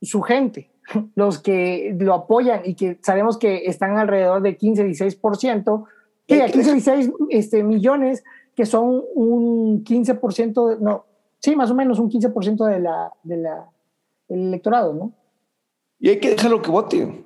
su 0.00 0.22
gente, 0.22 0.70
los 1.16 1.40
que 1.40 1.96
lo 1.98 2.14
apoyan 2.14 2.60
y 2.64 2.74
que 2.74 2.98
sabemos 3.02 3.38
que 3.38 3.64
están 3.66 3.98
alrededor 3.98 4.42
de 4.42 4.56
15, 4.56 4.86
16%, 4.86 5.86
Sí, 6.28 6.40
aquí 6.42 6.58
16 6.58 7.10
este, 7.30 7.62
millones, 7.62 8.22
que 8.54 8.66
son 8.66 9.02
un 9.14 9.82
15%, 9.82 10.68
de, 10.68 10.84
no, 10.84 11.06
sí, 11.38 11.56
más 11.56 11.70
o 11.70 11.74
menos 11.74 11.98
un 11.98 12.10
15% 12.10 12.66
de 12.66 12.80
la, 12.80 13.10
de 13.22 13.36
la, 13.38 13.70
del 14.28 14.48
electorado, 14.48 14.92
¿no? 14.92 15.12
Y 15.98 16.10
hay 16.10 16.20
que 16.20 16.30
dejarlo 16.30 16.60
que 16.60 16.70
vote. 16.70 17.24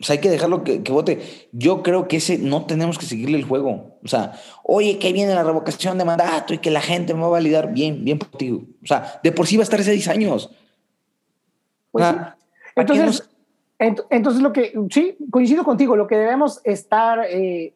O 0.00 0.04
sea, 0.04 0.14
hay 0.14 0.20
que 0.20 0.30
dejarlo 0.30 0.64
que, 0.64 0.82
que, 0.82 0.92
vote. 0.92 1.48
Yo 1.52 1.82
creo 1.82 2.08
que 2.08 2.16
ese 2.16 2.38
no 2.38 2.66
tenemos 2.66 2.98
que 2.98 3.06
seguirle 3.06 3.38
el 3.38 3.44
juego. 3.44 3.98
O 4.02 4.08
sea, 4.08 4.32
oye, 4.64 4.98
que 4.98 5.12
viene 5.12 5.34
la 5.34 5.44
revocación 5.44 5.98
de 5.98 6.04
mandato 6.04 6.52
y 6.52 6.58
que 6.58 6.70
la 6.70 6.80
gente 6.80 7.14
me 7.14 7.20
va 7.20 7.26
a 7.26 7.30
validar 7.30 7.72
bien, 7.72 8.04
bien 8.04 8.18
por 8.18 8.30
ti. 8.30 8.50
O 8.50 8.86
sea, 8.86 9.20
de 9.22 9.30
por 9.30 9.46
sí 9.46 9.56
va 9.56 9.62
a 9.62 9.64
estar 9.64 9.82
seis 9.82 10.08
años. 10.08 10.50
Pues 11.92 12.06
sí. 12.06 12.14
Entonces, 12.76 13.28
entonces, 13.78 14.42
lo 14.42 14.52
que, 14.52 14.72
sí, 14.90 15.16
coincido 15.30 15.64
contigo, 15.64 15.96
lo 15.96 16.06
que 16.06 16.16
debemos 16.16 16.60
estar 16.64 17.20
eh, 17.28 17.74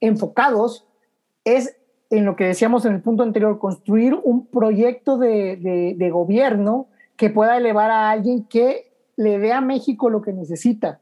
enfocados 0.00 0.86
es 1.44 1.76
en 2.10 2.24
lo 2.24 2.36
que 2.36 2.44
decíamos 2.44 2.84
en 2.84 2.94
el 2.94 3.02
punto 3.02 3.22
anterior, 3.22 3.58
construir 3.58 4.14
un 4.14 4.46
proyecto 4.46 5.18
de, 5.18 5.94
de, 5.96 6.10
gobierno 6.10 6.86
que 7.16 7.30
pueda 7.30 7.56
elevar 7.56 7.90
a 7.90 8.10
alguien 8.10 8.44
que 8.44 8.92
le 9.16 9.38
dé 9.38 9.52
a 9.52 9.60
México 9.60 10.10
lo 10.10 10.22
que 10.22 10.32
necesita. 10.32 11.00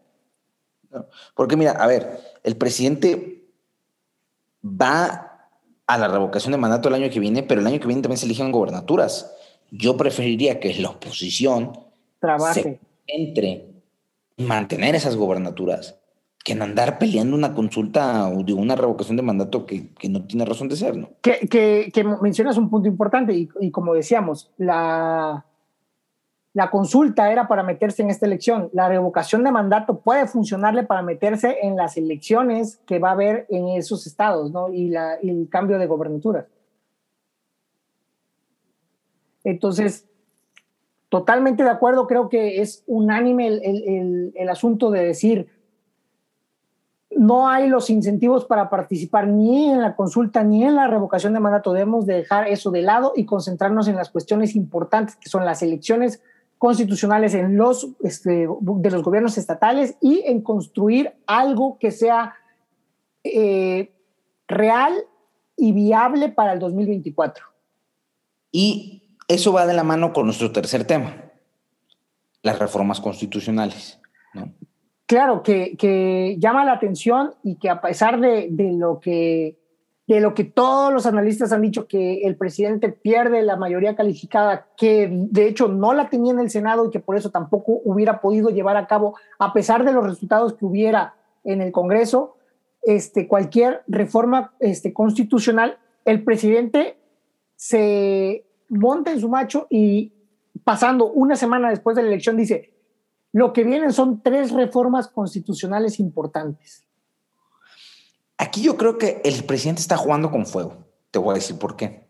Porque 1.34 1.56
mira, 1.56 1.72
a 1.72 1.86
ver, 1.86 2.20
el 2.42 2.56
presidente 2.56 3.44
va 4.64 5.48
a 5.86 5.98
la 5.98 6.08
revocación 6.08 6.52
de 6.52 6.58
mandato 6.58 6.88
el 6.88 6.94
año 6.94 7.10
que 7.10 7.20
viene, 7.20 7.42
pero 7.42 7.60
el 7.60 7.66
año 7.66 7.80
que 7.80 7.86
viene 7.86 8.02
también 8.02 8.18
se 8.18 8.26
eligen 8.26 8.52
gobernaturas. 8.52 9.34
Yo 9.70 9.96
preferiría 9.96 10.60
que 10.60 10.74
la 10.74 10.90
oposición 10.90 11.72
trabaje 12.20 12.80
entre 13.06 13.66
mantener 14.36 14.94
esas 14.94 15.16
gobernaturas 15.16 15.96
que 16.44 16.52
en 16.52 16.60
andar 16.60 16.98
peleando 16.98 17.34
una 17.34 17.54
consulta 17.54 18.28
o 18.28 18.44
de 18.44 18.52
una 18.52 18.76
revocación 18.76 19.16
de 19.16 19.22
mandato 19.22 19.64
que, 19.64 19.94
que 19.94 20.10
no 20.10 20.26
tiene 20.26 20.44
razón 20.44 20.68
de 20.68 20.76
ser, 20.76 20.94
¿no? 20.94 21.08
Que, 21.22 21.48
que, 21.48 21.90
que 21.92 22.04
mencionas 22.04 22.58
un 22.58 22.68
punto 22.68 22.86
importante 22.86 23.32
y, 23.32 23.48
y, 23.60 23.70
como 23.70 23.94
decíamos, 23.94 24.52
la, 24.58 25.46
la 26.54 26.70
consulta 26.70 27.32
era 27.32 27.48
para 27.48 27.64
meterse 27.64 28.02
en 28.02 28.10
esta 28.10 28.26
elección. 28.26 28.70
La 28.72 28.88
revocación 28.88 29.42
de 29.42 29.50
mandato 29.50 29.98
puede 29.98 30.28
funcionarle 30.28 30.84
para 30.84 31.02
meterse 31.02 31.58
en 31.62 31.74
las 31.74 31.96
elecciones 31.96 32.76
que 32.86 33.00
va 33.00 33.08
a 33.08 33.12
haber 33.12 33.46
en 33.50 33.70
esos 33.70 34.06
estados, 34.06 34.52
¿no? 34.52 34.72
Y, 34.72 34.94
el 34.94 35.48
cambio 35.50 35.80
de 35.80 35.88
gobernatura. 35.88 36.46
Entonces, 39.42 40.08
totalmente 41.08 41.64
de 41.64 41.70
acuerdo, 41.70 42.06
creo 42.06 42.28
que 42.28 42.62
es 42.62 42.84
unánime 42.86 43.48
el, 43.48 44.32
el 44.32 44.48
asunto 44.48 44.92
de 44.92 45.04
decir, 45.04 45.48
no 47.10 47.48
hay 47.48 47.68
los 47.68 47.90
incentivos 47.90 48.44
para 48.44 48.70
participar 48.70 49.26
ni 49.26 49.70
en 49.72 49.82
la 49.82 49.96
consulta 49.96 50.44
ni 50.44 50.62
en 50.62 50.76
la 50.76 50.86
revocación 50.86 51.32
de 51.32 51.40
mandato. 51.40 51.72
Debemos 51.72 52.06
dejar 52.06 52.46
eso 52.46 52.70
de 52.70 52.82
lado 52.82 53.12
y 53.16 53.26
concentrarnos 53.26 53.88
en 53.88 53.96
las 53.96 54.10
cuestiones 54.10 54.54
importantes 54.54 55.16
que 55.16 55.28
son 55.28 55.44
las 55.44 55.60
elecciones 55.60 56.22
constitucionales 56.64 57.34
en 57.34 57.58
los, 57.58 57.88
este, 58.02 58.48
de 58.48 58.90
los 58.90 59.02
gobiernos 59.02 59.36
estatales 59.36 59.98
y 60.00 60.22
en 60.24 60.40
construir 60.40 61.12
algo 61.26 61.76
que 61.78 61.90
sea 61.90 62.36
eh, 63.22 63.92
real 64.48 64.94
y 65.58 65.72
viable 65.72 66.30
para 66.30 66.54
el 66.54 66.60
2024. 66.60 67.44
Y 68.50 69.18
eso 69.28 69.52
va 69.52 69.66
de 69.66 69.74
la 69.74 69.84
mano 69.84 70.14
con 70.14 70.24
nuestro 70.24 70.52
tercer 70.52 70.86
tema, 70.86 71.14
las 72.40 72.58
reformas 72.58 72.98
constitucionales. 72.98 74.00
¿no? 74.32 74.50
claro, 75.04 75.42
que, 75.42 75.76
que, 75.76 76.36
llama 76.38 76.64
la 76.64 76.72
atención 76.72 77.34
y 77.42 77.56
que 77.56 77.68
a 77.68 77.82
pesar 77.82 78.18
de, 78.18 78.48
de, 78.50 78.72
lo 78.72 79.00
que, 79.00 79.58
de 80.06 80.20
lo 80.20 80.34
que 80.34 80.44
todos 80.44 80.92
los 80.92 81.06
analistas 81.06 81.52
han 81.52 81.62
dicho, 81.62 81.86
que 81.86 82.22
el 82.24 82.36
presidente 82.36 82.90
pierde 82.90 83.42
la 83.42 83.56
mayoría 83.56 83.96
calificada, 83.96 84.66
que 84.76 85.08
de 85.10 85.48
hecho 85.48 85.68
no 85.68 85.94
la 85.94 86.10
tenía 86.10 86.32
en 86.32 86.40
el 86.40 86.50
Senado 86.50 86.86
y 86.86 86.90
que 86.90 87.00
por 87.00 87.16
eso 87.16 87.30
tampoco 87.30 87.80
hubiera 87.84 88.20
podido 88.20 88.50
llevar 88.50 88.76
a 88.76 88.86
cabo, 88.86 89.16
a 89.38 89.52
pesar 89.54 89.84
de 89.84 89.92
los 89.92 90.04
resultados 90.04 90.54
que 90.54 90.66
hubiera 90.66 91.14
en 91.42 91.62
el 91.62 91.72
Congreso, 91.72 92.36
este, 92.82 93.26
cualquier 93.26 93.82
reforma 93.86 94.52
este, 94.60 94.92
constitucional, 94.92 95.78
el 96.04 96.22
presidente 96.22 96.98
se 97.56 98.44
monta 98.68 99.10
en 99.10 99.20
su 99.20 99.28
macho 99.30 99.66
y 99.70 100.12
pasando 100.64 101.10
una 101.10 101.36
semana 101.36 101.70
después 101.70 101.96
de 101.96 102.02
la 102.02 102.08
elección 102.08 102.36
dice, 102.36 102.74
lo 103.32 103.52
que 103.52 103.64
vienen 103.64 103.92
son 103.92 104.22
tres 104.22 104.52
reformas 104.52 105.08
constitucionales 105.08 105.98
importantes. 105.98 106.86
Aquí 108.38 108.62
yo 108.62 108.76
creo 108.76 108.98
que 108.98 109.20
el 109.24 109.44
presidente 109.44 109.80
está 109.80 109.96
jugando 109.96 110.30
con 110.30 110.46
fuego. 110.46 110.86
Te 111.10 111.18
voy 111.18 111.32
a 111.32 111.34
decir 111.34 111.58
por 111.58 111.76
qué. 111.76 112.08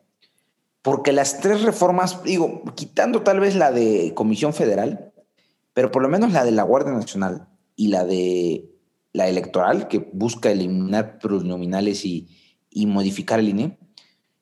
Porque 0.82 1.12
las 1.12 1.40
tres 1.40 1.62
reformas, 1.62 2.22
digo, 2.22 2.62
quitando 2.74 3.22
tal 3.22 3.40
vez 3.40 3.56
la 3.56 3.72
de 3.72 4.12
Comisión 4.14 4.52
Federal, 4.52 5.12
pero 5.72 5.90
por 5.90 6.02
lo 6.02 6.08
menos 6.08 6.32
la 6.32 6.44
de 6.44 6.50
la 6.50 6.62
Guardia 6.62 6.92
Nacional 6.92 7.48
y 7.76 7.88
la 7.88 8.04
de 8.04 8.70
la 9.12 9.28
electoral, 9.28 9.88
que 9.88 10.10
busca 10.12 10.50
eliminar 10.50 11.18
plurinominales 11.18 12.04
y, 12.04 12.28
y 12.70 12.86
modificar 12.86 13.40
el 13.40 13.48
INE, 13.48 13.78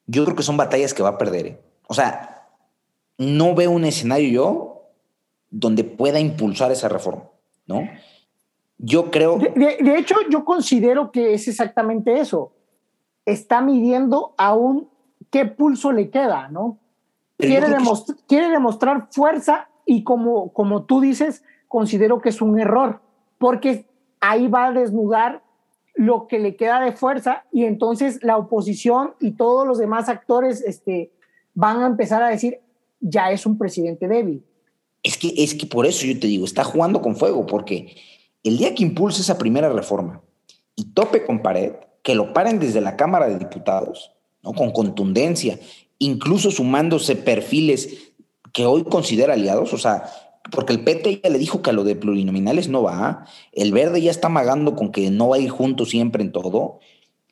yo 0.07 0.25
creo 0.25 0.37
que 0.37 0.43
son 0.43 0.57
batallas 0.57 0.95
que 0.95 1.03
va 1.03 1.11
a 1.11 1.19
perder. 1.19 1.47
¿eh? 1.47 1.61
O 1.87 1.95
sea, 1.95 2.49
no 3.19 3.55
veo 3.55 3.71
un 3.71 3.85
escenario 3.85 4.29
yo 4.31 4.91
donde 5.51 5.85
pueda 5.85 6.19
impulsar 6.19 6.73
esa 6.73 6.89
reforma, 6.89 7.25
¿no? 7.67 7.89
Yo 8.85 9.13
creo... 9.13 9.39
De, 9.39 9.97
hecho, 9.97 10.17
yo 10.29 10.45
considero 10.45 11.13
que 11.13 11.35
es 11.35 11.47
exactamente 11.47 12.19
eso. 12.19 12.53
Está 13.25 13.61
midiendo 13.61 14.35
aún 14.37 14.89
qué 15.31 15.47
pulso 15.47 15.93
le 15.93 16.11
queda, 16.11 16.49
¿no? 16.49 16.79
Quiere, 17.39 17.67
quiere, 18.27 18.51
demostrar 18.51 19.09
fuerza 19.11 19.69
y 19.87 20.03
como, 20.03 20.53
como 20.53 20.85
tú 20.85 21.01
dices, 21.01 21.45
considero 21.69 22.21
que 22.21 22.29
es 22.29 22.43
un 22.43 22.59
error, 22.59 23.01
porque 23.39 23.87
ahí 24.21 24.49
va 24.49 24.67
a 24.67 24.73
desnudar 24.73 25.43
lo 25.95 26.27
que 26.27 26.39
le 26.39 26.57
queda 26.57 26.81
de 26.81 26.93
fuerza 26.93 27.45
y 27.53 27.65
entonces 27.65 28.23
la 28.23 28.37
oposición 28.37 29.15
y 29.21 29.33
todos 29.33 29.67
los 29.67 29.79
demás 29.79 30.09
actores 30.09 30.61
este, 30.63 31.13
van 31.55 31.83
a 31.83 31.87
empezar 31.87 32.23
a 32.23 32.29
decir, 32.29 32.61
ya 33.01 33.31
es 33.31 33.47
un 33.47 33.59
presidente 33.59 34.09
débil. 34.09 34.45
Es 35.03 35.19
que, 35.19 35.33
es 35.37 35.55
que 35.55 35.67
por 35.67 35.87
eso 35.87 36.07
yo 36.07 36.19
te 36.19 36.29
digo, 36.29 36.45
está 36.45 36.63
jugando 36.63 37.03
con 37.03 37.17
fuego, 37.17 37.45
porque 37.47 37.97
el 38.45 38.59
día 38.59 38.75
que 38.75 38.83
impulse 38.83 39.23
esa 39.23 39.39
primera 39.39 39.69
reforma 39.69 40.23
y 40.77 40.85
tope 40.85 41.25
con 41.25 41.43
pared, 41.43 41.73
que 42.03 42.15
lo 42.15 42.33
paren 42.33 42.59
desde 42.59 42.81
la 42.81 42.97
Cámara 42.97 43.29
de 43.29 43.39
Diputados, 43.39 44.13
¿no? 44.43 44.53
con 44.53 44.73
contundencia, 44.73 45.59
incluso 45.99 46.51
sumándose 46.51 47.15
perfiles 47.17 48.13
que 48.53 48.67
hoy 48.67 48.85
considera 48.85 49.35
aliados, 49.35 49.73
o 49.73 49.79
sea, 49.79 50.11
porque 50.51 50.73
el 50.73 50.83
PT 50.83 51.21
ya 51.23 51.31
le 51.31 51.39
dijo 51.39 51.63
que 51.63 51.71
a 51.71 51.73
lo 51.73 51.85
de 51.85 51.95
plurinominales 51.95 52.69
no 52.69 52.83
va, 52.83 53.27
el 53.53 53.73
verde 53.73 54.03
ya 54.03 54.11
está 54.11 54.27
amagando 54.27 54.75
con 54.75 54.91
que 54.91 55.11
no 55.11 55.29
va 55.29 55.37
a 55.37 55.39
ir 55.39 55.51
junto 55.51 55.87
siempre 55.87 56.23
en 56.23 56.33
todo. 56.33 56.81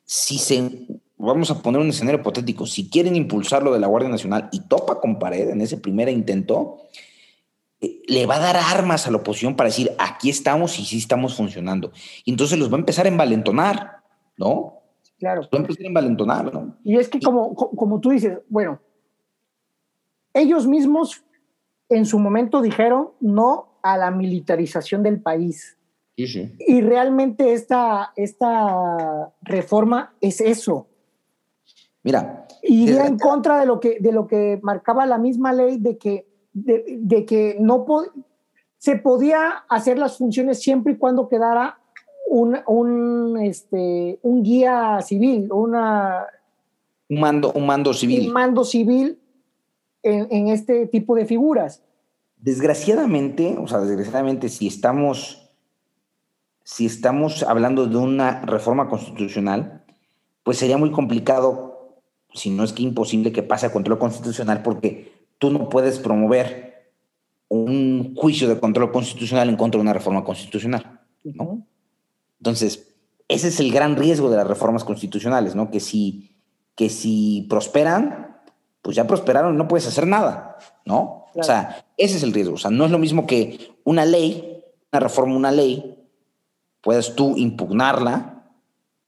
Si 0.05 0.37
se, 0.37 0.87
vamos 1.17 1.51
a 1.51 1.61
poner 1.61 1.81
un 1.81 1.89
escenario 1.89 2.21
hipotético, 2.21 2.65
si 2.65 2.89
quieren 2.89 3.15
impulsar 3.15 3.63
lo 3.63 3.73
de 3.73 3.79
la 3.79 3.87
Guardia 3.87 4.09
Nacional 4.09 4.49
y 4.51 4.61
topa 4.61 4.99
con 5.01 5.19
pared 5.19 5.49
en 5.49 5.61
ese 5.61 5.77
primer 5.77 6.07
intento, 6.09 6.77
le 8.07 8.25
va 8.25 8.35
a 8.35 8.39
dar 8.39 8.57
armas 8.57 9.07
a 9.07 9.11
la 9.11 9.17
oposición 9.17 9.55
para 9.55 9.69
decir, 9.69 9.91
aquí 9.97 10.29
estamos 10.29 10.77
y 10.79 10.85
sí 10.85 10.97
estamos 10.97 11.35
funcionando. 11.35 11.91
Y 12.25 12.31
entonces 12.31 12.57
los 12.57 12.71
va 12.71 12.75
a 12.75 12.79
empezar 12.79 13.05
a 13.05 13.09
envalentonar, 13.09 14.03
¿no? 14.37 14.81
Claro. 15.19 15.41
Los 15.41 15.49
va 15.49 15.57
a 15.57 15.61
empezar 15.61 15.85
a 15.85 15.87
envalentonar, 15.87 16.53
¿no? 16.53 16.77
Y 16.83 16.97
es 16.97 17.09
que 17.09 17.19
como, 17.19 17.55
como 17.55 17.99
tú 17.99 18.09
dices, 18.09 18.39
bueno, 18.49 18.79
ellos 20.33 20.67
mismos 20.67 21.23
en 21.89 22.05
su 22.05 22.19
momento 22.19 22.61
dijeron 22.61 23.09
no 23.19 23.79
a 23.83 23.97
la 23.97 24.11
militarización 24.11 25.03
del 25.03 25.21
país. 25.21 25.77
Y 26.15 26.81
realmente 26.81 27.53
esta, 27.53 28.13
esta 28.15 29.33
reforma 29.41 30.13
es 30.21 30.39
eso. 30.39 30.87
Mira. 32.03 32.47
Iría 32.63 33.07
en 33.07 33.17
contra 33.17 33.59
de 33.59 33.65
lo, 33.65 33.79
que, 33.79 33.97
de 33.99 34.11
lo 34.11 34.27
que 34.27 34.59
marcaba 34.61 35.05
la 35.07 35.17
misma 35.17 35.51
ley 35.51 35.77
de 35.77 35.97
que, 35.97 36.27
de, 36.53 37.25
que 37.25 37.57
no 37.59 37.85
se 38.77 38.97
podía 38.97 39.63
hacer 39.69 39.97
las 39.97 40.17
funciones 40.17 40.61
siempre 40.61 40.93
y 40.93 40.97
cuando 40.97 41.29
quedara 41.29 41.79
un, 42.27 42.57
un, 42.67 43.37
este, 43.41 44.19
un 44.21 44.43
guía 44.43 45.01
civil, 45.01 45.51
una, 45.51 46.25
un, 47.09 47.19
mando, 47.19 47.51
un 47.53 47.65
mando 47.65 47.93
civil. 47.93 48.27
Un 48.27 48.33
mando 48.33 48.63
civil 48.63 49.19
en, 50.03 50.27
en 50.31 50.47
este 50.47 50.87
tipo 50.87 51.15
de 51.15 51.25
figuras. 51.25 51.83
Desgraciadamente, 52.37 53.55
o 53.59 53.67
sea, 53.67 53.79
desgraciadamente, 53.81 54.49
si 54.49 54.67
estamos, 54.67 55.51
si 56.63 56.85
estamos 56.85 57.43
hablando 57.43 57.85
de 57.85 57.97
una 57.97 58.41
reforma 58.41 58.89
constitucional, 58.89 59.85
pues 60.43 60.57
sería 60.57 60.77
muy 60.77 60.91
complicado, 60.91 61.99
si 62.33 62.49
no 62.49 62.63
es 62.63 62.73
que 62.73 62.83
imposible, 62.83 63.31
que 63.31 63.43
pase 63.43 63.67
a 63.67 63.71
control 63.71 63.99
constitucional, 63.99 64.63
porque 64.63 65.20
tú 65.41 65.49
no 65.49 65.69
puedes 65.69 65.97
promover 65.97 66.93
un 67.47 68.13
juicio 68.15 68.47
de 68.47 68.59
control 68.59 68.91
constitucional 68.91 69.49
en 69.49 69.55
contra 69.55 69.79
de 69.79 69.81
una 69.81 69.91
reforma 69.91 70.23
constitucional, 70.23 71.01
¿no? 71.23 71.65
Entonces, 72.37 72.93
ese 73.27 73.47
es 73.47 73.59
el 73.59 73.71
gran 73.71 73.95
riesgo 73.95 74.29
de 74.29 74.37
las 74.37 74.45
reformas 74.45 74.83
constitucionales, 74.83 75.55
¿no? 75.55 75.71
Que 75.71 75.79
si, 75.79 76.37
que 76.75 76.89
si 76.89 77.47
prosperan, 77.49 78.39
pues 78.83 78.95
ya 78.95 79.07
prosperaron, 79.07 79.57
no 79.57 79.67
puedes 79.67 79.87
hacer 79.87 80.05
nada, 80.05 80.57
¿no? 80.85 81.25
O 81.33 81.43
sea, 81.43 81.87
ese 81.97 82.17
es 82.17 82.23
el 82.23 82.33
riesgo. 82.33 82.53
O 82.53 82.59
sea, 82.59 82.69
no 82.69 82.85
es 82.85 82.91
lo 82.91 82.99
mismo 82.99 83.25
que 83.25 83.71
una 83.83 84.05
ley, 84.05 84.63
una 84.93 84.99
reforma, 84.99 85.35
una 85.35 85.51
ley, 85.51 85.97
puedas 86.81 87.15
tú 87.15 87.35
impugnarla 87.35 88.40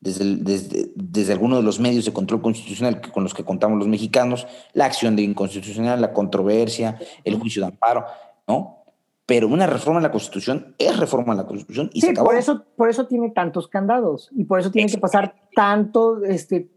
desde, 0.04 0.36
desde, 0.36 0.92
desde 0.96 1.32
alguno 1.32 1.56
de 1.56 1.64
los 1.64 1.80
medios 1.80 2.04
de 2.04 2.12
control 2.12 2.42
constitucional 2.42 3.00
con 3.00 3.24
los 3.24 3.34
que 3.34 3.46
contamos 3.46 3.80
los 3.80 3.88
mexicanos, 3.88 4.46
la 4.74 4.86
acción 4.86 5.16
de 5.16 5.22
inconstitucional, 5.22 6.02
la 6.02 6.12
controversia, 6.12 7.00
el 7.24 7.40
juicio 7.40 7.62
de 7.62 7.68
amparo, 7.68 8.06
¿no? 8.46 8.84
Pero 9.26 9.48
una 9.48 9.66
reforma 9.66 10.00
en 10.00 10.04
la 10.04 10.12
Constitución 10.12 10.76
es 10.78 10.98
reforma 10.98 11.32
en 11.32 11.38
la 11.38 11.46
Constitución 11.46 11.90
y 11.94 12.02
sí, 12.02 12.12
Por 12.14 12.36
eso, 12.36 12.66
por 12.76 12.90
eso 12.90 13.08
tiene 13.08 13.30
tantos 13.30 13.70
candados 13.70 14.30
y 14.36 14.44
por 14.44 14.60
eso 14.60 14.70
tiene 14.70 14.92
que 14.92 14.98
pasar 14.98 15.36
tanto, 15.56 16.26
este, 16.26 16.68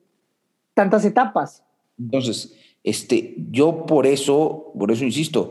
tantas 0.73 1.05
etapas. 1.05 1.65
Entonces, 1.99 2.55
este, 2.85 3.35
yo 3.51 3.85
por 3.87 4.07
eso, 4.07 4.71
por 4.79 4.93
eso 4.93 5.05
insisto, 5.05 5.51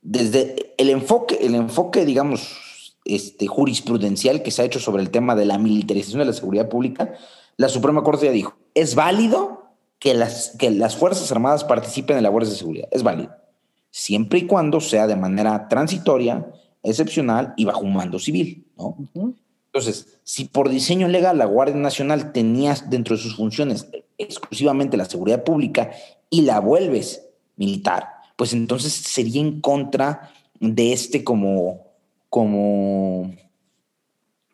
desde 0.00 0.72
el 0.78 0.90
enfoque, 0.90 1.38
el 1.42 1.56
enfoque, 1.56 2.04
digamos, 2.04 2.69
este, 3.14 3.46
jurisprudencial 3.46 4.42
que 4.42 4.50
se 4.50 4.62
ha 4.62 4.64
hecho 4.64 4.80
sobre 4.80 5.02
el 5.02 5.10
tema 5.10 5.34
de 5.34 5.44
la 5.44 5.58
militarización 5.58 6.20
de 6.20 6.26
la 6.26 6.32
seguridad 6.32 6.68
pública, 6.68 7.14
la 7.56 7.68
Suprema 7.68 8.02
Corte 8.02 8.26
ya 8.26 8.32
dijo, 8.32 8.56
es 8.74 8.94
válido 8.94 9.64
que 9.98 10.14
las, 10.14 10.56
que 10.58 10.70
las 10.70 10.96
Fuerzas 10.96 11.30
Armadas 11.30 11.64
participen 11.64 12.16
en 12.16 12.22
labores 12.22 12.50
de 12.50 12.56
seguridad, 12.56 12.88
es 12.90 13.02
válido, 13.02 13.32
siempre 13.90 14.40
y 14.40 14.46
cuando 14.46 14.80
sea 14.80 15.06
de 15.06 15.16
manera 15.16 15.68
transitoria, 15.68 16.50
excepcional 16.82 17.52
y 17.56 17.64
bajo 17.64 17.80
un 17.80 17.94
mando 17.94 18.18
civil, 18.18 18.66
¿no? 18.78 18.96
Entonces, 19.66 20.18
si 20.24 20.46
por 20.46 20.68
diseño 20.68 21.06
legal 21.06 21.38
la 21.38 21.44
Guardia 21.44 21.76
Nacional 21.76 22.32
tenía 22.32 22.74
dentro 22.88 23.16
de 23.16 23.22
sus 23.22 23.36
funciones 23.36 23.88
exclusivamente 24.18 24.96
la 24.96 25.04
seguridad 25.04 25.44
pública 25.44 25.92
y 26.28 26.42
la 26.42 26.60
vuelves 26.60 27.26
militar, 27.56 28.08
pues 28.36 28.52
entonces 28.52 28.92
sería 28.92 29.40
en 29.40 29.60
contra 29.60 30.32
de 30.58 30.92
este 30.92 31.22
como, 31.22 31.89
como, 32.30 33.30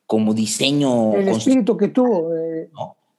como 0.07 0.35
diseño. 0.35 1.15
El 1.15 1.29
espíritu 1.29 1.77
que 1.77 1.89
tuvo. 1.89 2.35
Eh. 2.35 2.69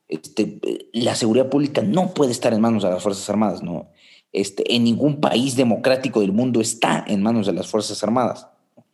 Este, 0.10 0.60
la 0.93 1.16
seguridad 1.16 1.49
pública 1.49 1.82
no 1.82 2.10
puede 2.14 2.32
estar 2.32 2.53
en 2.53 2.62
manos 2.62 2.84
de 2.84 2.89
las 2.89 3.03
Fuerzas 3.03 3.30
Armadas, 3.30 3.64
¿no? 3.64 3.88
Este, 4.34 4.76
en 4.76 4.84
ningún 4.84 5.22
país 5.22 5.55
democrático 5.55 6.20
del 6.20 6.34
mundo 6.34 6.60
está 6.60 7.05
en 7.08 7.24
manos 7.24 7.47
de 7.47 7.53
las 7.53 7.68
Fuerzas 7.68 8.03
Armadas. 8.03 8.47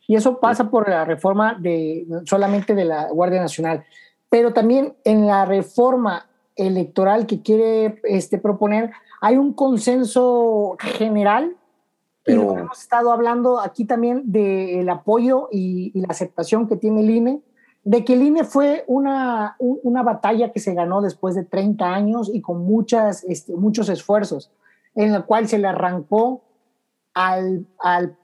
Y 0.06 0.16
eso 0.16 0.38
pasa 0.38 0.70
por 0.70 0.88
la 0.88 1.04
reforma 1.04 1.56
de 1.58 2.06
solamente 2.26 2.74
de 2.74 2.84
la 2.84 3.10
Guardia 3.10 3.40
Nacional, 3.40 3.84
pero 4.28 4.52
también 4.52 4.94
en 5.04 5.26
la 5.26 5.44
reforma 5.44 6.26
electoral 6.56 7.26
que 7.26 7.40
quiere 7.42 8.00
este, 8.04 8.38
proponer 8.38 8.92
hay 9.20 9.38
un 9.38 9.54
consenso 9.54 10.76
general, 10.78 11.56
pero 12.24 12.58
hemos 12.58 12.80
estado 12.80 13.12
hablando 13.12 13.60
aquí 13.60 13.84
también 13.84 14.22
del 14.24 14.88
apoyo 14.88 15.48
y, 15.52 15.92
la 16.00 16.08
aceptación 16.08 16.66
que 16.66 16.76
tiene 16.76 17.00
el 17.00 17.10
INE, 17.10 17.42
de 17.82 18.04
que 18.04 18.14
el 18.14 18.22
INE 18.22 18.44
fue 18.44 18.84
una, 18.86 19.56
una 19.58 20.02
batalla 20.02 20.50
que 20.50 20.58
se 20.58 20.72
ganó 20.72 21.02
después 21.02 21.34
de 21.34 21.44
30 21.44 21.84
años 21.84 22.30
y 22.32 22.40
con 22.40 22.64
muchas, 22.64 23.24
este, 23.24 23.54
muchos 23.54 23.90
esfuerzos, 23.90 24.50
en 24.94 25.12
la 25.12 25.22
cual 25.22 25.48
se 25.48 25.58
le 25.58 25.68
arrancó 25.68 26.44
al, 27.12 27.66
al, 27.78 28.16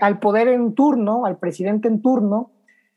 al 0.00 0.18
poder 0.18 0.48
en 0.48 0.74
turno, 0.74 1.24
al 1.24 1.38
presidente 1.38 1.86
en 1.86 2.02
turno, 2.02 2.50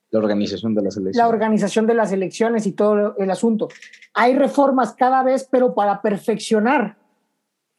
la 0.10 0.20
organización 0.20 0.74
de 0.74 0.82
las 0.82 0.96
elecciones. 0.96 1.18
La 1.18 1.28
organización 1.28 1.86
de 1.86 1.94
las 1.94 2.12
elecciones 2.14 2.66
y 2.66 2.72
todo 2.72 3.18
el 3.18 3.30
asunto. 3.30 3.68
Hay 4.14 4.36
reformas 4.36 4.94
cada 4.94 5.22
vez, 5.22 5.48
pero 5.52 5.76
para 5.76 6.02
perfeccionar 6.02 6.98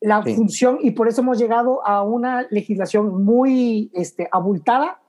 la 0.01 0.23
función 0.23 0.79
y 0.81 0.93
por 0.93 1.09
eso 1.09 1.23
hemos 1.23 1.39
llegado 1.39 1.87
a 1.87 2.03
una 2.03 2.47
legislación 2.51 3.25
muy 3.25 3.91
este, 3.95 4.29
abultada, 4.31 5.01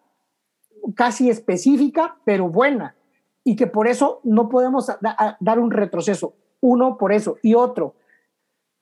casi 0.95 1.29
específica, 1.29 2.17
pero 2.25 2.49
buena, 2.49 2.95
y 3.43 3.55
que 3.55 3.67
por 3.67 3.87
eso 3.87 4.19
no 4.23 4.49
podemos 4.49 4.91
dar 5.39 5.59
un 5.59 5.71
retroceso. 5.71 6.33
Uno, 6.61 6.97
por 6.97 7.13
eso, 7.13 7.37
y 7.41 7.53
otro, 7.53 7.95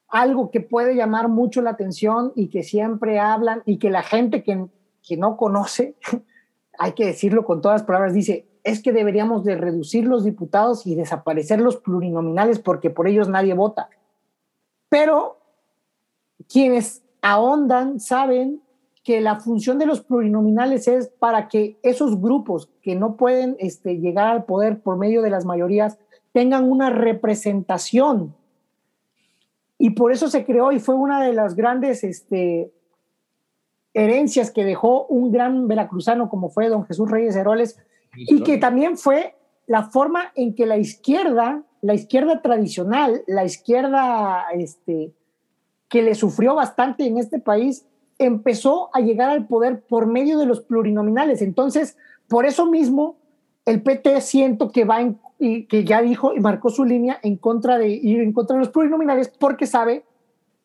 algo 0.07 0.49
que 0.49 0.61
puede 0.61 0.95
llamar 0.95 1.27
mucho 1.27 1.61
la 1.61 1.71
atención 1.71 2.31
y 2.35 2.47
que 2.47 2.63
siempre 2.63 3.19
hablan 3.19 3.61
y 3.65 3.77
que 3.77 3.89
la 3.89 4.03
gente 4.03 4.43
que, 4.43 4.67
que 5.03 5.17
no 5.17 5.37
conoce, 5.37 5.95
hay 6.79 6.93
que 6.93 7.05
decirlo 7.05 7.43
con 7.43 7.61
todas 7.61 7.81
las 7.81 7.87
palabras, 7.87 8.13
dice, 8.13 8.47
es 8.63 8.81
que 8.81 8.91
deberíamos 8.91 9.43
de 9.43 9.55
reducir 9.55 10.05
los 10.05 10.23
diputados 10.23 10.85
y 10.85 10.95
desaparecer 10.95 11.59
los 11.61 11.77
plurinominales 11.77 12.59
porque 12.59 12.89
por 12.89 13.07
ellos 13.07 13.29
nadie 13.29 13.53
vota. 13.53 13.89
Pero 14.89 15.37
quienes 16.49 17.03
ahondan 17.21 17.99
saben 17.99 18.61
que 19.03 19.21
la 19.21 19.39
función 19.39 19.79
de 19.79 19.85
los 19.85 20.01
plurinominales 20.01 20.88
es 20.88 21.07
para 21.07 21.47
que 21.47 21.77
esos 21.81 22.19
grupos 22.19 22.69
que 22.81 22.95
no 22.95 23.15
pueden 23.15 23.55
este, 23.59 23.99
llegar 23.99 24.27
al 24.27 24.43
poder 24.43 24.81
por 24.81 24.97
medio 24.97 25.21
de 25.21 25.29
las 25.29 25.45
mayorías 25.45 25.97
tengan 26.33 26.69
una 26.69 26.89
representación. 26.89 28.35
Y 29.77 29.91
por 29.91 30.11
eso 30.11 30.27
se 30.27 30.45
creó 30.45 30.71
y 30.71 30.79
fue 30.79 30.95
una 30.95 31.23
de 31.23 31.33
las 31.33 31.55
grandes 31.55 32.03
este, 32.03 32.71
herencias 33.93 34.51
que 34.51 34.65
dejó 34.65 35.05
un 35.07 35.31
gran 35.31 35.67
veracruzano 35.67 36.29
como 36.29 36.49
fue 36.49 36.67
don 36.67 36.85
Jesús 36.85 37.09
Reyes 37.09 37.35
Heroles 37.35 37.79
y 38.15 38.43
que 38.43 38.57
también 38.57 38.97
fue 38.97 39.35
la 39.67 39.83
forma 39.83 40.31
en 40.35 40.53
que 40.53 40.65
la 40.65 40.77
izquierda, 40.77 41.63
la 41.81 41.93
izquierda 41.93 42.41
tradicional, 42.41 43.23
la 43.27 43.45
izquierda 43.45 44.45
este, 44.53 45.13
que 45.89 46.01
le 46.01 46.15
sufrió 46.15 46.55
bastante 46.55 47.05
en 47.05 47.17
este 47.17 47.39
país, 47.39 47.85
empezó 48.19 48.89
a 48.93 48.99
llegar 48.99 49.29
al 49.29 49.47
poder 49.47 49.81
por 49.81 50.07
medio 50.07 50.38
de 50.38 50.45
los 50.45 50.61
plurinominales. 50.61 51.41
Entonces, 51.41 51.97
por 52.27 52.45
eso 52.45 52.65
mismo, 52.65 53.17
el 53.65 53.81
PT 53.81 54.21
siento 54.21 54.71
que 54.71 54.85
va 54.85 55.01
en, 55.01 55.19
que 55.39 55.83
ya 55.85 56.01
dijo 56.01 56.33
y 56.33 56.39
marcó 56.39 56.69
su 56.69 56.83
línea 56.83 57.19
en 57.23 57.38
contra 57.38 57.77
de 57.77 57.89
ir 57.89 58.21
en 58.21 58.33
contra 58.33 58.55
de 58.55 58.61
los 58.61 58.69
plurinominales 58.69 59.29
porque 59.29 59.67
sabe 59.67 60.03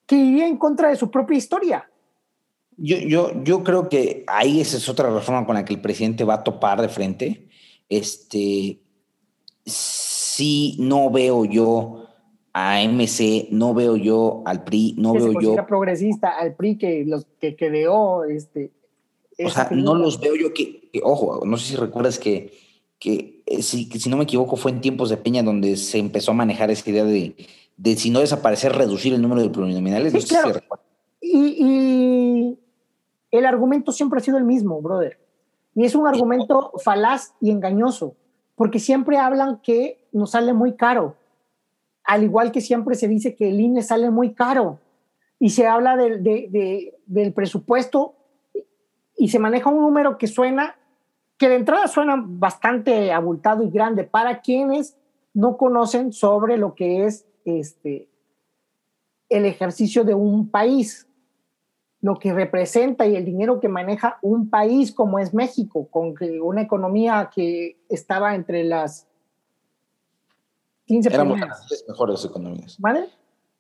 que 0.07 0.17
iría 0.17 0.47
en 0.47 0.57
contra 0.57 0.89
de 0.89 0.97
su 0.97 1.11
propia 1.11 1.37
historia. 1.37 1.89
Yo, 2.77 2.97
yo, 2.99 3.45
yo 3.45 3.63
creo 3.63 3.89
que 3.89 4.25
ahí 4.27 4.61
esa 4.61 4.79
es 4.79 4.89
otra 4.89 5.11
reforma 5.11 5.47
con 5.47 5.55
la 5.55 5.65
que 5.65 5.75
el 5.75 5.81
presidente 5.81 6.25
va 6.25 6.35
a 6.35 6.45
topar 6.45 6.81
de 6.81 6.89
frente. 6.89 7.49
Este, 7.89 8.81
sí, 9.65 10.77
no 10.81 11.11
veo 11.11 11.45
yo 11.45 12.02
a 12.53 12.83
MC, 12.83 13.49
no 13.51 13.73
veo 13.73 13.97
yo 13.97 14.43
al 14.45 14.65
PRI, 14.65 14.95
no 14.99 15.15
veo 15.15 15.41
yo. 15.41 15.67
progresista, 15.67 16.31
al 16.31 16.55
PRI 16.55 16.77
que 16.77 17.05
los 17.07 17.27
que 17.41 17.57
creó 17.57 18.25
este. 18.25 18.71
O 19.45 19.51
sea, 19.51 19.69
no 19.71 19.95
los 19.95 20.21
veo 20.21 20.37
yo 20.37 20.53
que, 20.53 20.91
ojo, 21.03 21.41
no 21.47 21.57
sé 21.57 21.71
si 21.71 21.77
recuerdas 21.77 22.19
que, 22.19 22.53
que 22.99 23.43
eh, 23.47 23.63
si, 23.63 23.87
si, 23.87 24.11
no 24.11 24.19
me 24.19 24.25
equivoco, 24.25 24.57
fue 24.57 24.71
en 24.71 24.81
tiempos 24.81 25.09
de 25.09 25.17
Peña 25.17 25.43
donde 25.43 25.77
se 25.77 25.99
empezó 25.99 26.33
a 26.33 26.35
manejar 26.35 26.71
esa 26.71 26.89
idea 26.91 27.05
de, 27.05 27.35
de 27.77 27.97
si 27.97 28.11
no 28.11 28.21
desaparecer, 28.21 28.73
reducir 28.73 29.15
el 29.15 29.23
número 29.23 29.43
de 29.43 29.49
plurinominales. 29.49 30.13
y, 31.21 31.57
y, 31.59 32.59
el 33.31 33.47
argumento 33.47 33.93
siempre 33.93 34.19
ha 34.19 34.23
sido 34.23 34.37
el 34.37 34.45
mismo, 34.45 34.81
brother. 34.83 35.19
Y 35.75 35.87
es 35.87 35.95
un 35.95 36.07
argumento 36.07 36.73
falaz 36.85 37.33
y 37.41 37.51
engañoso, 37.51 38.15
porque 38.57 38.79
siempre 38.79 39.17
hablan 39.17 39.61
que 39.63 40.05
nos 40.13 40.33
sale 40.33 40.53
muy 40.53 40.75
caro 40.75 41.17
al 42.05 42.25
igual 42.25 42.53
que 42.53 42.61
siempre 42.61 42.95
se 42.95 43.09
dice 43.09 43.35
que 43.35 43.49
el 43.49 43.61
INE 43.61 43.83
sale 43.83 44.11
muy 44.11 44.35
caro 44.35 44.81
y 45.39 45.51
se 45.51 45.67
habla 45.67 45.97
del, 45.97 46.23
del 47.07 47.33
presupuesto 47.33 48.15
y 49.17 49.29
se 49.29 49.39
maneja 49.39 49.71
un 49.71 49.81
número 49.81 50.19
que 50.19 50.27
suena, 50.27 50.77
que 51.37 51.49
de 51.49 51.57
entrada 51.57 51.89
suena 51.89 52.23
bastante 52.25 53.13
abultado 53.13 53.63
y 53.63 53.71
grande 53.71 54.05
para 54.05 54.41
quienes 54.41 54.97
no 55.35 55.57
conocen 55.57 56.13
sobre 56.13 56.57
lo 56.57 56.75
que 56.75 57.05
es 57.05 57.27
este, 57.45 58.09
el 59.29 59.47
ejercicio 59.47 60.05
de 60.05 60.15
un 60.15 60.51
país, 60.51 61.09
lo 62.01 62.19
que 62.19 62.33
representa 62.33 63.07
y 63.07 63.17
el 63.17 63.25
dinero 63.25 63.61
que 63.61 63.69
maneja 63.69 64.19
un 64.23 64.51
país 64.51 64.93
como 64.93 65.19
es 65.19 65.33
México, 65.33 65.89
con 65.91 66.15
una 66.43 66.63
economía 66.63 67.31
que 67.35 67.79
estaba 67.89 68.35
entre 68.35 68.65
las 68.65 69.09
15 70.93 71.09
Éramos 71.15 71.41
las 71.41 71.69
10 71.69 71.85
mejores 71.89 72.25
economías. 72.25 72.77
¿Vale? 72.79 73.09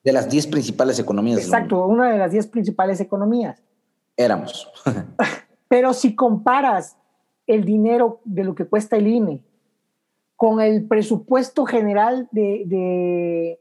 De 0.04 0.12
las 0.12 0.28
10 0.28 0.48
principales 0.48 0.98
economías. 0.98 1.38
Exacto, 1.38 1.86
una 1.86 2.12
de 2.12 2.18
las 2.18 2.30
10 2.30 2.48
principales 2.48 3.00
economías. 3.00 3.62
Éramos. 4.18 4.70
Pero 5.68 5.94
si 5.94 6.14
comparas 6.14 6.98
el 7.46 7.64
dinero 7.64 8.20
de 8.24 8.44
lo 8.44 8.54
que 8.54 8.66
cuesta 8.66 8.96
el 8.96 9.06
INE 9.06 9.40
con 10.36 10.60
el 10.60 10.86
presupuesto 10.86 11.64
general 11.64 12.28
de, 12.32 13.58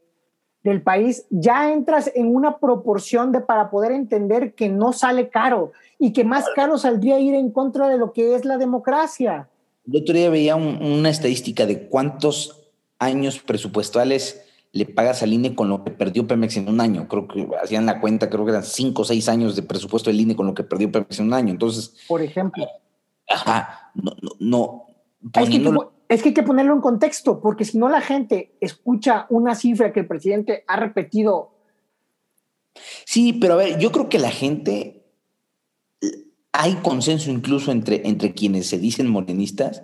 del 0.63 0.81
país, 0.81 1.25
ya 1.29 1.71
entras 1.71 2.11
en 2.13 2.35
una 2.35 2.57
proporción 2.57 3.31
de 3.31 3.39
para 3.39 3.69
poder 3.69 3.93
entender 3.93 4.53
que 4.53 4.67
no 4.67 4.91
sale 4.91 5.29
caro 5.29 5.71
y 5.97 6.11
que 6.11 6.25
más 6.25 6.43
caro 6.55 6.77
saldría 6.77 7.19
ir 7.19 7.35
en 7.35 7.51
contra 7.51 7.87
de 7.87 7.97
lo 7.97 8.11
que 8.11 8.35
es 8.35 8.43
la 8.43 8.57
democracia. 8.57 9.47
El 9.87 10.01
otro 10.01 10.13
día 10.13 10.29
veía 10.29 10.57
una 10.57 11.09
estadística 11.09 11.65
de 11.65 11.87
cuántos 11.87 12.60
años 13.01 13.39
presupuestales 13.39 14.45
le 14.73 14.85
pagas 14.85 15.21
al 15.21 15.33
INE 15.33 15.53
con 15.55 15.67
lo 15.67 15.83
que 15.83 15.91
perdió 15.91 16.27
Pemex 16.27 16.55
en 16.55 16.69
un 16.69 16.79
año. 16.79 17.07
Creo 17.09 17.27
que 17.27 17.47
hacían 17.61 17.85
la 17.85 17.99
cuenta, 17.99 18.29
creo 18.29 18.45
que 18.45 18.51
eran 18.51 18.63
cinco 18.63 19.01
o 19.01 19.05
seis 19.05 19.27
años 19.27 19.55
de 19.55 19.63
presupuesto 19.63 20.09
del 20.09 20.21
INE 20.21 20.35
con 20.35 20.45
lo 20.45 20.53
que 20.53 20.63
perdió 20.63 20.89
Pemex 20.89 21.19
en 21.19 21.27
un 21.27 21.33
año. 21.33 21.51
Entonces. 21.51 21.93
Por 22.07 22.21
ejemplo. 22.21 22.65
Ajá, 23.27 23.91
no, 23.95 24.13
no. 24.39 24.85
es, 25.33 25.49
que 25.49 25.57
es 26.09 26.21
que 26.21 26.29
hay 26.29 26.33
que 26.33 26.43
ponerlo 26.43 26.73
en 26.73 26.81
contexto, 26.81 27.41
porque 27.41 27.65
si 27.65 27.77
no 27.77 27.89
la 27.89 28.01
gente 28.01 28.55
escucha 28.61 29.25
una 29.29 29.55
cifra 29.55 29.91
que 29.91 30.01
el 30.01 30.07
presidente 30.07 30.63
ha 30.67 30.77
repetido. 30.77 31.51
Sí, 33.05 33.33
pero 33.33 33.55
a 33.55 33.57
ver, 33.57 33.79
yo 33.79 33.91
creo 33.91 34.09
que 34.09 34.19
la 34.19 34.31
gente. 34.31 34.97
Hay 36.53 36.75
consenso 36.75 37.31
incluso 37.31 37.71
entre, 37.71 38.07
entre 38.07 38.33
quienes 38.33 38.67
se 38.67 38.77
dicen 38.77 39.09
morenistas 39.09 39.83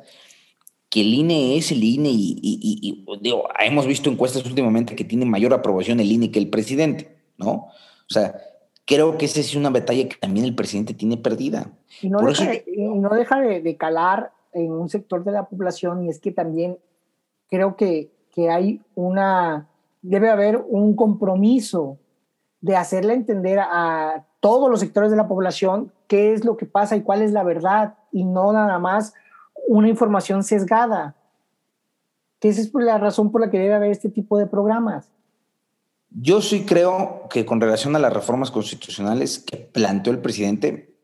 que 0.90 1.02
el 1.02 1.14
INE 1.14 1.58
es 1.58 1.72
el 1.72 1.84
INE 1.84 2.10
y, 2.12 3.06
digo, 3.22 3.44
hemos 3.60 3.86
visto 3.86 4.10
encuestas 4.10 4.46
últimamente 4.46 4.96
que 4.96 5.04
tiene 5.04 5.26
mayor 5.26 5.54
aprobación 5.54 6.00
el 6.00 6.12
INE 6.12 6.32
que 6.32 6.40
el 6.40 6.50
presidente, 6.50 7.18
¿no? 7.38 7.52
O 7.52 8.14
sea, 8.14 8.36
creo 8.86 9.18
que 9.18 9.26
esa 9.26 9.42
es 9.42 9.54
una 9.56 9.70
batalla 9.70 10.08
que 10.08 10.16
también 10.16 10.46
el 10.46 10.56
presidente 10.56 10.94
tiene 10.94 11.18
perdida. 11.18 11.72
Y 12.02 12.10
no 12.10 12.22
deja, 12.22 12.46
de, 12.46 12.64
no 12.78 13.10
deja 13.10 13.42
de, 13.42 13.78
calar 13.78 14.32
en 14.54 14.72
un 14.72 14.88
sector 14.88 15.24
de 15.26 15.34
la 15.34 15.46
población 15.46 16.06
y 16.06 16.10
es 16.10 16.20
que 16.20 16.32
también 16.32 16.78
creo 17.50 17.76
que, 17.76 18.10
que 18.34 18.50
hay 18.50 18.82
una, 18.96 19.68
debe 20.02 20.30
haber 20.30 20.64
un 20.70 20.96
compromiso 20.96 21.98
de 22.62 22.78
hacerle 22.78 23.14
entender 23.14 23.60
a 23.60 24.26
todos 24.40 24.70
los 24.70 24.80
sectores 24.80 25.12
de 25.12 25.18
la 25.18 25.28
población 25.28 25.92
qué 26.08 26.34
es 26.34 26.46
lo 26.46 26.56
que 26.56 26.66
pasa 26.66 26.96
y 26.96 27.02
cuál 27.02 27.22
es 27.22 27.32
la 27.32 27.44
verdad 27.44 27.96
y 28.12 28.24
no 28.24 28.54
nada 28.54 28.80
más 28.80 29.14
una 29.68 29.90
información 29.90 30.44
sesgada. 30.44 31.16
Que 32.40 32.50
esa 32.50 32.62
es 32.62 32.72
la 32.74 32.98
razón 32.98 33.32
por 33.32 33.42
la 33.42 33.50
que 33.50 33.60
debe 33.60 33.74
haber 33.74 33.92
este 33.92 34.10
tipo 34.10 34.38
de 34.38 34.48
programas. 34.48 35.12
Yo 36.10 36.42
sí 36.42 36.66
creo 36.66 37.28
que 37.30 37.46
con 37.46 37.60
relación 37.60 37.96
a 37.96 38.00
las 38.00 38.14
reformas 38.14 38.52
constitucionales 38.52 39.40
que 39.40 39.58
planteó 39.58 40.14
el 40.14 40.20
presidente, 40.20 40.96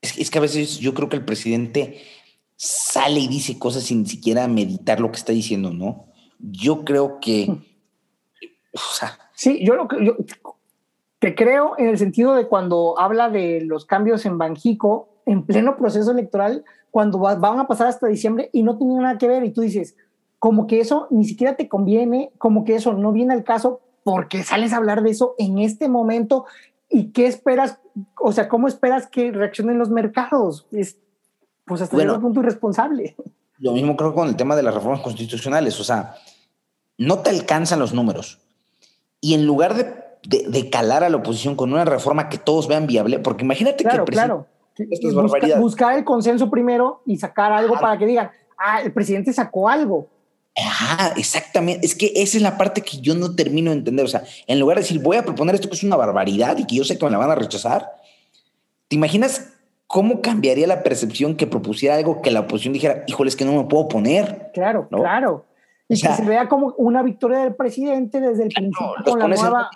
es, 0.00 0.30
que 0.30 0.38
a 0.38 0.42
veces 0.42 0.78
yo 0.78 0.94
creo 0.94 1.08
que 1.08 1.16
el 1.16 1.24
presidente 1.24 2.02
sale 2.56 3.20
y 3.20 3.28
dice 3.28 3.58
cosas 3.58 3.84
sin 3.84 4.06
siquiera 4.06 4.48
meditar 4.48 5.00
lo 5.00 5.10
que 5.10 5.18
está 5.18 5.32
diciendo, 5.32 5.70
¿no? 5.72 6.06
Yo 6.38 6.84
creo 6.84 7.20
que... 7.20 7.54
sí, 9.34 9.64
yo 9.64 9.74
lo 9.74 9.88
que... 9.88 10.04
Yo, 10.04 10.16
te 11.18 11.34
creo 11.34 11.74
en 11.78 11.88
el 11.88 11.98
sentido 11.98 12.34
de 12.34 12.46
cuando 12.46 12.98
habla 12.98 13.30
de 13.30 13.62
los 13.62 13.86
cambios 13.86 14.26
en 14.26 14.38
Banjico, 14.38 15.08
en 15.24 15.44
pleno 15.44 15.76
proceso 15.76 16.10
electoral, 16.10 16.64
cuando 16.96 17.18
van 17.18 17.58
a 17.58 17.66
pasar 17.66 17.88
hasta 17.88 18.06
diciembre 18.06 18.48
y 18.54 18.62
no 18.62 18.78
tienen 18.78 19.02
nada 19.02 19.18
que 19.18 19.28
ver 19.28 19.44
y 19.44 19.50
tú 19.50 19.60
dices, 19.60 19.96
como 20.38 20.66
que 20.66 20.80
eso 20.80 21.08
ni 21.10 21.26
siquiera 21.26 21.54
te 21.54 21.68
conviene, 21.68 22.32
como 22.38 22.64
que 22.64 22.74
eso 22.74 22.94
no 22.94 23.12
viene 23.12 23.34
al 23.34 23.44
caso 23.44 23.82
porque 24.02 24.42
sales 24.42 24.72
a 24.72 24.78
hablar 24.78 25.02
de 25.02 25.10
eso 25.10 25.34
en 25.36 25.58
este 25.58 25.90
momento 25.90 26.46
y 26.88 27.12
qué 27.12 27.26
esperas, 27.26 27.80
o 28.18 28.32
sea, 28.32 28.48
cómo 28.48 28.66
esperas 28.66 29.08
que 29.08 29.30
reaccionen 29.30 29.78
los 29.78 29.90
mercados. 29.90 30.66
Es, 30.72 30.96
pues 31.66 31.82
hasta 31.82 31.94
bueno, 31.94 32.18
punto 32.18 32.40
irresponsable. 32.40 33.14
Lo 33.58 33.72
mismo 33.72 33.94
creo 33.94 34.14
con 34.14 34.28
el 34.28 34.36
tema 34.36 34.56
de 34.56 34.62
las 34.62 34.72
reformas 34.72 35.02
constitucionales, 35.02 35.78
o 35.78 35.84
sea, 35.84 36.14
no 36.96 37.18
te 37.18 37.28
alcanzan 37.28 37.78
los 37.78 37.92
números. 37.92 38.40
Y 39.20 39.34
en 39.34 39.44
lugar 39.44 39.74
de, 39.74 40.48
de, 40.48 40.70
calar 40.70 41.04
a 41.04 41.10
la 41.10 41.18
oposición 41.18 41.56
con 41.56 41.74
una 41.74 41.84
reforma 41.84 42.30
que 42.30 42.38
todos 42.38 42.66
vean 42.66 42.86
viable, 42.86 43.18
porque 43.18 43.44
imagínate 43.44 43.84
que 43.84 43.90
el 43.90 44.02
presidente 44.02 44.12
claro 44.12 44.46
buscar 45.58 45.96
el 45.96 46.04
consenso 46.04 46.50
primero 46.50 47.02
y 47.06 47.16
sacar 47.16 47.52
algo 47.52 47.74
para 47.74 47.98
que 47.98 48.06
digan, 48.06 48.30
ah, 48.58 48.80
el 48.82 48.92
presidente 48.92 49.32
sacó 49.32 49.68
algo. 49.68 50.08
Ah, 50.58 51.12
exactamente. 51.16 51.84
Es 51.84 51.94
que 51.94 52.12
esa 52.16 52.38
es 52.38 52.42
la 52.42 52.56
parte 52.56 52.80
que 52.80 52.98
yo 52.98 53.14
no 53.14 53.34
termino 53.34 53.70
de 53.70 53.78
entender. 53.78 54.04
O 54.04 54.08
sea, 54.08 54.22
en 54.46 54.58
lugar 54.58 54.76
de 54.76 54.82
decir, 54.82 55.02
voy 55.02 55.18
a 55.18 55.24
proponer 55.24 55.54
esto 55.54 55.68
que 55.68 55.76
es 55.76 55.82
una 55.82 55.96
barbaridad 55.96 56.56
y 56.56 56.66
que 56.66 56.76
yo 56.76 56.84
sé 56.84 56.98
que 56.98 57.04
me 57.04 57.10
la 57.10 57.18
van 57.18 57.30
a 57.30 57.34
rechazar, 57.34 57.92
¿te 58.88 58.96
imaginas 58.96 59.52
cómo 59.86 60.22
cambiaría 60.22 60.66
la 60.66 60.82
percepción 60.82 61.36
que 61.36 61.46
propusiera 61.46 61.96
algo 61.96 62.22
que 62.22 62.30
la 62.30 62.40
oposición 62.40 62.72
dijera, 62.72 63.04
híjole, 63.06 63.28
es 63.28 63.36
que 63.36 63.44
no 63.44 63.52
me 63.52 63.64
puedo 63.64 63.88
poner? 63.88 64.50
Claro, 64.54 64.88
claro. 64.88 65.44
Y 65.88 66.00
que 66.00 66.08
se 66.08 66.24
vea 66.24 66.48
como 66.48 66.74
una 66.78 67.02
victoria 67.02 67.40
del 67.40 67.54
presidente 67.54 68.20
desde 68.20 68.44
el 68.44 68.48
principio 68.48 68.94
con 69.04 69.18
la 69.18 69.28
nueva... 69.28 69.70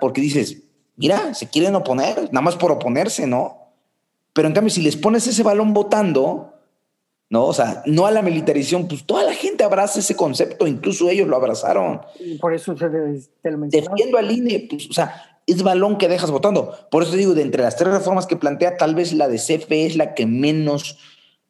Porque 0.00 0.20
dices, 0.20 0.62
mira, 0.96 1.34
se 1.34 1.48
quieren 1.48 1.74
oponer, 1.74 2.28
nada 2.32 2.40
más 2.40 2.56
por 2.56 2.70
oponerse, 2.70 3.26
¿no? 3.26 3.67
Pero 4.38 4.46
en 4.46 4.54
cambio, 4.54 4.70
si 4.70 4.82
les 4.82 4.96
pones 4.96 5.26
ese 5.26 5.42
balón 5.42 5.74
votando, 5.74 6.54
¿no? 7.28 7.46
O 7.46 7.52
sea, 7.52 7.82
no 7.86 8.06
a 8.06 8.12
la 8.12 8.22
militarización, 8.22 8.86
pues 8.86 9.02
toda 9.04 9.24
la 9.24 9.32
gente 9.32 9.64
abraza 9.64 9.98
ese 9.98 10.14
concepto, 10.14 10.68
incluso 10.68 11.10
ellos 11.10 11.26
lo 11.26 11.34
abrazaron. 11.34 12.02
por 12.40 12.54
eso 12.54 12.78
se 12.78 12.88
te 13.42 13.50
lo 13.50 13.58
Defiendo 13.66 14.16
al 14.16 14.30
INE, 14.30 14.68
pues, 14.70 14.88
o 14.88 14.92
sea, 14.92 15.40
es 15.44 15.64
balón 15.64 15.98
que 15.98 16.06
dejas 16.06 16.30
votando. 16.30 16.72
Por 16.88 17.02
eso 17.02 17.16
digo, 17.16 17.34
de 17.34 17.42
entre 17.42 17.64
las 17.64 17.74
tres 17.74 17.92
reformas 17.92 18.28
que 18.28 18.36
plantea, 18.36 18.76
tal 18.76 18.94
vez 18.94 19.12
la 19.12 19.26
de 19.26 19.38
CFE 19.38 19.86
es 19.86 19.96
la 19.96 20.14
que 20.14 20.24
menos, 20.24 20.98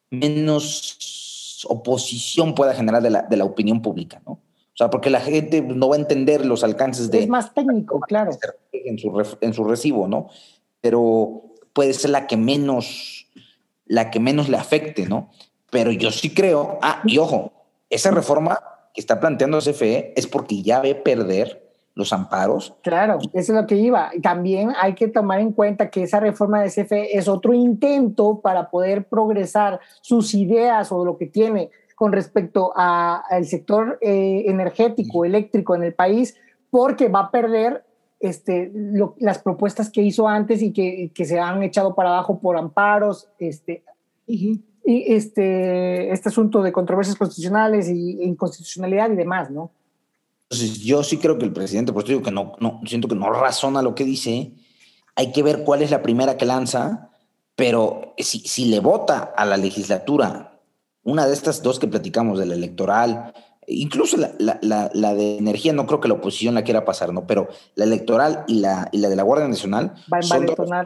menos 0.09 1.63
oposición 1.69 2.55
pueda 2.55 2.73
generar 2.73 3.03
de 3.03 3.11
la, 3.11 3.21
de 3.21 3.37
la 3.37 3.45
opinión 3.45 3.83
pública, 3.83 4.19
¿no? 4.25 4.31
O 4.31 4.73
sea, 4.73 4.89
porque 4.89 5.11
la 5.11 5.21
gente 5.21 5.61
no 5.61 5.89
va 5.89 5.95
a 5.95 5.99
entender 5.99 6.43
los 6.43 6.63
alcances 6.63 7.11
de... 7.11 7.19
Es 7.19 7.29
más 7.29 7.53
técnico, 7.53 7.99
claro. 7.99 8.31
En 8.71 8.97
su, 8.97 9.37
en 9.41 9.53
su 9.53 9.63
recibo, 9.63 10.07
¿no? 10.07 10.31
Pero 10.81 11.48
puede 11.73 11.93
ser 11.93 12.11
la 12.11 12.27
que 12.27 12.37
menos, 12.37 13.27
la 13.85 14.11
que 14.11 14.19
menos 14.19 14.49
le 14.49 14.57
afecte, 14.57 15.07
¿no? 15.07 15.29
Pero 15.71 15.91
yo 15.91 16.11
sí 16.11 16.33
creo, 16.33 16.79
ah, 16.81 17.01
y 17.05 17.17
ojo, 17.17 17.53
esa 17.89 18.11
reforma 18.11 18.59
que 18.93 19.01
está 19.01 19.19
planteando 19.19 19.59
CFE 19.59 20.13
es 20.15 20.27
porque 20.27 20.61
ya 20.61 20.79
ve 20.79 20.95
perder 20.95 21.69
los 21.95 22.13
amparos. 22.13 22.73
Claro, 22.81 23.19
eso 23.19 23.29
es 23.33 23.49
lo 23.49 23.67
que 23.67 23.75
iba. 23.75 24.09
También 24.23 24.73
hay 24.79 24.95
que 24.95 25.09
tomar 25.09 25.39
en 25.41 25.51
cuenta 25.51 25.89
que 25.89 26.03
esa 26.03 26.19
reforma 26.19 26.61
de 26.61 26.69
CFE 26.69 27.17
es 27.17 27.27
otro 27.27 27.53
intento 27.53 28.39
para 28.39 28.69
poder 28.69 29.07
progresar 29.07 29.79
sus 30.01 30.33
ideas 30.33 30.91
o 30.91 31.03
lo 31.03 31.17
que 31.17 31.25
tiene 31.25 31.71
con 31.95 32.13
respecto 32.13 32.71
al 32.77 33.45
sector 33.45 33.99
eh, 34.01 34.45
energético, 34.47 35.25
eléctrico 35.25 35.75
en 35.75 35.83
el 35.83 35.93
país, 35.93 36.37
porque 36.71 37.09
va 37.09 37.19
a 37.19 37.31
perder 37.31 37.83
este, 38.19 38.71
las 39.17 39.39
propuestas 39.39 39.89
que 39.89 40.01
hizo 40.01 40.27
antes 40.27 40.61
y 40.61 40.71
que, 40.71 41.11
que, 41.13 41.25
se 41.25 41.39
han 41.39 41.63
echado 41.63 41.95
para 41.95 42.09
abajo 42.09 42.39
por 42.39 42.57
amparos, 42.57 43.29
este, 43.39 43.83
y 44.27 44.61
este, 44.83 46.11
este 46.11 46.29
asunto 46.29 46.61
de 46.61 46.71
controversias 46.71 47.15
constitucionales 47.15 47.89
y 47.89 48.23
inconstitucionalidad 48.23 49.11
y 49.11 49.15
demás, 49.15 49.49
¿no? 49.51 49.71
Entonces, 50.49 50.79
yo 50.79 51.03
sí 51.03 51.17
creo 51.17 51.37
que 51.37 51.45
el 51.45 51.53
presidente, 51.53 51.93
pues 51.93 52.05
digo 52.05 52.23
que 52.23 52.31
no, 52.31 52.53
no, 52.59 52.81
siento 52.85 53.07
que 53.07 53.15
no 53.15 53.31
razona 53.31 53.83
lo 53.83 53.93
que 53.93 54.03
dice. 54.03 54.51
Hay 55.15 55.31
que 55.31 55.43
ver 55.43 55.63
cuál 55.63 55.83
es 55.83 55.91
la 55.91 56.01
primera 56.01 56.37
que 56.37 56.45
lanza, 56.45 57.11
pero 57.55 58.15
si, 58.17 58.39
si 58.39 58.65
le 58.65 58.79
vota 58.79 59.31
a 59.35 59.45
la 59.45 59.57
legislatura 59.57 60.59
una 61.03 61.27
de 61.27 61.33
estas 61.33 61.61
dos 61.61 61.79
que 61.79 61.87
platicamos, 61.87 62.39
de 62.39 62.47
la 62.47 62.55
electoral 62.55 63.33
incluso 63.69 64.17
la, 64.17 65.13
de 65.13 65.37
energía 65.37 65.73
no 65.73 65.85
creo 65.85 65.99
que 65.99 66.07
la 66.07 66.15
oposición 66.15 66.55
la 66.55 66.63
quiera 66.63 66.85
pasar, 66.85 67.13
¿no? 67.13 67.25
Pero 67.25 67.47
la 67.75 67.85
electoral 67.85 68.43
y 68.47 68.59
la, 68.59 68.89
y 68.91 68.97
la 68.97 69.09
de 69.09 69.15
la 69.15 69.23
Guardia 69.23 69.47
Nacional 69.47 69.93
son 70.21 70.49
a, 70.71 70.85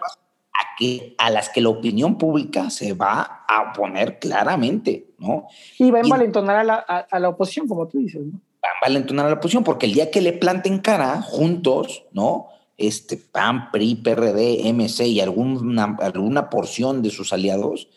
que, 0.78 1.16
a 1.18 1.30
las 1.30 1.50
que 1.50 1.62
la 1.62 1.70
opinión 1.70 2.18
pública 2.18 2.70
se 2.70 2.94
va 2.94 3.46
a 3.48 3.72
oponer 3.72 4.20
claramente, 4.20 5.08
¿no? 5.18 5.48
Y 5.80 5.92
va 5.92 6.00
a 6.00 6.02
envalentonar 6.02 6.58
a 6.58 6.64
la, 6.64 6.76
a, 6.76 7.20
la 7.20 7.30
oposición, 7.30 7.68
como 7.68 7.88
tú 7.88 8.00
dices, 8.00 8.22
¿no? 8.26 8.40
Va 8.64 8.70
a 8.70 8.88
envalentonar 8.88 9.26
a 9.26 9.30
la 9.30 9.36
oposición, 9.36 9.64
porque 9.64 9.86
el 9.86 9.94
día 9.94 10.12
que 10.12 10.22
le 10.22 10.34
planten 10.34 10.80
cara 10.80 11.22
juntos, 11.22 12.06
¿no? 12.12 12.48
este 12.78 13.18
PAN, 13.18 13.72
PRI, 13.72 13.96
PRD, 13.96 14.74
MC 14.74 15.06
y 15.06 15.22
alguna, 15.22 15.96
alguna 16.00 16.50
porción 16.50 17.02
de 17.02 17.10
sus 17.10 17.34
aliados, 17.34 17.88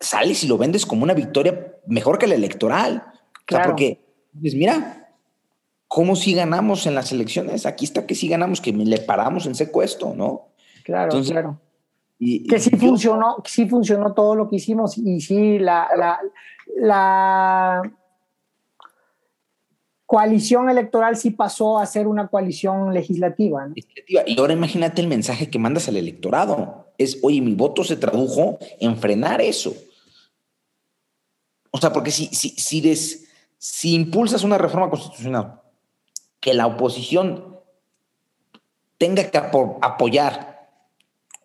sales 0.00 0.44
y 0.44 0.48
lo 0.48 0.58
vendes 0.58 0.86
como 0.86 1.02
una 1.02 1.14
victoria 1.14 1.74
mejor 1.86 2.18
que 2.18 2.26
la 2.26 2.34
electoral. 2.34 3.04
Claro. 3.46 3.70
porque, 3.70 4.00
pues 4.38 4.54
mira, 4.54 5.08
¿cómo 5.88 6.16
si 6.16 6.34
ganamos 6.34 6.86
en 6.86 6.94
las 6.94 7.12
elecciones? 7.12 7.64
Aquí 7.64 7.84
está 7.84 8.06
que 8.06 8.14
si 8.14 8.28
ganamos, 8.28 8.60
que 8.60 8.72
le 8.72 8.98
paramos 8.98 9.46
en 9.46 9.54
secuestro, 9.54 10.14
¿no? 10.14 10.48
Claro, 10.84 11.20
claro. 11.22 11.60
Y, 12.18 12.46
que 12.46 12.58
sí 12.58 12.70
funcionó, 12.70 13.36
sí 13.44 13.68
funcionó 13.68 14.14
todo 14.14 14.34
lo 14.34 14.48
que 14.48 14.56
hicimos 14.56 14.96
y 14.96 15.20
sí 15.20 15.58
la, 15.58 15.88
la, 15.96 16.18
la 16.76 17.82
coalición 20.06 20.70
electoral 20.70 21.16
sí 21.16 21.30
pasó 21.30 21.78
a 21.78 21.86
ser 21.86 22.06
una 22.06 22.28
coalición 22.28 22.94
legislativa. 22.94 23.68
Y 24.06 24.38
ahora 24.38 24.52
imagínate 24.52 25.02
el 25.02 25.08
mensaje 25.08 25.50
que 25.50 25.58
mandas 25.58 25.88
al 25.88 25.96
electorado. 25.96 26.92
Es, 26.96 27.18
oye, 27.22 27.40
mi 27.40 27.54
voto 27.54 27.84
se 27.84 27.96
tradujo 27.96 28.58
en 28.80 28.96
frenar 28.96 29.40
eso. 29.40 29.74
O 31.72 31.78
sea, 31.78 31.92
porque 31.92 32.10
si, 32.10 32.26
si, 32.26 32.50
si, 32.50 32.80
si 33.68 33.94
impulsas 33.94 34.44
una 34.44 34.58
reforma 34.58 34.90
constitucional 34.90 35.60
que 36.40 36.54
la 36.54 36.66
oposición 36.66 37.56
tenga 38.98 39.30
que 39.30 39.38
apoyar 39.38 40.68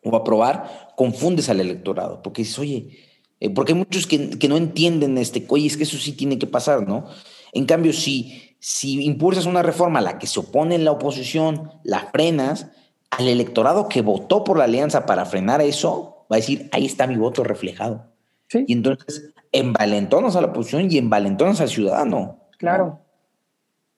o 0.04 0.16
aprobar, 0.16 0.94
confundes 0.96 1.50
al 1.50 1.60
electorado. 1.60 2.22
Porque 2.22 2.44
dices, 2.44 2.60
oye, 2.60 2.98
eh, 3.40 3.50
porque 3.50 3.74
hay 3.74 3.80
muchos 3.80 4.08
que, 4.08 4.32
que, 4.38 4.48
no 4.48 4.58
entienden 4.58 5.18
este, 5.18 5.46
oye, 5.50 5.68
es 5.68 5.78
que 5.78 5.84
eso 5.84 5.98
sí 5.98 6.14
tiene 6.14 6.38
que 6.38 6.48
pasar, 6.48 6.88
¿no? 6.88 7.06
En 7.54 7.66
cambio, 7.66 7.92
si 7.94 8.52
si 8.62 9.04
impulsas 9.04 9.48
una 9.48 9.64
reforma 9.64 10.00
a 10.00 10.04
la 10.04 10.20
que 10.20 10.28
se 10.28 10.40
opone 10.40 10.78
la 10.78 10.92
oposición, 10.92 11.72
la 11.84 12.12
frenas, 12.12 12.68
al 13.10 13.28
electorado 13.28 13.90
que 13.90 14.04
votó 14.04 14.44
por 14.44 14.60
la 14.60 14.66
alianza 14.66 15.08
para 15.08 15.26
frenar 15.26 15.62
eso, 15.62 16.28
va 16.32 16.36
a 16.36 16.40
decir, 16.40 16.70
ahí 16.72 16.86
está 16.86 17.08
mi 17.08 17.18
voto 17.18 17.44
reflejado. 17.44 18.14
Y 18.54 18.72
entonces 18.72 19.34
envalentonas 19.52 20.36
a 20.36 20.42
la 20.42 20.48
oposición 20.48 20.88
y 20.90 20.98
envalentonas 20.98 21.62
al 21.62 21.70
ciudadano. 21.70 22.40
Claro, 22.58 23.00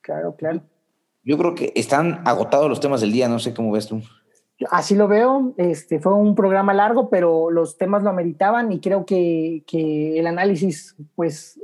claro, 0.01 0.35
claro. 0.35 0.61
Yo 1.23 1.37
creo 1.37 1.55
que 1.55 1.71
están 1.75 2.21
agotados 2.25 2.69
los 2.69 2.79
temas 2.79 3.01
del 3.01 3.11
día, 3.11 3.27
no 3.27 3.39
sé 3.39 3.53
cómo 3.53 3.71
ves 3.71 3.87
tú. 3.87 4.01
Así 4.69 4.95
lo 4.95 5.07
veo, 5.07 5.53
este 5.57 5.99
fue 5.99 6.13
un 6.13 6.35
programa 6.35 6.73
largo, 6.73 7.09
pero 7.09 7.49
los 7.49 7.77
temas 7.77 8.03
lo 8.03 8.09
ameritaban 8.09 8.71
y 8.71 8.79
creo 8.79 9.05
que, 9.05 9.63
que 9.67 10.19
el 10.19 10.27
análisis 10.27 10.95
pues 11.15 11.59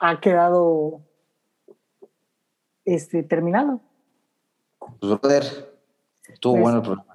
ha 0.00 0.20
quedado 0.20 1.00
este, 2.84 3.22
terminado. 3.22 3.80
Pues, 4.78 5.20
brother, 5.20 5.44
estuvo 6.28 6.54
pues, 6.54 6.62
bueno 6.62 6.78
el 6.78 6.82
programa. 6.82 7.14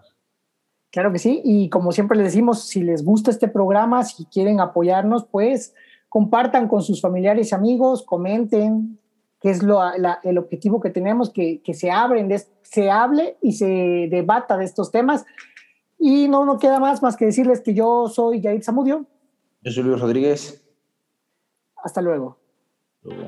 Claro 0.91 1.11
que 1.11 1.19
sí, 1.19 1.41
y 1.43 1.69
como 1.69 1.91
siempre 1.91 2.17
les 2.17 2.27
decimos, 2.27 2.67
si 2.67 2.81
les 2.81 3.05
gusta 3.05 3.29
este 3.29 3.47
programa, 3.47 4.03
si 4.03 4.25
quieren 4.25 4.59
apoyarnos, 4.59 5.25
pues 5.25 5.75
compartan 6.09 6.67
con 6.67 6.81
sus 6.81 7.01
familiares 7.01 7.51
y 7.51 7.55
amigos, 7.55 8.03
comenten, 8.03 8.99
qué 9.39 9.51
es 9.51 9.63
lo, 9.63 9.79
el 10.23 10.37
objetivo 10.37 10.79
que 10.79 10.89
tenemos, 10.89 11.29
que, 11.29 11.61
que 11.61 11.73
se, 11.73 11.91
abren 11.91 12.29
se 12.63 12.91
hable 12.91 13.37
y 13.41 13.53
se 13.53 14.07
debata 14.09 14.57
de 14.57 14.65
estos 14.65 14.91
temas. 14.91 15.25
Y 15.97 16.27
no 16.27 16.45
no 16.45 16.57
queda 16.59 16.79
más 16.79 17.01
más 17.01 17.15
que 17.15 17.25
decirles 17.25 17.61
que 17.61 17.73
yo 17.73 18.07
soy 18.07 18.41
Jair 18.41 18.63
Zamudio. 18.63 19.05
Yo 19.61 19.71
soy 19.71 19.83
Luis 19.83 19.99
Rodríguez. 19.99 20.65
Hasta 21.83 22.01
luego. 22.01 22.37
luego. 23.03 23.27